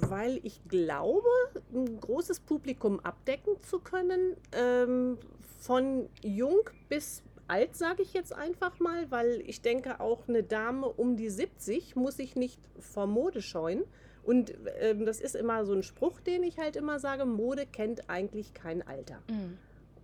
Weil 0.00 0.40
ich 0.44 0.60
glaube, 0.68 1.26
ein 1.72 2.00
großes 2.00 2.40
Publikum 2.40 3.00
abdecken 3.00 3.54
zu 3.62 3.80
können, 3.80 4.36
ähm, 4.52 5.18
von 5.58 6.08
jung 6.22 6.70
bis 6.88 7.22
alt, 7.48 7.74
sage 7.76 8.02
ich 8.02 8.12
jetzt 8.12 8.32
einfach 8.32 8.78
mal, 8.78 9.10
weil 9.10 9.42
ich 9.46 9.60
denke, 9.60 10.00
auch 10.00 10.28
eine 10.28 10.42
Dame 10.44 10.86
um 10.86 11.16
die 11.16 11.30
70 11.30 11.96
muss 11.96 12.16
sich 12.16 12.36
nicht 12.36 12.60
vor 12.78 13.06
Mode 13.06 13.42
scheuen. 13.42 13.82
Und 14.22 14.52
ähm, 14.80 15.04
das 15.04 15.20
ist 15.20 15.34
immer 15.34 15.64
so 15.64 15.72
ein 15.72 15.82
Spruch, 15.82 16.20
den 16.20 16.42
ich 16.42 16.58
halt 16.58 16.76
immer 16.76 17.00
sage, 17.00 17.24
Mode 17.24 17.66
kennt 17.66 18.08
eigentlich 18.10 18.54
kein 18.54 18.86
Alter. 18.86 19.20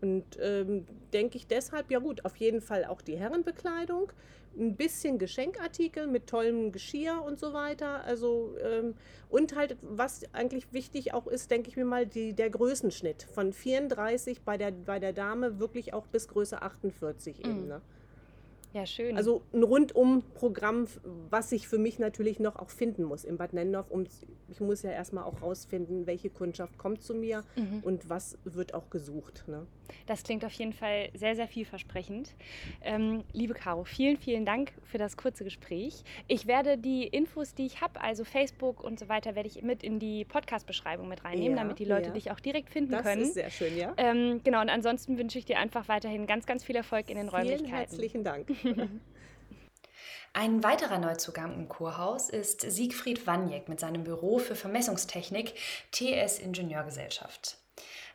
Und 0.00 0.24
ähm, 0.40 0.86
denke 1.12 1.36
ich 1.36 1.46
deshalb, 1.46 1.90
ja 1.90 1.98
gut, 1.98 2.24
auf 2.24 2.36
jeden 2.36 2.60
Fall 2.60 2.84
auch 2.84 3.00
die 3.00 3.16
Herrenbekleidung, 3.16 4.10
ein 4.56 4.76
bisschen 4.76 5.18
Geschenkartikel 5.18 6.06
mit 6.06 6.26
tollem 6.26 6.72
Geschirr 6.72 7.22
und 7.24 7.38
so 7.38 7.52
weiter. 7.52 8.04
Also 8.04 8.56
ähm, 8.62 8.94
und 9.28 9.56
halt, 9.56 9.76
was 9.82 10.22
eigentlich 10.32 10.72
wichtig 10.72 11.12
auch 11.12 11.26
ist, 11.26 11.50
denke 11.50 11.68
ich 11.68 11.76
mir 11.76 11.84
mal, 11.84 12.06
die, 12.06 12.34
der 12.34 12.50
Größenschnitt 12.50 13.24
von 13.24 13.52
34 13.52 14.42
bei 14.42 14.56
der, 14.56 14.70
bei 14.70 14.98
der 14.98 15.12
Dame 15.12 15.58
wirklich 15.58 15.92
auch 15.92 16.06
bis 16.06 16.28
Größe 16.28 16.62
48 16.62 17.40
eben. 17.40 17.68
Ne? 17.68 17.80
Ja, 18.74 18.86
schön. 18.86 19.16
Also 19.16 19.42
ein 19.52 19.62
Rundum-Programm, 19.62 20.88
was 21.30 21.52
ich 21.52 21.68
für 21.68 21.78
mich 21.78 21.98
natürlich 22.00 22.40
noch 22.40 22.56
auch 22.56 22.70
finden 22.70 23.04
muss 23.04 23.24
in 23.24 23.36
Bad 23.38 23.52
Nennendorf. 23.52 23.88
Um, 23.90 24.04
ich 24.50 24.60
muss 24.60 24.82
ja 24.82 24.90
erstmal 24.90 25.24
auch 25.24 25.40
rausfinden, 25.42 26.06
welche 26.06 26.28
Kundschaft 26.28 26.76
kommt 26.76 27.02
zu 27.02 27.14
mir 27.14 27.44
und 27.82 28.10
was 28.10 28.36
wird 28.44 28.74
auch 28.74 28.90
gesucht. 28.90 29.44
Ne? 29.46 29.66
Das 30.06 30.22
klingt 30.22 30.44
auf 30.44 30.52
jeden 30.52 30.72
Fall 30.72 31.08
sehr, 31.14 31.34
sehr 31.36 31.46
vielversprechend. 31.48 32.34
Ähm, 32.82 33.22
liebe 33.32 33.54
Caro, 33.54 33.84
vielen, 33.84 34.16
vielen 34.16 34.44
Dank 34.44 34.72
für 34.82 34.98
das 34.98 35.16
kurze 35.16 35.44
Gespräch. 35.44 36.02
Ich 36.28 36.46
werde 36.46 36.76
die 36.76 37.06
Infos, 37.06 37.54
die 37.54 37.66
ich 37.66 37.80
habe, 37.80 38.00
also 38.00 38.24
Facebook 38.24 38.82
und 38.82 38.98
so 38.98 39.08
weiter, 39.08 39.34
werde 39.34 39.48
ich 39.48 39.62
mit 39.62 39.82
in 39.82 39.98
die 39.98 40.24
Podcast-Beschreibung 40.24 41.08
mit 41.08 41.24
reinnehmen, 41.24 41.56
Ja, 41.56 41.62
damit 41.62 41.78
die 41.78 41.84
Leute 41.84 42.08
ja. 42.08 42.12
dich 42.14 42.30
auch 42.32 42.40
direkt 42.40 42.70
finden 42.70 42.92
Das 42.92 43.02
können. 43.02 43.22
ist 43.22 43.34
sehr 43.34 43.50
schön, 43.50 43.76
ja. 43.76 43.94
ähm, 43.96 44.40
genau, 44.44 44.60
und 44.60 44.68
ansonsten 44.68 45.16
wünsche 45.16 45.38
ich 45.38 45.44
dir 45.44 45.58
einfach 45.58 45.88
weiterhin 45.88 46.26
ganz, 46.26 46.44
ganz 46.46 46.64
viel 46.64 46.76
Erfolg 46.76 47.08
in 47.08 47.16
den 47.16 47.28
Vielen 47.30 47.40
Räumlichkeiten. 47.42 47.74
herzlichen 47.74 48.24
Dank. 48.24 48.48
Ein 50.32 50.64
weiterer 50.64 50.98
Neuzugang 50.98 51.54
im 51.54 51.68
Kurhaus 51.68 52.28
ist 52.28 52.60
Siegfried 52.60 53.26
Waniek 53.26 53.68
mit 53.68 53.78
seinem 53.78 54.04
Büro 54.04 54.38
für 54.38 54.56
Vermessungstechnik 54.56 55.54
TS 55.92 56.38
Ingenieurgesellschaft. 56.38 57.58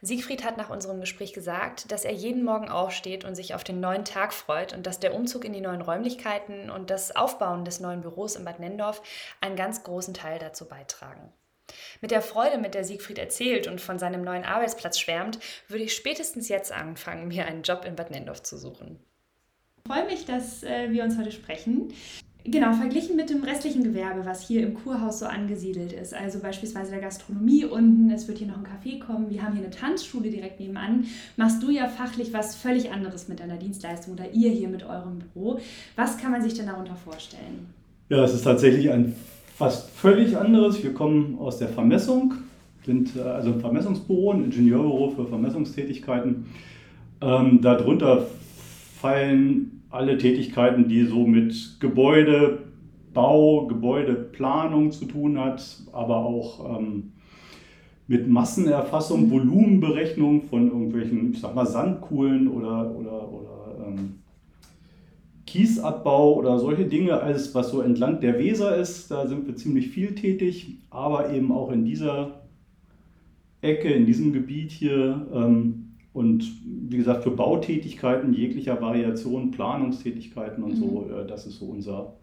Siegfried 0.02 0.46
hat 0.46 0.58
nach 0.58 0.70
unserem 0.70 1.02
Gespräch 1.02 1.34
gesagt, 1.34 1.92
dass 1.92 2.06
er 2.06 2.14
jeden 2.14 2.44
Morgen 2.44 2.70
aufsteht 2.70 3.26
und 3.26 3.36
sich 3.36 3.54
auf 3.54 3.66
den 3.66 3.82
neuen 3.82 4.06
Tag 4.06 4.34
freut 4.34 4.74
und 4.74 4.88
dass 4.88 5.00
der 5.00 5.14
Umzug 5.14 5.44
in 5.44 5.54
die 5.54 5.62
neuen 5.62 5.82
Räumlichkeiten 5.82 6.70
und 6.70 6.90
das 6.90 7.16
Aufbauen 7.16 7.66
des 7.66 7.80
neuen 7.82 8.02
Büros 8.02 8.36
in 8.36 8.46
Bad 8.46 8.60
Nennendorf 8.60 9.02
einen 9.42 9.58
ganz 9.58 9.84
großen 9.84 10.14
Teil 10.14 10.40
dazu 10.40 10.68
beitragen. 10.68 11.34
Mit 12.02 12.12
der 12.12 12.22
Freude, 12.22 12.58
mit 12.58 12.74
der 12.74 12.86
Siegfried 12.86 13.18
erzählt 13.18 13.68
und 13.68 13.82
von 13.82 14.00
seinem 14.00 14.24
neuen 14.24 14.46
Arbeitsplatz 14.46 14.98
schwärmt, 15.00 15.40
würde 15.68 15.84
ich 15.84 15.96
spätestens 15.96 16.48
jetzt 16.48 16.72
anfangen, 16.72 17.28
mir 17.28 17.46
einen 17.46 17.64
Job 17.64 17.86
in 17.86 17.96
Bad 17.96 18.10
Nennendorf 18.12 18.42
zu 18.42 18.58
suchen. 18.58 19.04
Ich 19.86 19.92
freue 19.92 20.06
mich, 20.06 20.26
dass 20.26 20.64
äh, 20.64 20.92
wir 20.92 21.04
uns 21.04 21.18
heute 21.18 21.32
sprechen. 21.32 21.90
Genau, 22.46 22.74
verglichen 22.74 23.16
mit 23.16 23.30
dem 23.30 23.44
restlichen 23.44 23.84
Gewerbe, 23.84 24.26
was 24.26 24.48
hier 24.48 24.64
im 24.64 24.74
Kurhaus 24.74 25.20
so 25.20 25.26
angesiedelt 25.26 25.92
ist, 25.92 26.14
also 26.14 26.40
beispielsweise 26.40 26.92
der 26.92 27.02
Gastronomie 27.02 27.66
unten, 27.66 28.10
es 28.12 28.28
wird 28.28 28.38
hier 28.38 28.48
noch 28.48 28.58
ein 28.58 28.64
Café 28.64 28.98
kommen, 29.00 29.30
wir 29.30 29.44
haben 29.44 29.54
hier 29.54 29.66
eine 29.66 29.74
Tanzschule 29.74 30.30
direkt 30.30 30.60
nebenan, 30.60 31.06
machst 31.36 31.62
du 31.62 31.70
ja 31.70 31.88
fachlich 31.88 32.32
was 32.32 32.56
völlig 32.56 32.92
anderes 32.92 33.28
mit 33.28 33.42
deiner 33.42 33.58
Dienstleistung 33.58 34.14
oder 34.14 34.32
ihr 34.32 34.52
hier 34.52 34.70
mit 34.70 34.84
eurem 34.84 35.20
Büro. 35.20 35.60
Was 35.98 36.18
kann 36.18 36.32
man 36.32 36.42
sich 36.42 36.54
denn 36.54 36.68
darunter 36.68 36.96
vorstellen? 36.96 37.68
Ja, 38.08 38.24
es 38.24 38.34
ist 38.34 38.44
tatsächlich 38.44 38.90
ein 38.90 39.16
fast 39.56 39.90
völlig 39.90 40.36
anderes. 40.38 40.82
Wir 40.82 40.94
kommen 40.94 41.38
aus 41.40 41.60
der 41.60 41.68
Vermessung, 41.68 42.36
sind 42.86 43.18
äh, 43.18 43.22
also 43.22 43.52
ein 43.52 43.60
Vermessungsbüro, 43.60 44.32
ein 44.32 44.46
Ingenieurbüro 44.46 45.10
für 45.12 45.26
Vermessungstätigkeiten. 45.26 46.46
Ähm, 47.22 47.60
darunter 47.62 48.28
fallen 49.00 49.84
alle 49.90 50.18
Tätigkeiten, 50.18 50.88
die 50.88 51.06
so 51.06 51.26
mit 51.26 51.78
Gebäudebau, 51.80 53.68
Gebäudeplanung 53.68 54.92
zu 54.92 55.06
tun 55.06 55.40
hat, 55.40 55.82
aber 55.94 56.18
auch 56.18 56.78
ähm, 56.78 57.14
mit 58.08 58.28
Massenerfassung, 58.28 59.32
Volumenberechnung 59.32 60.44
von 60.44 60.68
irgendwelchen, 60.68 61.32
ich 61.32 61.40
sag 61.40 61.56
mal, 61.56 61.66
Sandkuhlen 61.66 62.48
oder, 62.48 62.94
oder, 62.96 63.32
oder 63.32 63.88
ähm, 63.88 64.16
Kiesabbau 65.46 66.36
oder 66.36 66.60
solche 66.60 66.86
Dinge, 66.86 67.22
alles 67.22 67.56
was 67.56 67.72
so 67.72 67.82
entlang 67.82 68.20
der 68.20 68.38
Weser 68.38 68.76
ist, 68.76 69.10
da 69.10 69.28
sind 69.28 69.48
wir 69.48 69.56
ziemlich 69.56 69.90
viel 69.90 70.14
tätig, 70.14 70.78
aber 70.90 71.32
eben 71.32 71.52
auch 71.52 71.72
in 71.72 71.86
dieser 71.86 72.42
Ecke, 73.62 73.90
in 73.90 74.06
diesem 74.06 74.34
Gebiet 74.34 74.72
hier. 74.72 75.26
Ähm, 75.34 75.89
und 76.20 76.44
wie 76.90 76.98
gesagt, 76.98 77.24
für 77.24 77.32
Bautätigkeiten 77.32 78.34
jeglicher 78.34 78.82
Variation, 78.82 79.52
Planungstätigkeiten 79.52 80.62
und 80.62 80.76
so, 80.76 81.10
äh, 81.10 81.26
das 81.26 81.46
ist 81.46 81.60
so 81.60 81.68
unser, 81.68 82.14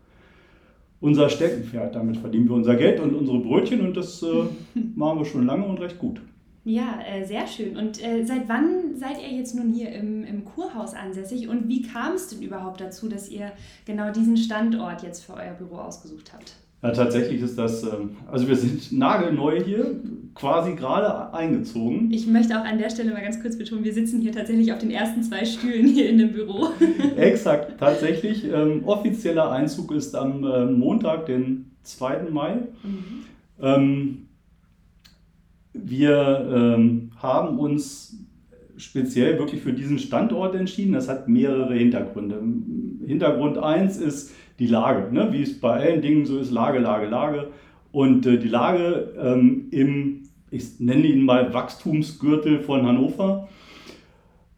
unser 1.00 1.30
Steckenpferd. 1.30 1.94
Damit 1.94 2.18
verdienen 2.18 2.46
wir 2.46 2.56
unser 2.56 2.76
Geld 2.76 3.00
und 3.00 3.14
unsere 3.14 3.38
Brötchen 3.38 3.80
und 3.80 3.96
das 3.96 4.22
äh, 4.22 4.26
machen 4.94 5.20
wir 5.20 5.24
schon 5.24 5.46
lange 5.46 5.64
und 5.64 5.80
recht 5.80 5.98
gut. 5.98 6.20
Ja, 6.64 6.98
äh, 7.08 7.24
sehr 7.24 7.46
schön. 7.46 7.78
Und 7.78 8.04
äh, 8.04 8.22
seit 8.26 8.50
wann 8.50 8.96
seid 8.96 9.16
ihr 9.22 9.34
jetzt 9.34 9.54
nun 9.54 9.72
hier 9.72 9.90
im, 9.92 10.24
im 10.24 10.44
Kurhaus 10.44 10.92
ansässig 10.92 11.48
und 11.48 11.66
wie 11.68 11.80
kam 11.80 12.16
es 12.16 12.28
denn 12.28 12.42
überhaupt 12.42 12.82
dazu, 12.82 13.08
dass 13.08 13.30
ihr 13.30 13.52
genau 13.86 14.12
diesen 14.12 14.36
Standort 14.36 15.02
jetzt 15.04 15.24
für 15.24 15.32
euer 15.32 15.54
Büro 15.54 15.76
ausgesucht 15.76 16.34
habt? 16.34 16.52
Ja, 16.82 16.90
tatsächlich 16.90 17.40
ist 17.42 17.58
das, 17.58 17.82
ähm, 17.84 18.16
also 18.30 18.48
wir 18.48 18.56
sind 18.56 18.92
nagelneu 18.92 19.60
hier, 19.62 20.00
quasi 20.34 20.74
gerade 20.74 21.32
eingezogen. 21.32 22.10
Ich 22.12 22.26
möchte 22.26 22.60
auch 22.60 22.64
an 22.64 22.78
der 22.78 22.90
Stelle 22.90 23.12
mal 23.12 23.22
ganz 23.22 23.40
kurz 23.40 23.56
betonen, 23.56 23.84
wir 23.84 23.94
sitzen 23.94 24.20
hier 24.20 24.32
tatsächlich 24.32 24.72
auf 24.72 24.78
den 24.78 24.90
ersten 24.90 25.22
zwei 25.22 25.44
Stühlen 25.44 25.86
hier 25.86 26.08
in 26.08 26.18
dem 26.18 26.32
Büro. 26.32 26.68
Exakt, 27.16 27.80
tatsächlich. 27.80 28.44
Ähm, 28.44 28.84
offizieller 28.84 29.50
Einzug 29.50 29.92
ist 29.92 30.14
am 30.14 30.44
äh, 30.44 30.66
Montag, 30.66 31.26
den 31.26 31.70
2. 31.82 32.30
Mai. 32.30 32.54
Mhm. 32.54 33.24
Ähm, 33.62 34.28
wir 35.72 36.76
ähm, 36.76 37.10
haben 37.16 37.58
uns 37.58 38.18
speziell 38.76 39.38
wirklich 39.38 39.62
für 39.62 39.72
diesen 39.72 39.98
Standort 39.98 40.54
entschieden. 40.54 40.92
Das 40.92 41.08
hat 41.08 41.28
mehrere 41.28 41.74
Hintergründe. 41.74 42.42
Hintergrund 43.06 43.56
1 43.56 43.96
ist 43.98 44.32
die 44.58 44.66
Lage, 44.66 45.12
ne? 45.12 45.32
wie 45.32 45.42
es 45.42 45.60
bei 45.60 45.72
allen 45.72 46.02
Dingen 46.02 46.26
so 46.26 46.38
ist, 46.38 46.50
Lage, 46.50 46.78
Lage, 46.78 47.06
Lage. 47.06 47.48
Und 47.92 48.26
äh, 48.26 48.38
die 48.38 48.48
Lage 48.48 49.14
ähm, 49.18 49.68
im, 49.70 50.22
ich 50.50 50.80
nenne 50.80 51.06
ihn 51.06 51.24
mal 51.24 51.52
Wachstumsgürtel 51.52 52.60
von 52.60 52.86
Hannover, 52.86 53.48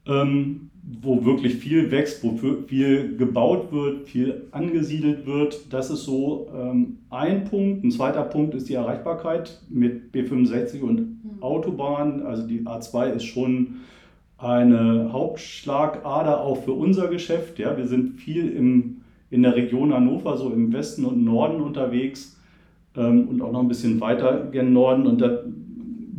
ähm, 0.07 0.71
wo 1.03 1.25
wirklich 1.25 1.57
viel 1.57 1.91
wächst, 1.91 2.25
wo 2.25 2.39
viel 2.67 3.17
gebaut 3.17 3.73
wird, 3.73 4.09
viel 4.09 4.47
angesiedelt 4.53 5.27
wird. 5.27 5.73
Das 5.73 5.91
ist 5.91 6.05
so 6.05 6.51
ähm, 6.55 6.99
ein 7.11 7.45
Punkt. 7.45 7.85
Ein 7.85 7.91
zweiter 7.91 8.23
Punkt 8.23 8.55
ist 8.55 8.69
die 8.69 8.75
Erreichbarkeit 8.75 9.61
mit 9.69 10.15
B65 10.15 10.81
und 10.81 11.01
mhm. 11.01 11.43
Autobahn. 11.43 12.23
Also 12.23 12.47
die 12.47 12.61
A2 12.63 13.13
ist 13.13 13.25
schon 13.25 13.77
eine 14.39 15.13
Hauptschlagader 15.13 16.41
auch 16.41 16.63
für 16.63 16.73
unser 16.73 17.09
Geschäft. 17.09 17.59
Ja, 17.59 17.77
wir 17.77 17.87
sind 17.87 18.21
viel 18.21 18.49
im, 18.51 18.98
in 19.31 19.43
der 19.43 19.57
Region 19.57 19.93
Hannover, 19.93 20.37
so 20.37 20.51
im 20.51 20.73
Westen 20.73 21.05
und 21.05 21.25
Norden 21.25 21.61
unterwegs 21.61 22.39
ähm, 22.97 23.29
und 23.29 23.43
auch 23.43 23.53
noch 23.53 23.61
ein 23.61 23.69
bisschen 23.69 24.01
weiter 24.01 24.49
gen 24.51 24.73
Norden. 24.73 25.07
Und 25.07 25.21
da 25.21 25.43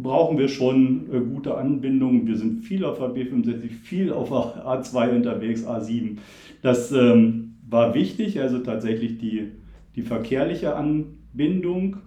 brauchen 0.02 0.38
wir 0.38 0.48
schon 0.48 1.08
äh, 1.12 1.20
gute 1.20 1.56
Anbindungen. 1.56 2.28
Wir 2.28 2.38
sind 2.38 2.64
viel 2.64 2.86
auf 2.86 3.00
der 3.00 3.10
B65, 3.10 3.70
viel 3.70 4.14
auf 4.14 4.30
der 4.30 4.66
A2 4.66 5.16
unterwegs, 5.16 5.66
A7. 5.66 6.18
Das 6.62 6.92
ähm, 6.92 7.56
war 7.70 7.94
wichtig, 7.94 8.40
also 8.40 8.60
tatsächlich 8.60 9.18
die, 9.18 9.52
die 9.96 10.02
verkehrliche 10.02 10.76
Anbindung. 10.76 11.98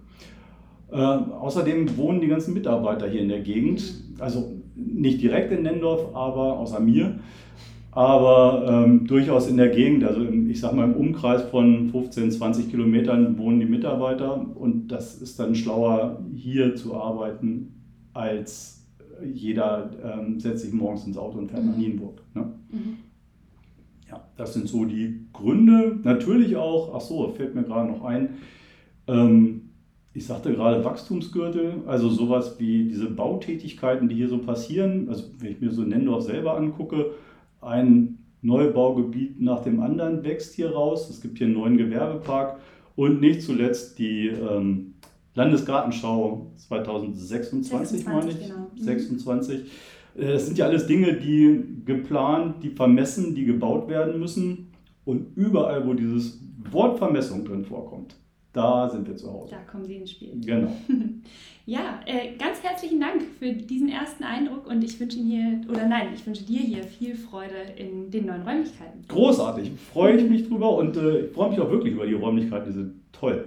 Äh, 0.91 0.95
außerdem 0.97 1.97
wohnen 1.97 2.21
die 2.21 2.27
ganzen 2.27 2.53
Mitarbeiter 2.53 3.09
hier 3.09 3.21
in 3.21 3.29
der 3.29 3.41
Gegend, 3.41 4.03
also 4.19 4.53
nicht 4.75 5.21
direkt 5.21 5.51
in 5.51 5.63
Nendorf, 5.63 6.15
aber 6.15 6.59
außer 6.59 6.79
mir, 6.79 7.19
aber 7.95 8.65
ähm, 8.67 9.05
durchaus 9.05 9.47
in 9.47 9.57
der 9.57 9.69
Gegend, 9.69 10.03
also 10.03 10.21
im, 10.21 10.49
ich 10.49 10.59
sag 10.59 10.73
mal 10.73 10.85
im 10.85 10.95
Umkreis 10.95 11.43
von 11.43 11.89
15, 11.89 12.31
20 12.31 12.71
Kilometern 12.71 13.37
wohnen 13.37 13.59
die 13.59 13.65
Mitarbeiter 13.65 14.45
und 14.55 14.87
das 14.87 15.21
ist 15.21 15.39
dann 15.39 15.55
schlauer, 15.55 16.23
hier 16.33 16.75
zu 16.75 16.95
arbeiten, 16.95 17.81
als 18.13 18.87
jeder 19.23 19.91
ähm, 20.03 20.39
setzt 20.39 20.63
sich 20.63 20.73
morgens 20.73 21.05
ins 21.05 21.17
Auto 21.17 21.37
und 21.37 21.49
fährt 21.49 21.63
mhm. 21.63 21.69
nach 21.69 21.77
Nienburg. 21.77 22.21
Ne? 22.33 22.51
Mhm. 22.71 22.97
Ja, 24.09 24.23
das 24.37 24.53
sind 24.53 24.67
so 24.67 24.85
die 24.85 25.27
Gründe. 25.31 25.99
Natürlich 26.03 26.55
auch, 26.55 26.93
ach 26.95 27.01
so, 27.01 27.29
fällt 27.29 27.55
mir 27.55 27.63
gerade 27.63 27.91
noch 27.91 28.03
ein, 28.03 28.29
ähm, 29.07 29.69
ich 30.15 30.25
sagte 30.25 30.53
gerade 30.53 30.85
Wachstumsgürtel, 30.85 31.81
also 31.87 32.09
sowas 32.09 32.59
wie 32.59 32.85
diese 32.85 33.09
Bautätigkeiten, 33.09 34.09
die 34.09 34.15
hier 34.15 34.29
so 34.29 34.37
passieren. 34.37 35.09
Also 35.09 35.25
wenn 35.39 35.51
ich 35.51 35.61
mir 35.61 35.71
so 35.71 35.81
Nendorf 35.81 36.23
selber 36.23 36.55
angucke, 36.55 37.11
ein 37.65 38.19
Neubaugebiet 38.41 39.41
nach 39.41 39.63
dem 39.63 39.79
anderen 39.79 40.23
wächst 40.23 40.53
hier 40.53 40.71
raus. 40.71 41.09
Es 41.09 41.21
gibt 41.21 41.37
hier 41.37 41.47
einen 41.47 41.55
neuen 41.55 41.77
Gewerbepark 41.77 42.59
und 42.95 43.21
nicht 43.21 43.41
zuletzt 43.41 43.97
die 43.99 44.27
ähm, 44.27 44.95
Landesgartenschau 45.35 46.51
2026, 46.57 48.05
meine 48.05 48.31
ich. 48.31 48.39
Genau. 48.39 48.69
26. 48.75 49.59
Mhm. 49.59 50.21
Äh, 50.21 50.33
das 50.33 50.45
sind 50.45 50.57
ja 50.57 50.65
alles 50.65 50.87
Dinge, 50.87 51.13
die 51.13 51.63
geplant, 51.85 52.63
die 52.63 52.69
vermessen, 52.69 53.33
die 53.33 53.45
gebaut 53.45 53.87
werden 53.87 54.19
müssen. 54.19 54.71
Und 55.05 55.35
überall, 55.35 55.85
wo 55.87 55.93
dieses 55.93 56.39
Wort 56.71 56.97
Vermessung 56.97 57.43
drin 57.45 57.65
vorkommt, 57.65 58.15
da 58.53 58.87
sind 58.87 59.07
wir 59.07 59.15
zu 59.15 59.31
Hause. 59.31 59.49
Da 59.51 59.57
kommen 59.69 59.83
Sie 59.85 59.95
ins 59.95 60.11
Spiel. 60.11 60.31
Genau. 60.45 60.71
ja, 61.65 61.99
äh, 62.05 62.37
ganz 62.37 62.61
herzlichen 62.61 63.01
Dank 63.01 63.23
für 63.39 63.51
diesen 63.51 63.89
ersten 63.89 64.23
Eindruck 64.23 64.67
und 64.67 64.83
ich 64.83 64.99
wünsche 64.99 65.17
Ihnen 65.17 65.27
hier, 65.27 65.69
oder 65.69 65.87
nein, 65.87 66.09
ich 66.13 66.25
wünsche 66.25 66.43
dir 66.43 66.59
hier 66.59 66.83
viel 66.83 67.15
Freude 67.15 67.55
in 67.75 68.11
den 68.11 68.27
neuen 68.27 68.43
Räumlichkeiten. 68.43 69.03
Großartig, 69.07 69.71
freue 69.91 70.17
ich 70.17 70.29
mich 70.29 70.47
drüber 70.47 70.75
und 70.77 70.95
äh, 70.95 71.25
ich 71.25 71.31
freue 71.31 71.49
mich 71.49 71.59
auch 71.59 71.71
wirklich 71.71 71.93
über 71.93 72.05
die 72.05 72.13
Räumlichkeiten, 72.13 72.67
die 72.67 72.77
sind 72.77 72.93
toll. 73.11 73.45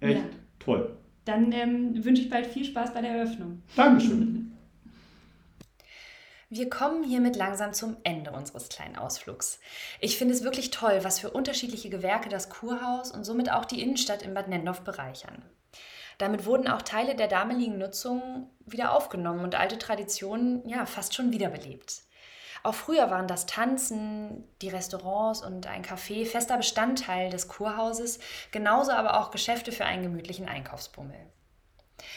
Echt 0.00 0.16
ja. 0.16 0.24
toll. 0.58 0.90
Dann 1.24 1.52
ähm, 1.52 2.04
wünsche 2.04 2.22
ich 2.22 2.30
bald 2.30 2.46
viel 2.46 2.64
Spaß 2.64 2.92
bei 2.92 3.00
der 3.00 3.12
Eröffnung. 3.12 3.62
Dankeschön. 3.76 4.38
Wir 6.54 6.68
kommen 6.68 7.02
hiermit 7.02 7.34
langsam 7.34 7.72
zum 7.72 7.96
Ende 8.04 8.30
unseres 8.30 8.68
kleinen 8.68 8.96
Ausflugs. 8.96 9.58
Ich 10.00 10.18
finde 10.18 10.34
es 10.34 10.44
wirklich 10.44 10.70
toll, 10.70 10.98
was 11.00 11.18
für 11.18 11.30
unterschiedliche 11.30 11.88
Gewerke 11.88 12.28
das 12.28 12.50
Kurhaus 12.50 13.10
und 13.10 13.24
somit 13.24 13.50
auch 13.50 13.64
die 13.64 13.80
Innenstadt 13.80 14.20
in 14.20 14.34
Bad 14.34 14.48
Nendorf 14.48 14.82
bereichern. 14.82 15.42
Damit 16.18 16.44
wurden 16.44 16.68
auch 16.68 16.82
Teile 16.82 17.14
der 17.14 17.28
damaligen 17.28 17.78
Nutzung 17.78 18.50
wieder 18.66 18.92
aufgenommen 18.92 19.42
und 19.44 19.54
alte 19.54 19.78
Traditionen 19.78 20.68
ja 20.68 20.84
fast 20.84 21.14
schon 21.14 21.32
wiederbelebt. 21.32 22.02
Auch 22.64 22.74
früher 22.74 23.10
waren 23.10 23.28
das 23.28 23.46
Tanzen, 23.46 24.44
die 24.60 24.68
Restaurants 24.68 25.42
und 25.42 25.66
ein 25.66 25.82
Café 25.82 26.26
fester 26.26 26.58
Bestandteil 26.58 27.30
des 27.30 27.48
Kurhauses, 27.48 28.18
genauso 28.50 28.92
aber 28.92 29.18
auch 29.18 29.30
Geschäfte 29.30 29.72
für 29.72 29.86
einen 29.86 30.02
gemütlichen 30.02 30.48
Einkaufsbummel. 30.48 31.16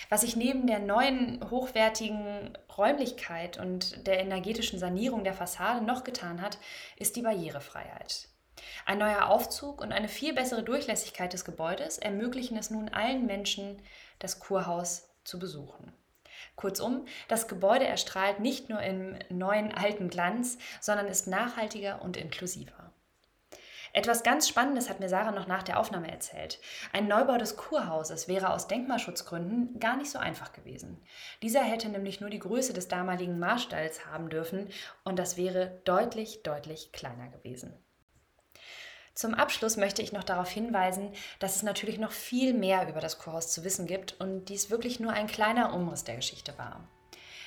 Was 0.10 0.22
sich 0.22 0.36
neben 0.36 0.68
der 0.68 0.80
neuen 0.80 1.50
hochwertigen 1.50 2.58
Räumlichkeit 2.78 3.58
und 3.58 4.08
der 4.08 4.20
energetischen 4.20 4.80
Sanierung 4.80 5.24
der 5.24 5.34
Fassade 5.34 5.84
noch 5.84 6.04
getan 6.04 6.42
hat, 6.42 6.58
ist 6.98 7.16
die 7.16 7.22
Barrierefreiheit. 7.22 8.28
Ein 8.86 9.00
neuer 9.00 9.28
Aufzug 9.30 9.82
und 9.82 9.92
eine 9.92 10.08
viel 10.08 10.34
bessere 10.34 10.64
Durchlässigkeit 10.64 11.34
des 11.34 11.46
Gebäudes 11.46 11.98
ermöglichen 11.98 12.58
es 12.58 12.70
nun 12.70 12.90
allen 12.90 13.26
Menschen, 13.26 13.82
das 14.20 14.40
Kurhaus 14.40 15.10
zu 15.24 15.40
besuchen. 15.40 15.92
Kurzum, 16.56 17.06
das 17.28 17.48
Gebäude 17.48 17.86
erstrahlt 17.86 18.40
nicht 18.40 18.70
nur 18.70 18.82
im 18.82 19.18
neuen 19.30 19.74
alten 19.74 20.10
Glanz, 20.10 20.58
sondern 20.80 21.08
ist 21.08 21.28
nachhaltiger 21.28 22.02
und 22.02 22.18
inklusiver. 22.18 22.92
Etwas 23.96 24.24
ganz 24.24 24.50
Spannendes 24.50 24.89
hat 24.89 25.00
mir 25.00 25.08
Sarah 25.08 25.32
noch 25.32 25.48
nach 25.48 25.64
der 25.64 25.80
Aufnahme 25.80 26.12
erzählt. 26.12 26.60
Ein 26.91 27.08
Neubau 27.08 27.38
des 27.38 27.56
Kurhauses 27.56 28.28
wäre 28.28 28.50
aus 28.50 28.68
Denkmalschutzgründen 28.68 29.80
gar 29.80 29.96
nicht 29.96 30.12
so 30.12 30.20
einfach 30.20 30.52
gewesen. 30.52 31.02
Dieser 31.41 31.62
hätte 31.62 31.88
nämlich 31.88 32.20
nur 32.20 32.30
die 32.30 32.39
Größe 32.39 32.74
des 32.74 32.89
damaligen 32.89 33.39
Marstalls 33.39 34.06
haben 34.06 34.30
dürfen 34.30 34.68
und 35.06 35.18
das 35.18 35.38
wäre 35.38 35.80
deutlich, 35.86 36.43
deutlich 36.43 36.91
kleiner 36.91 37.30
gewesen. 37.30 37.74
Zum 39.14 39.34
Abschluss 39.34 39.78
möchte 39.78 40.02
ich 40.02 40.12
noch 40.12 40.26
darauf 40.26 40.50
hinweisen, 40.50 41.14
dass 41.39 41.56
es 41.56 41.64
natürlich 41.64 41.98
noch 41.98 42.12
viel 42.12 42.54
mehr 42.54 42.89
über 42.89 43.00
das 43.00 43.18
Kurhaus 43.18 43.54
zu 43.54 43.64
wissen 43.64 43.88
gibt 43.88 44.20
und 44.20 44.50
dies 44.50 44.70
wirklich 44.70 45.00
nur 45.00 45.14
ein 45.14 45.28
kleiner 45.28 45.74
Umriss 45.74 46.04
der 46.04 46.18
Geschichte 46.18 46.58
war. 46.58 46.86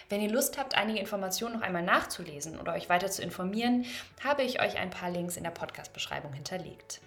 Wenn 0.08 0.22
ihr 0.22 0.30
Lust 0.30 0.56
habt, 0.56 0.74
einige 0.74 1.00
Informationen 1.00 1.56
noch 1.56 1.62
einmal 1.62 1.82
nachzulesen 1.82 2.58
oder 2.58 2.72
euch 2.72 2.88
weiter 2.88 3.10
zu 3.10 3.22
informieren, 3.22 3.84
habe 4.24 4.42
ich 4.42 4.60
euch 4.60 4.78
ein 4.78 4.90
paar 4.90 5.10
Links 5.10 5.36
in 5.36 5.44
der 5.44 5.50
Podcast-Beschreibung 5.50 6.32
hinterlegt. 6.32 7.02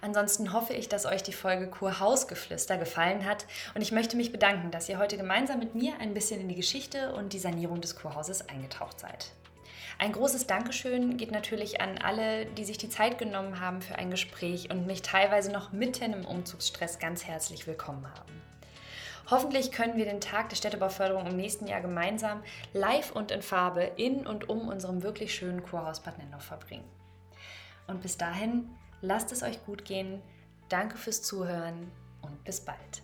Ansonsten 0.00 0.52
hoffe 0.52 0.74
ich, 0.74 0.88
dass 0.88 1.06
euch 1.06 1.24
die 1.24 1.32
Folge 1.32 1.68
Kurhausgeflüster 1.68 2.78
gefallen 2.78 3.24
hat 3.24 3.46
und 3.74 3.82
ich 3.82 3.90
möchte 3.90 4.16
mich 4.16 4.30
bedanken, 4.30 4.70
dass 4.70 4.88
ihr 4.88 4.98
heute 4.98 5.16
gemeinsam 5.16 5.58
mit 5.58 5.74
mir 5.74 5.94
ein 5.98 6.14
bisschen 6.14 6.40
in 6.40 6.48
die 6.48 6.54
Geschichte 6.54 7.12
und 7.14 7.32
die 7.32 7.40
Sanierung 7.40 7.80
des 7.80 7.96
Kurhauses 7.96 8.48
eingetaucht 8.48 9.00
seid. 9.00 9.32
Ein 9.98 10.12
großes 10.12 10.46
Dankeschön 10.46 11.16
geht 11.16 11.32
natürlich 11.32 11.80
an 11.80 11.98
alle, 11.98 12.46
die 12.46 12.64
sich 12.64 12.78
die 12.78 12.88
Zeit 12.88 13.18
genommen 13.18 13.58
haben 13.58 13.82
für 13.82 13.96
ein 13.96 14.12
Gespräch 14.12 14.70
und 14.70 14.86
mich 14.86 15.02
teilweise 15.02 15.50
noch 15.50 15.72
mitten 15.72 16.12
im 16.12 16.24
Umzugsstress 16.24 17.00
ganz 17.00 17.24
herzlich 17.24 17.66
willkommen 17.66 18.06
haben. 18.06 18.47
Hoffentlich 19.30 19.72
können 19.72 19.96
wir 19.96 20.06
den 20.06 20.20
Tag 20.20 20.48
der 20.48 20.56
Städtebauförderung 20.56 21.26
im 21.26 21.36
nächsten 21.36 21.66
Jahr 21.66 21.82
gemeinsam 21.82 22.42
live 22.72 23.12
und 23.12 23.30
in 23.30 23.42
Farbe 23.42 23.82
in 23.96 24.26
und 24.26 24.48
um 24.48 24.68
unserem 24.68 25.02
wirklich 25.02 25.34
schönen 25.34 25.62
Kurhaus 25.62 26.00
Bad 26.00 26.16
Nendorf 26.18 26.44
verbringen. 26.44 26.88
Und 27.86 28.00
bis 28.00 28.16
dahin, 28.16 28.70
lasst 29.02 29.32
es 29.32 29.42
euch 29.42 29.64
gut 29.66 29.84
gehen. 29.84 30.22
Danke 30.70 30.96
fürs 30.96 31.22
Zuhören 31.22 31.90
und 32.22 32.42
bis 32.44 32.60
bald. 32.60 33.02